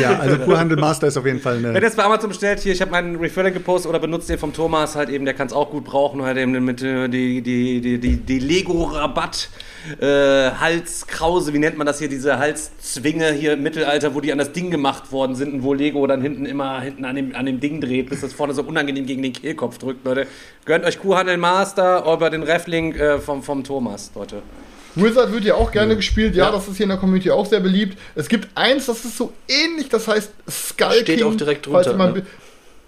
[0.00, 1.80] Ja, also Kuhhandel Master ist auf jeden Fall Wenn eine.
[1.80, 4.52] ihr es bei Amazon bestellt, hier, ich habe meinen Referral gepostet oder benutzt den vom
[4.52, 7.80] Thomas halt eben, der kann es auch gut brauchen, halt eben mit äh, die, die,
[7.80, 9.48] die, die, die Lego-Rabatt.
[10.00, 14.38] Äh, Halskrause, wie nennt man das hier, diese Halszwinge hier im Mittelalter, wo die an
[14.38, 17.44] das Ding gemacht worden sind und wo Lego dann hinten immer hinten an dem, an
[17.44, 20.26] dem Ding dreht, bis das vorne so unangenehm gegen den Kehlkopf drückt, Leute.
[20.64, 24.42] Gönnt euch Kuhhandel Master über den Reflink äh, vom, vom Thomas, Leute.
[24.94, 27.60] Wizard wird ja auch gerne gespielt, ja, das ist hier in der Community auch sehr
[27.60, 27.98] beliebt.
[28.14, 31.24] Es gibt eins, das ist so ähnlich, das heißt Skull Steht King.
[31.24, 32.26] auch direkt falls, drunter, ihr mal, ne?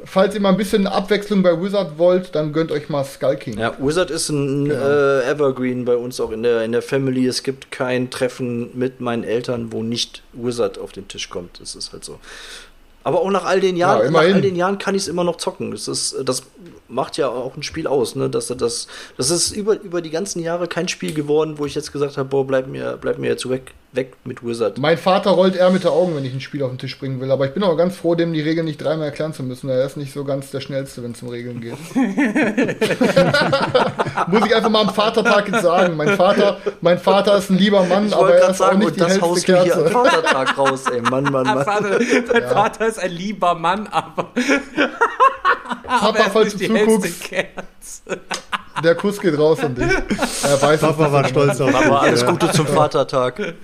[0.04, 3.58] falls ihr mal ein bisschen Abwechslung bei Wizard wollt, dann gönnt euch mal Skull King.
[3.58, 4.80] Ja, Wizard ist ein Genau.
[4.86, 7.26] äh, Evergreen bei uns auch in der, in der Family.
[7.26, 11.60] Es gibt kein Treffen mit meinen Eltern, wo nicht Wizard auf den Tisch kommt.
[11.60, 12.18] Das ist halt so.
[13.02, 15.22] Aber auch nach all den Jahren, Ja, nach all den Jahren kann ich es immer
[15.24, 15.70] noch zocken.
[15.70, 16.42] Das ist das
[16.88, 18.30] macht ja auch ein Spiel aus, ne?
[18.30, 18.86] Dass er das,
[19.16, 22.28] das ist über, über die ganzen Jahre kein Spiel geworden, wo ich jetzt gesagt habe,
[22.28, 24.78] boah, bleib mir, bleib mir jetzt weg, weg mit Wizard.
[24.78, 27.20] Mein Vater rollt eher mit den Augen, wenn ich ein Spiel auf den Tisch bringen
[27.20, 27.30] will.
[27.30, 29.68] Aber ich bin auch ganz froh, dem die Regeln nicht dreimal erklären zu müssen.
[29.68, 31.72] Er ist nicht so ganz der Schnellste, wenn es um Regeln geht.
[34.28, 35.96] Muss ich einfach mal am Vatertag jetzt sagen.
[35.96, 39.00] Mein Vater, mein Vater ist ein lieber Mann, aber er ist sagen, auch nicht die
[39.00, 39.64] das haust Kerze.
[39.64, 41.00] hier am Vatertag raus, ey.
[41.00, 41.64] Mann, Mann, Mann.
[41.64, 41.98] Vater,
[42.32, 42.48] mein ja.
[42.48, 44.30] Vater ist ein lieber Mann, aber.
[45.86, 47.32] Papa, falls du zuguckst.
[48.84, 49.90] Der Kuss geht raus an dich.
[50.44, 53.54] Er weiß, Papa war stolz auf Papa, alles Gute zum Vatertag.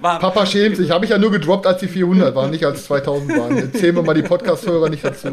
[0.00, 0.90] Papa schämt sich.
[0.90, 3.56] Habe ich ja nur gedroppt, als die 400 waren, nicht als 2000 waren.
[3.56, 5.28] Jetzt zählen wir mal die Podcast-Hörer nicht dazu.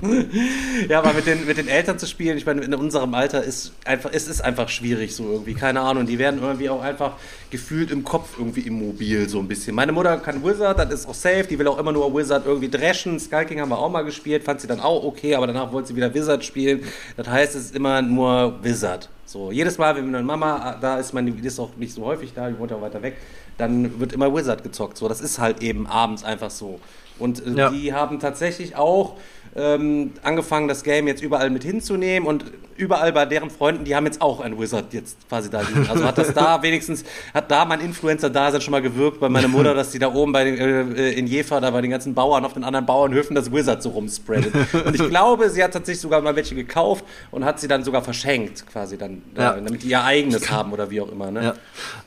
[0.88, 3.72] ja, aber mit den, mit den Eltern zu spielen, ich meine, in unserem Alter ist
[3.84, 6.06] einfach, es ist einfach schwierig so irgendwie, keine Ahnung.
[6.06, 7.12] Die werden irgendwie auch einfach
[7.50, 9.74] gefühlt im Kopf irgendwie immobil so ein bisschen.
[9.74, 12.68] Meine Mutter kann Wizard, das ist auch safe, die will auch immer nur Wizard irgendwie
[12.68, 13.18] dreschen.
[13.20, 15.88] Skull King haben wir auch mal gespielt, fand sie dann auch okay, aber danach wollte
[15.88, 16.82] sie wieder Wizard spielen.
[17.16, 19.08] Das heißt, es ist immer nur Wizard.
[19.26, 22.32] So, jedes Mal, wenn meine Mama da ist, meine, die ist auch nicht so häufig
[22.34, 23.16] da, die wohnt auch weiter weg,
[23.56, 24.96] dann wird immer Wizard gezockt.
[24.96, 26.80] So, das ist halt eben abends einfach so.
[27.18, 27.70] Und äh, ja.
[27.70, 29.16] die haben tatsächlich auch
[29.56, 32.44] ähm, angefangen, das Game jetzt überall mit hinzunehmen und
[32.76, 35.88] überall bei deren Freunden, die haben jetzt auch ein Wizard jetzt quasi da liegen.
[35.88, 39.74] Also hat das da wenigstens, hat da mein Influencer-Dasein schon mal gewirkt bei meiner Mutter,
[39.74, 42.54] dass die da oben bei den, äh, in Jefer, da bei den ganzen Bauern auf
[42.54, 44.52] den anderen Bauernhöfen das Wizard so rumspreadet.
[44.84, 48.02] Und ich glaube, sie hat tatsächlich sogar mal welche gekauft und hat sie dann sogar
[48.02, 49.54] verschenkt, quasi dann, ja.
[49.54, 51.30] äh, damit die ihr eigenes haben oder wie auch immer.
[51.30, 51.44] Ne?
[51.44, 51.54] Ja.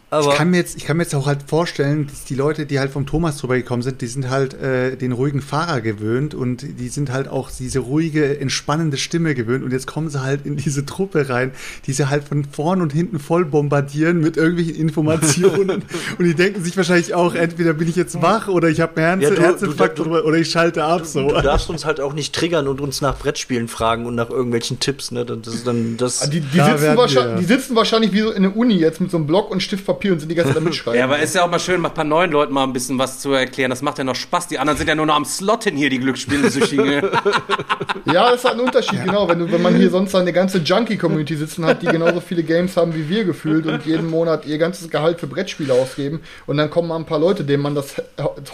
[0.09, 2.65] Aber ich kann, mir jetzt, ich kann mir jetzt auch halt vorstellen, dass die Leute,
[2.65, 6.33] die halt vom Thomas drüber gekommen sind, die sind halt äh, den ruhigen Fahrer gewöhnt
[6.33, 10.45] und die sind halt auch diese ruhige, entspannende Stimme gewöhnt und jetzt kommen sie halt
[10.45, 11.51] in diese Truppe rein,
[11.87, 15.83] die sie halt von vorn und hinten voll bombardieren mit irgendwelchen Informationen
[16.17, 19.19] und die denken sich wahrscheinlich auch, entweder bin ich jetzt wach oder ich habe einen
[19.19, 21.05] Herz, ja, Herzinfarkt oder, oder ich schalte ab.
[21.05, 21.27] So.
[21.27, 24.79] Du darfst uns halt auch nicht triggern und uns nach Brettspielen fragen und nach irgendwelchen
[24.79, 25.11] Tipps.
[25.11, 25.25] Ne?
[25.25, 26.21] Das ist dann das.
[26.21, 29.11] Ah, die, die, sitzen wahrscheinlich, die sitzen wahrscheinlich wie so in der Uni jetzt mit
[29.11, 30.99] so einem Block und Stift Papier und sind die ganze Zeit mitschreiben.
[30.99, 32.99] ja, aber ist ja auch mal schön, mal ein paar neuen Leuten mal ein bisschen
[32.99, 33.69] was zu erklären.
[33.69, 34.47] Das macht ja noch Spaß.
[34.47, 36.87] Die anderen sind ja nur noch am Slotten hier, die Glücksspielsüchtigen.
[38.05, 39.05] ja, das ist halt ein Unterschied, ja.
[39.05, 39.27] genau.
[39.27, 42.93] Wenn, wenn man hier sonst eine ganze Junkie-Community sitzen hat, die genauso viele Games haben
[42.93, 46.21] wie wir gefühlt und jeden Monat ihr ganzes Gehalt für Brettspiele ausgeben.
[46.45, 47.95] Und dann kommen mal ein paar Leute, denen man das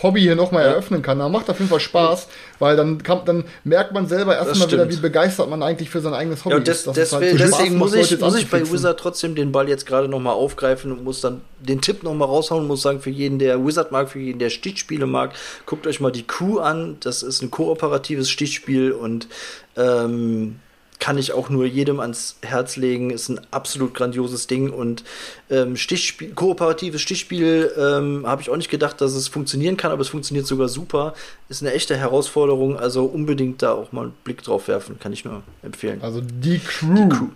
[0.02, 1.20] Hobby hier nochmal eröffnen kann.
[1.20, 2.28] Da macht auf jeden Fall Spaß,
[2.60, 6.14] weil dann, kann, dann merkt man selber erstmal wieder, wie begeistert man eigentlich für sein
[6.14, 6.98] eigenes Hobby ja, das, ist.
[6.98, 10.34] Das halt deswegen muss ich, muss ich bei Wizard trotzdem den Ball jetzt gerade nochmal
[10.34, 14.10] aufgreifen und muss dann den Tipp nochmal raushauen, muss sagen, für jeden, der Wizard mag,
[14.10, 15.34] für jeden, der Stichspiele mag,
[15.66, 16.98] guckt euch mal die Crew an.
[17.00, 19.28] Das ist ein kooperatives Stichspiel und
[19.76, 20.56] ähm,
[21.04, 23.10] kann ich auch nur jedem ans Herz legen.
[23.10, 25.04] Ist ein absolut grandioses Ding und
[25.50, 30.02] ähm, Stichspiel, kooperatives Stichspiel ähm, habe ich auch nicht gedacht, dass es funktionieren kann, aber
[30.02, 31.14] es funktioniert sogar super.
[31.50, 35.26] Ist eine echte Herausforderung, also unbedingt da auch mal einen Blick drauf werfen, kann ich
[35.26, 36.00] nur empfehlen.
[36.02, 36.96] Also die Crew.
[36.96, 37.28] Die Crew.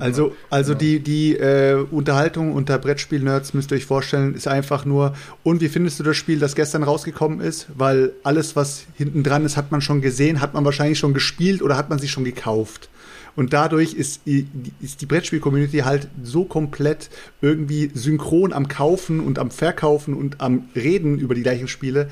[0.00, 0.78] Also, also ja.
[0.78, 5.68] die, die äh, Unterhaltung unter Brettspiel-Nerds müsst ihr euch vorstellen, ist einfach nur, und wie
[5.68, 7.66] findest du das Spiel, das gestern rausgekommen ist?
[7.76, 11.60] Weil alles, was hinten dran ist, hat man schon gesehen, hat man wahrscheinlich schon gespielt
[11.60, 12.88] oder hat man sich schon gekauft.
[13.36, 17.10] Und dadurch ist, ist die Brettspiel-Community halt so komplett
[17.42, 22.08] irgendwie synchron am Kaufen und am Verkaufen und am Reden über die gleichen Spiele.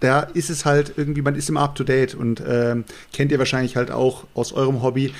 [0.00, 3.38] Da ist es halt irgendwie, man ist immer up to date und ähm, kennt ihr
[3.38, 5.14] wahrscheinlich halt auch aus eurem Hobby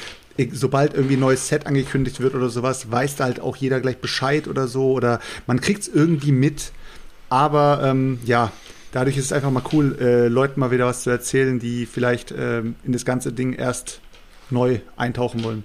[0.53, 3.99] sobald irgendwie ein neues Set angekündigt wird oder sowas, weiß da halt auch jeder gleich
[3.99, 6.73] Bescheid oder so oder man kriegt es irgendwie mit.
[7.29, 8.53] Aber ähm, ja,
[8.93, 12.33] dadurch ist es einfach mal cool, äh, Leuten mal wieder was zu erzählen, die vielleicht
[12.37, 14.01] ähm, in das ganze Ding erst
[14.51, 15.65] neu eintauchen wollen.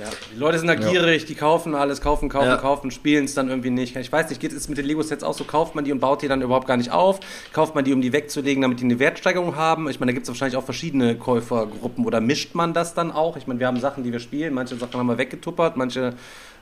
[0.00, 1.28] Ja, die Leute sind da gierig, ja.
[1.28, 2.56] die kaufen alles, kaufen, kaufen, ja.
[2.56, 3.94] kaufen, spielen es dann irgendwie nicht.
[3.96, 5.44] Ich weiß nicht, geht es mit den Lego-Sets auch so?
[5.44, 7.20] Kauft man die und baut die dann überhaupt gar nicht auf?
[7.52, 9.90] Kauft man die, um die wegzulegen, damit die eine Wertsteigerung haben?
[9.90, 13.36] Ich meine, da gibt es wahrscheinlich auch verschiedene Käufergruppen oder mischt man das dann auch?
[13.36, 16.14] Ich meine, wir haben Sachen, die wir spielen, manche Sachen haben wir weggetuppert, manche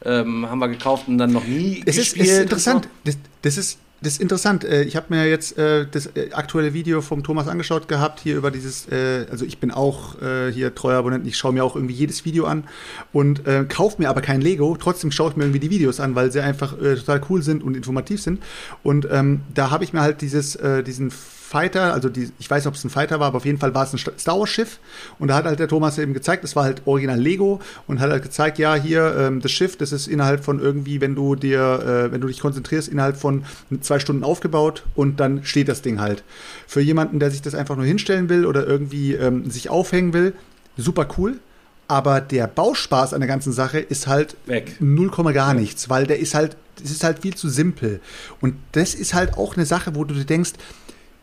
[0.04, 2.26] ähm, haben wir gekauft und dann noch nie es gespielt.
[2.26, 2.84] Ist, es ist interessant.
[2.84, 2.90] So.
[3.04, 4.64] Das, das ist das ist interessant.
[4.64, 8.36] Äh, ich habe mir jetzt äh, das äh, aktuelle Video vom Thomas angeschaut gehabt, hier
[8.36, 10.16] über dieses, also ich bin auch
[10.52, 12.64] hier treuer Abonnent, ich schaue mir auch irgendwie jedes Video an
[13.12, 16.14] und äh, kaufe mir aber kein Lego, trotzdem schaue ich mir irgendwie die Videos an,
[16.14, 18.42] weil sie einfach total cool sind und informativ sind.
[18.82, 21.12] Und ähm, da habe ich mir halt dieses, diesen
[21.48, 23.74] Fighter, also die, ich weiß nicht, ob es ein Fighter war, aber auf jeden Fall
[23.74, 24.78] war es ein Star Wars Schiff.
[25.18, 28.10] Und da hat halt der Thomas eben gezeigt, das war halt original Lego und hat
[28.10, 31.60] halt gezeigt, ja, hier, ähm, das Schiff, das ist innerhalb von irgendwie, wenn du dir,
[32.08, 33.46] äh, wenn du dich konzentrierst, innerhalb von
[33.80, 36.22] zwei Stunden aufgebaut und dann steht das Ding halt.
[36.66, 40.34] Für jemanden, der sich das einfach nur hinstellen will oder irgendwie ähm, sich aufhängen will,
[40.76, 41.38] super cool.
[41.86, 44.76] Aber der Bauspaß an der ganzen Sache ist halt Weg.
[44.80, 48.00] 0, gar nichts, weil der ist halt, das ist halt viel zu simpel.
[48.42, 50.52] Und das ist halt auch eine Sache, wo du dir denkst,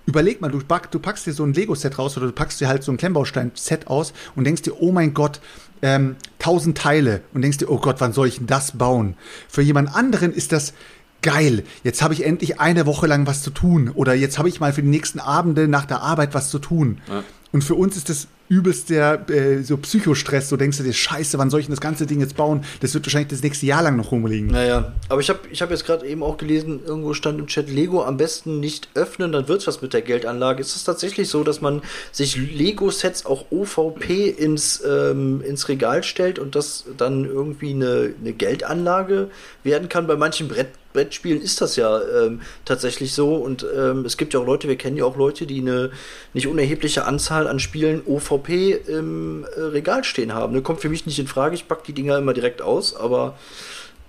[0.06, 2.68] überleg mal, du, pack, du packst dir so ein Lego-Set raus oder du packst dir
[2.68, 5.40] halt so ein Klemmbaustein-Set aus und denkst dir, oh mein Gott,
[5.82, 9.16] ähm, tausend Teile und denkst dir, oh Gott, wann soll ich denn das bauen?
[9.48, 10.74] Für jemand anderen ist das
[11.22, 14.60] geil, jetzt habe ich endlich eine Woche lang was zu tun oder jetzt habe ich
[14.60, 17.02] mal für die nächsten Abende nach der Arbeit was zu tun.
[17.08, 17.24] Ja.
[17.52, 20.50] Und für uns ist das übelst der äh, so Psychostress.
[20.50, 22.64] So denkst du dir, scheiße, wann soll ich denn das ganze Ding jetzt bauen?
[22.82, 24.48] Das wird wahrscheinlich das nächste Jahr lang noch rumliegen.
[24.48, 27.70] Naja, aber ich habe ich hab jetzt gerade eben auch gelesen, irgendwo stand im Chat,
[27.70, 30.62] Lego am besten nicht öffnen, dann wird's was mit der Geldanlage.
[30.62, 31.82] Ist es tatsächlich so, dass man
[32.12, 38.34] sich Lego-Sets auch OVP ins, ähm, ins Regal stellt und das dann irgendwie eine, eine
[38.34, 39.30] Geldanlage
[39.64, 40.08] werden kann?
[40.08, 43.36] Bei manchen Brett Brettspielen ist das ja ähm, tatsächlich so.
[43.36, 45.92] Und ähm, es gibt ja auch Leute, wir kennen ja auch Leute, die eine
[46.34, 50.54] nicht unerhebliche Anzahl an Spielen OVP im äh, Regal stehen haben.
[50.54, 50.62] Ne?
[50.62, 51.54] Kommt für mich nicht in Frage.
[51.54, 53.38] Ich packe die Dinger immer direkt aus, aber.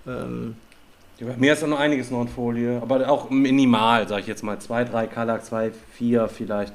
[0.07, 0.55] Ähm,
[1.19, 4.43] bei mir ist da noch einiges noch in Folie, aber auch minimal, sag ich jetzt
[4.43, 4.59] mal.
[4.59, 6.75] Zwei, drei Kallax, zwei, vier vielleicht.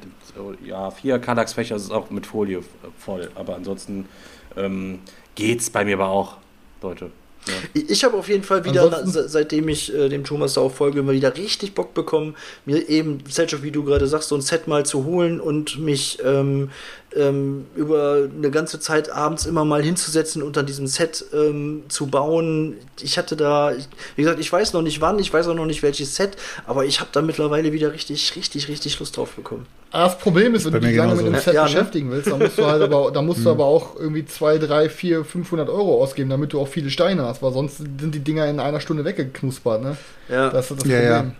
[0.66, 2.62] Ja, vier Kallax-Fächer ist auch mit Folie
[2.98, 3.30] voll.
[3.36, 4.08] Aber ansonsten
[4.58, 5.00] ähm,
[5.36, 6.38] geht's bei mir aber auch,
[6.82, 7.12] Leute.
[7.48, 7.82] Ja.
[7.88, 11.00] Ich habe auf jeden Fall wieder, Ansonsten, seitdem ich äh, dem Thomas da auch folge,
[11.00, 12.36] immer wieder richtig Bock bekommen,
[12.66, 16.20] mir eben, Selchuk, wie du gerade sagst, so ein Set mal zu holen und mich
[16.24, 16.70] ähm,
[17.16, 22.08] ähm, über eine ganze Zeit abends immer mal hinzusetzen und an diesem Set ähm, zu
[22.08, 22.78] bauen.
[23.02, 23.74] Ich hatte da,
[24.16, 26.86] wie gesagt, ich weiß noch nicht wann, ich weiß auch noch nicht welches Set, aber
[26.86, 29.66] ich habe da mittlerweile wieder richtig, richtig, richtig Lust drauf bekommen.
[29.92, 31.70] das Problem ist, wenn du dich lange mit dem Set ja, ne?
[31.70, 32.16] beschäftigen ne?
[32.16, 33.52] willst, dann musst du halt aber, da musst du hm.
[33.52, 37.42] aber auch irgendwie 2, 3, 4, 500 Euro ausgeben, damit du auch viele Steine hast,
[37.42, 39.98] weil sonst sind die Dinger in einer Stunde weggeknuspert, ne?
[40.30, 40.50] Ja.
[40.50, 41.04] Das ist das Problem.
[41.04, 41.10] Ja.
[41.10, 41.32] Ja,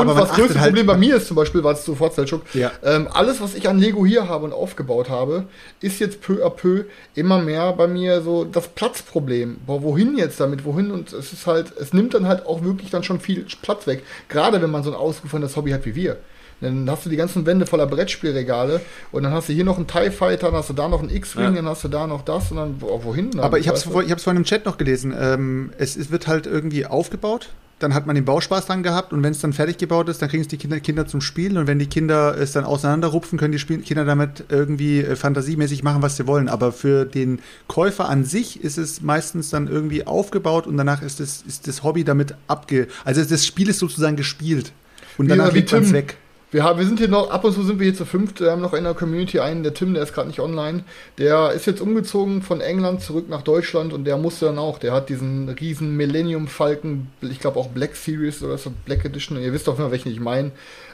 [0.00, 2.42] und aber das größte halt Problem bei mir ist zum Beispiel, war es sofort Selchuk,
[2.54, 2.70] ja.
[2.82, 5.44] ähm, alles, was ich an Lego hier habe und aufgebaut habe,
[5.80, 6.84] ist jetzt peu à peu
[7.14, 9.58] immer mehr bei mir so das Platzproblem.
[9.66, 10.64] Boah, wohin jetzt damit?
[10.64, 10.90] Wohin?
[10.90, 14.02] Und es ist halt, es nimmt dann halt auch wirklich dann schon viel Platz weg.
[14.28, 16.18] Gerade wenn man so ein ausgefallenes Hobby hat wie wir.
[16.60, 18.80] Dann hast du die ganzen Wände voller Brettspielregale
[19.12, 21.10] und dann hast du hier noch einen TIE Fighter, dann hast du da noch einen
[21.10, 21.50] X-Wing, ja.
[21.50, 23.32] dann hast du da noch das und dann wohin?
[23.32, 25.14] Dann, Aber ich habe es vor, vorhin im Chat noch gelesen.
[25.18, 27.50] Ähm, es, es wird halt irgendwie aufgebaut
[27.84, 30.30] dann hat man den Bauspaß dran gehabt und wenn es dann fertig gebaut ist, dann
[30.30, 33.52] kriegen es die Kinder, Kinder zum Spielen und wenn die Kinder es dann auseinanderrupfen, können
[33.52, 36.48] die Spiel Kinder damit irgendwie äh, fantasiemäßig machen, was sie wollen.
[36.48, 41.20] Aber für den Käufer an sich ist es meistens dann irgendwie aufgebaut und danach ist,
[41.20, 42.88] es, ist das Hobby damit abge...
[43.04, 44.72] Also das Spiel ist sozusagen gespielt
[45.18, 46.16] und danach liegt man es weg.
[46.54, 48.52] Wir, haben, wir sind hier noch, ab und zu sind wir hier zu fünft, wir
[48.52, 50.84] haben noch in der Community einen, der Tim, der ist gerade nicht online,
[51.18, 54.92] der ist jetzt umgezogen von England zurück nach Deutschland und der musste dann auch, der
[54.92, 59.52] hat diesen riesen Millennium Falken, ich glaube auch Black Series oder so, Black Edition, ihr
[59.52, 60.52] wisst doch immer, welchen ich meine,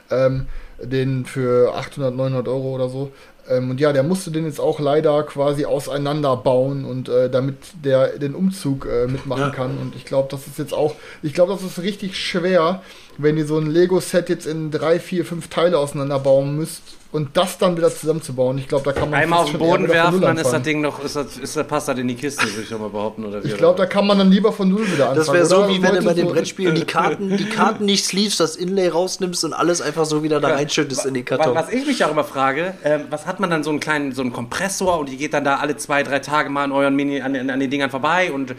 [0.09, 0.47] ähm,
[0.81, 3.11] den für 800, 900 Euro oder so.
[3.51, 8.17] Ähm, und ja, der musste den jetzt auch leider quasi auseinanderbauen und äh, damit der
[8.17, 9.49] den Umzug äh, mitmachen ja.
[9.49, 9.77] kann.
[9.77, 12.81] Und ich glaube, das ist jetzt auch, ich glaube, das ist richtig schwer,
[13.17, 16.81] wenn ihr so ein Lego-Set jetzt in drei, vier, fünf Teile auseinanderbauen müsst
[17.11, 18.57] und das dann wieder zusammenzubauen.
[18.57, 21.03] Ich glaube, da kann man einmal auf den Boden werfen, dann ist das Ding noch,
[21.03, 23.25] ist das, ist das, passt das in die Kiste, würde ich mal behaupten.
[23.25, 25.17] Oder wie, ich glaube, da kann man dann lieber von null wieder anfangen.
[25.17, 28.05] Das wäre so, wie wenn du bei den so Brettspielen die Karten, die Karten nicht
[28.05, 31.55] sleeves, das Inlay rausnimmst und alles einfach so wieder da reinschüttest in die Karton.
[31.55, 34.21] Was ich mich auch immer frage, äh, was hat man dann so einen kleinen, so
[34.21, 37.21] einen Kompressor und die geht dann da alle zwei, drei Tage mal an euren Mini,
[37.21, 38.55] an, an den Dingern vorbei und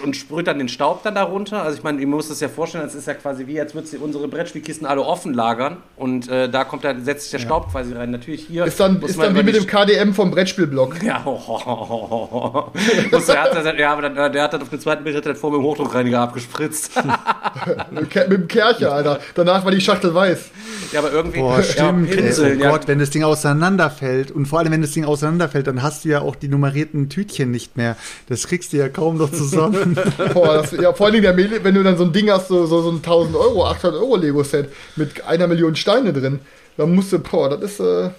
[0.00, 1.62] und sprüht dann den Staub dann darunter.
[1.62, 3.94] Also ich meine, ihr müsst es ja vorstellen, das ist ja quasi wie, als würdest
[3.94, 7.64] du unsere Brettspielkisten alle offen lagern und äh, da kommt dann, setzt sich der Staub
[7.66, 7.72] ja.
[7.72, 8.10] quasi rein.
[8.10, 8.64] Natürlich hier.
[8.64, 11.02] Ist dann, ist dann wie mit dem KDM vom Brettspielblock.
[11.02, 12.72] Ja, oh, oh, oh,
[13.10, 15.58] der, hat, ja aber dann, der hat dann auf dem zweiten Bild hat vor mir
[15.58, 16.92] Hochdruckreiniger abgespritzt.
[17.90, 19.20] mit dem Kercher, Alter.
[19.34, 20.50] Danach war die Schachtel weiß.
[20.92, 21.40] Ja, aber irgendwie.
[21.40, 22.10] Boah, stimmt.
[22.10, 25.66] Ja, Pinsel, oh Gott, wenn das Ding auseinanderfällt und vor allem, wenn das Ding auseinanderfällt,
[25.66, 27.96] dann hast du ja auch die nummerierten Tütchen nicht mehr.
[28.28, 29.81] Das kriegst du ja kaum noch zusammen.
[30.34, 32.82] Boah, das, ja, vor allem, der, wenn du dann so ein Ding hast, so, so,
[32.82, 36.40] so ein 1000 Euro, 800 Euro Lego-Set mit einer Million Steine drin,
[36.76, 37.80] dann musst du, boah, das ist.
[37.80, 38.10] Äh,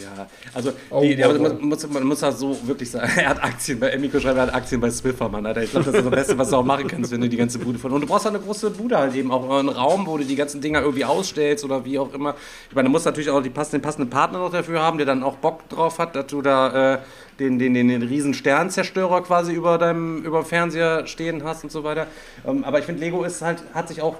[0.00, 3.10] ja, also die, ja, man, muss, man muss das so wirklich sagen.
[3.16, 5.62] Er hat Aktien bei Emiko schreibt, er hat Aktien bei Swiffer, Mann, Alter.
[5.62, 7.58] Ich glaube, das ist das Beste, was du auch machen kannst, wenn du die ganze
[7.58, 7.92] Bude von.
[7.92, 10.36] Und du brauchst auch eine große Bude halt eben, auch einen Raum, wo du die
[10.36, 12.34] ganzen Dinger irgendwie ausstellst oder wie auch immer.
[12.68, 15.06] Ich meine, du musst natürlich auch die passenden, den passenden Partner noch dafür haben, der
[15.06, 16.98] dann auch Bock drauf hat, dass du da äh,
[17.38, 21.84] den, den, den, den riesen Sternzerstörer quasi über deinem über Fernseher stehen hast und so
[21.84, 22.06] weiter.
[22.46, 24.16] Ähm, aber ich finde, Lego ist halt, hat sich auch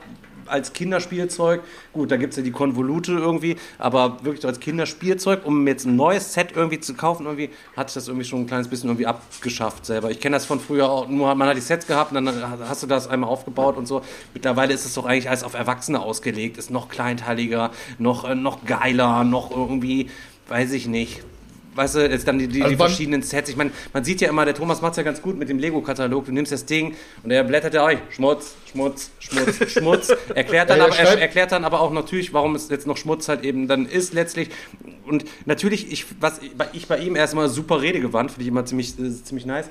[0.53, 1.63] als Kinderspielzeug,
[1.93, 5.97] gut, da gibt es ja die Konvolute irgendwie, aber wirklich als Kinderspielzeug, um jetzt ein
[5.97, 9.07] neues Set irgendwie zu kaufen, irgendwie hat sich das irgendwie schon ein kleines bisschen irgendwie
[9.07, 10.11] abgeschafft selber.
[10.11, 12.83] Ich kenne das von früher auch, nur man hat die Sets gehabt und dann hast
[12.83, 14.03] du das einmal aufgebaut und so.
[14.35, 18.65] Mittlerweile ist es doch eigentlich alles auf Erwachsene ausgelegt, ist noch kleinteiliger, noch, äh, noch
[18.65, 20.11] geiler, noch irgendwie,
[20.49, 21.23] weiß ich nicht,
[21.75, 23.51] weißt du, jetzt dann die, die, Also die verschiedenen Sets.
[23.51, 26.27] Ich meine, man sieht ja immer, der Thomas macht ja ganz gut mit dem Lego-Katalog.
[26.27, 30.13] Du nimmst das Ding und er blättert ja, oi, Schmutz, Schmutz, Schmutz, Schmutz.
[30.35, 32.97] Erklärt dann, Ja, er aber, er erklärt dann aber auch natürlich, warum es jetzt noch
[32.97, 34.51] Schmutz halt eben dann ist letztlich.
[35.07, 36.41] Und natürlich, ich, was
[36.73, 39.67] ich bei ihm erstmal super redegewandt, finde ich immer ziemlich, äh, ziemlich nice.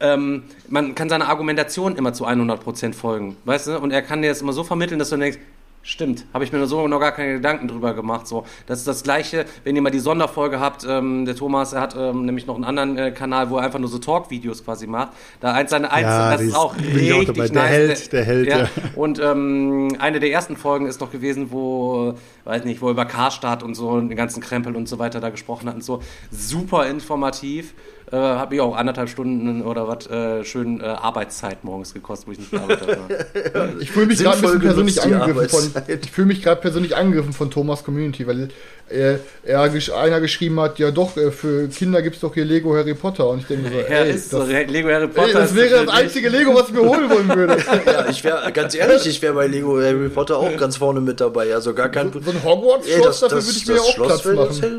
[0.00, 3.78] Ähm, man kann seiner Argumentation immer zu 100% folgen, weißt du?
[3.78, 5.38] Und er kann dir das immer so vermitteln, dass du denkst,
[5.84, 8.26] stimmt, habe ich mir so noch gar keine Gedanken drüber gemacht.
[8.26, 10.84] So, das ist das Gleiche, wenn ihr mal die Sonderfolge habt.
[10.88, 13.78] Ähm, der Thomas, er hat ähm, nämlich noch einen anderen äh, Kanal, wo er einfach
[13.78, 15.10] nur so Talk-Videos quasi macht.
[15.40, 17.48] Da eins seine eins, Ja, das ist auch auch richtig dabei.
[17.48, 17.54] nice.
[17.54, 18.68] Der Held, der Held, ja.
[18.96, 23.04] Und ähm, eine der ersten Folgen ist noch gewesen, wo, weiß nicht, wo er über
[23.04, 26.02] Karstadt und so den ganzen Krempel und so weiter da gesprochen hat und so.
[26.30, 27.74] Super informativ.
[28.12, 32.32] Äh, hat mich auch anderthalb Stunden oder was äh, schön äh, Arbeitszeit morgens gekostet, wo
[32.32, 33.74] ich nicht gearbeitet habe.
[33.80, 35.82] Ich fühle mich gerade persönlich angegriffen von.
[36.02, 38.48] Ich fühle mich gerade persönlich angegriffen von Thomas Community, weil
[38.90, 42.44] er, er gesch- einer geschrieben hat, ja doch, äh, für Kinder gibt es doch hier
[42.44, 43.26] Lego Harry Potter.
[43.30, 44.40] Und ich denke so, Ja, ey, ist so.
[44.40, 45.28] das, Lego Harry Potter.
[45.28, 47.56] ey, das wäre das einzige Lego, was ich mir holen wollen würde.
[47.86, 51.20] Ja, ich wäre ganz ehrlich, ich wäre bei Lego Harry Potter auch ganz vorne mit
[51.20, 51.54] dabei.
[51.54, 54.34] Also gar kein So ein Hogwarts-Schloss, dafür würde ich mir ja auch Schloss Platz wäre-
[54.36, 54.48] machen.
[54.48, 54.76] Das hätte,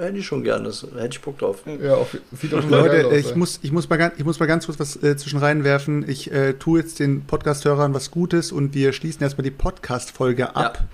[0.00, 1.58] das ich schon gern, das hätte ich Bock drauf.
[1.82, 4.78] Ja, auf, sieht Leute, ich muss, ich, muss mal ganz, ich muss mal ganz kurz
[4.78, 6.08] was äh, zwischen reinwerfen.
[6.08, 10.78] Ich äh, tue jetzt den Podcast-Hörern was Gutes und wir schließen erstmal die Podcast-Folge ab.
[10.80, 10.88] Ja.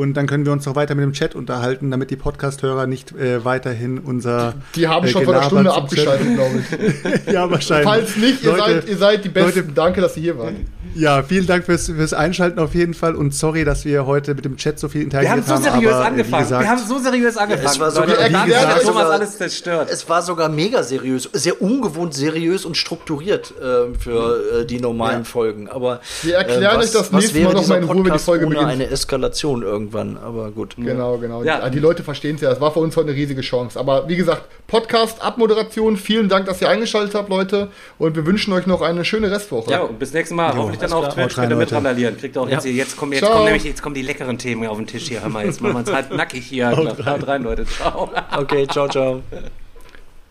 [0.00, 3.12] Und dann können wir uns noch weiter mit dem Chat unterhalten, damit die Podcast-Hörer nicht
[3.12, 4.54] äh, weiterhin unser.
[4.74, 6.64] Die haben äh, schon vor einer Stunde abgeschaltet, glaube
[7.26, 7.26] ich.
[7.34, 7.86] ja, wahrscheinlich.
[7.86, 9.60] Falls nicht, ihr, Leute, seid, ihr seid die Besten.
[9.60, 10.54] Leute- Danke, dass ihr hier wart.
[10.94, 14.44] Ja, vielen Dank fürs, fürs Einschalten auf jeden Fall und sorry, dass wir heute mit
[14.44, 16.42] dem Chat so viel Wir interagiert haben so seriös aber, äh, angefangen.
[16.44, 17.66] gesagt, Wir haben so seriös angefangen.
[17.68, 19.88] es war sogar- Leute, gesagt, hat Thomas alles zerstört.
[19.92, 25.24] Es war sogar mega seriös, sehr ungewohnt seriös und strukturiert ähm, für äh, die normalen
[25.26, 25.68] Folgen.
[25.68, 28.18] Aber Wir erklären was- euch das nächste Mal noch dieser mal in Ruhe, wenn die
[28.18, 28.72] Folge ohne beginnt.
[28.72, 29.62] eine Eskalation
[29.94, 30.16] irgendwann.
[30.22, 30.76] Aber gut.
[30.76, 31.42] Genau, genau.
[31.42, 31.68] Ja.
[31.68, 32.50] Die, die Leute verstehen es ja.
[32.50, 33.78] Es war für uns heute eine riesige Chance.
[33.78, 35.96] Aber wie gesagt, Podcast, Abmoderation.
[35.96, 37.68] Vielen Dank, dass ihr eingeschaltet habt, Leute.
[37.98, 39.70] Und wir wünschen euch noch eine schöne Restwoche.
[39.70, 40.54] Ja, und bis nächstes Mal.
[40.56, 41.38] Hoffentlich dann auf alles Twitch.
[41.38, 42.16] Rein, ihr mit randalieren.
[42.16, 42.70] Kriegt auch jetzt, Ja.
[42.70, 43.32] hier, jetzt kommen, jetzt Ciao.
[43.32, 45.22] kommen nämlich, jetzt kommen die leckeren Themen auf den Tisch hier.
[45.22, 46.70] Hör mal, jetzt machen wir uns halt nackig hier.
[46.76, 47.64] Haut rein, Leute.
[47.66, 48.10] Ciao.
[48.36, 49.22] Okay, ciao, ciao.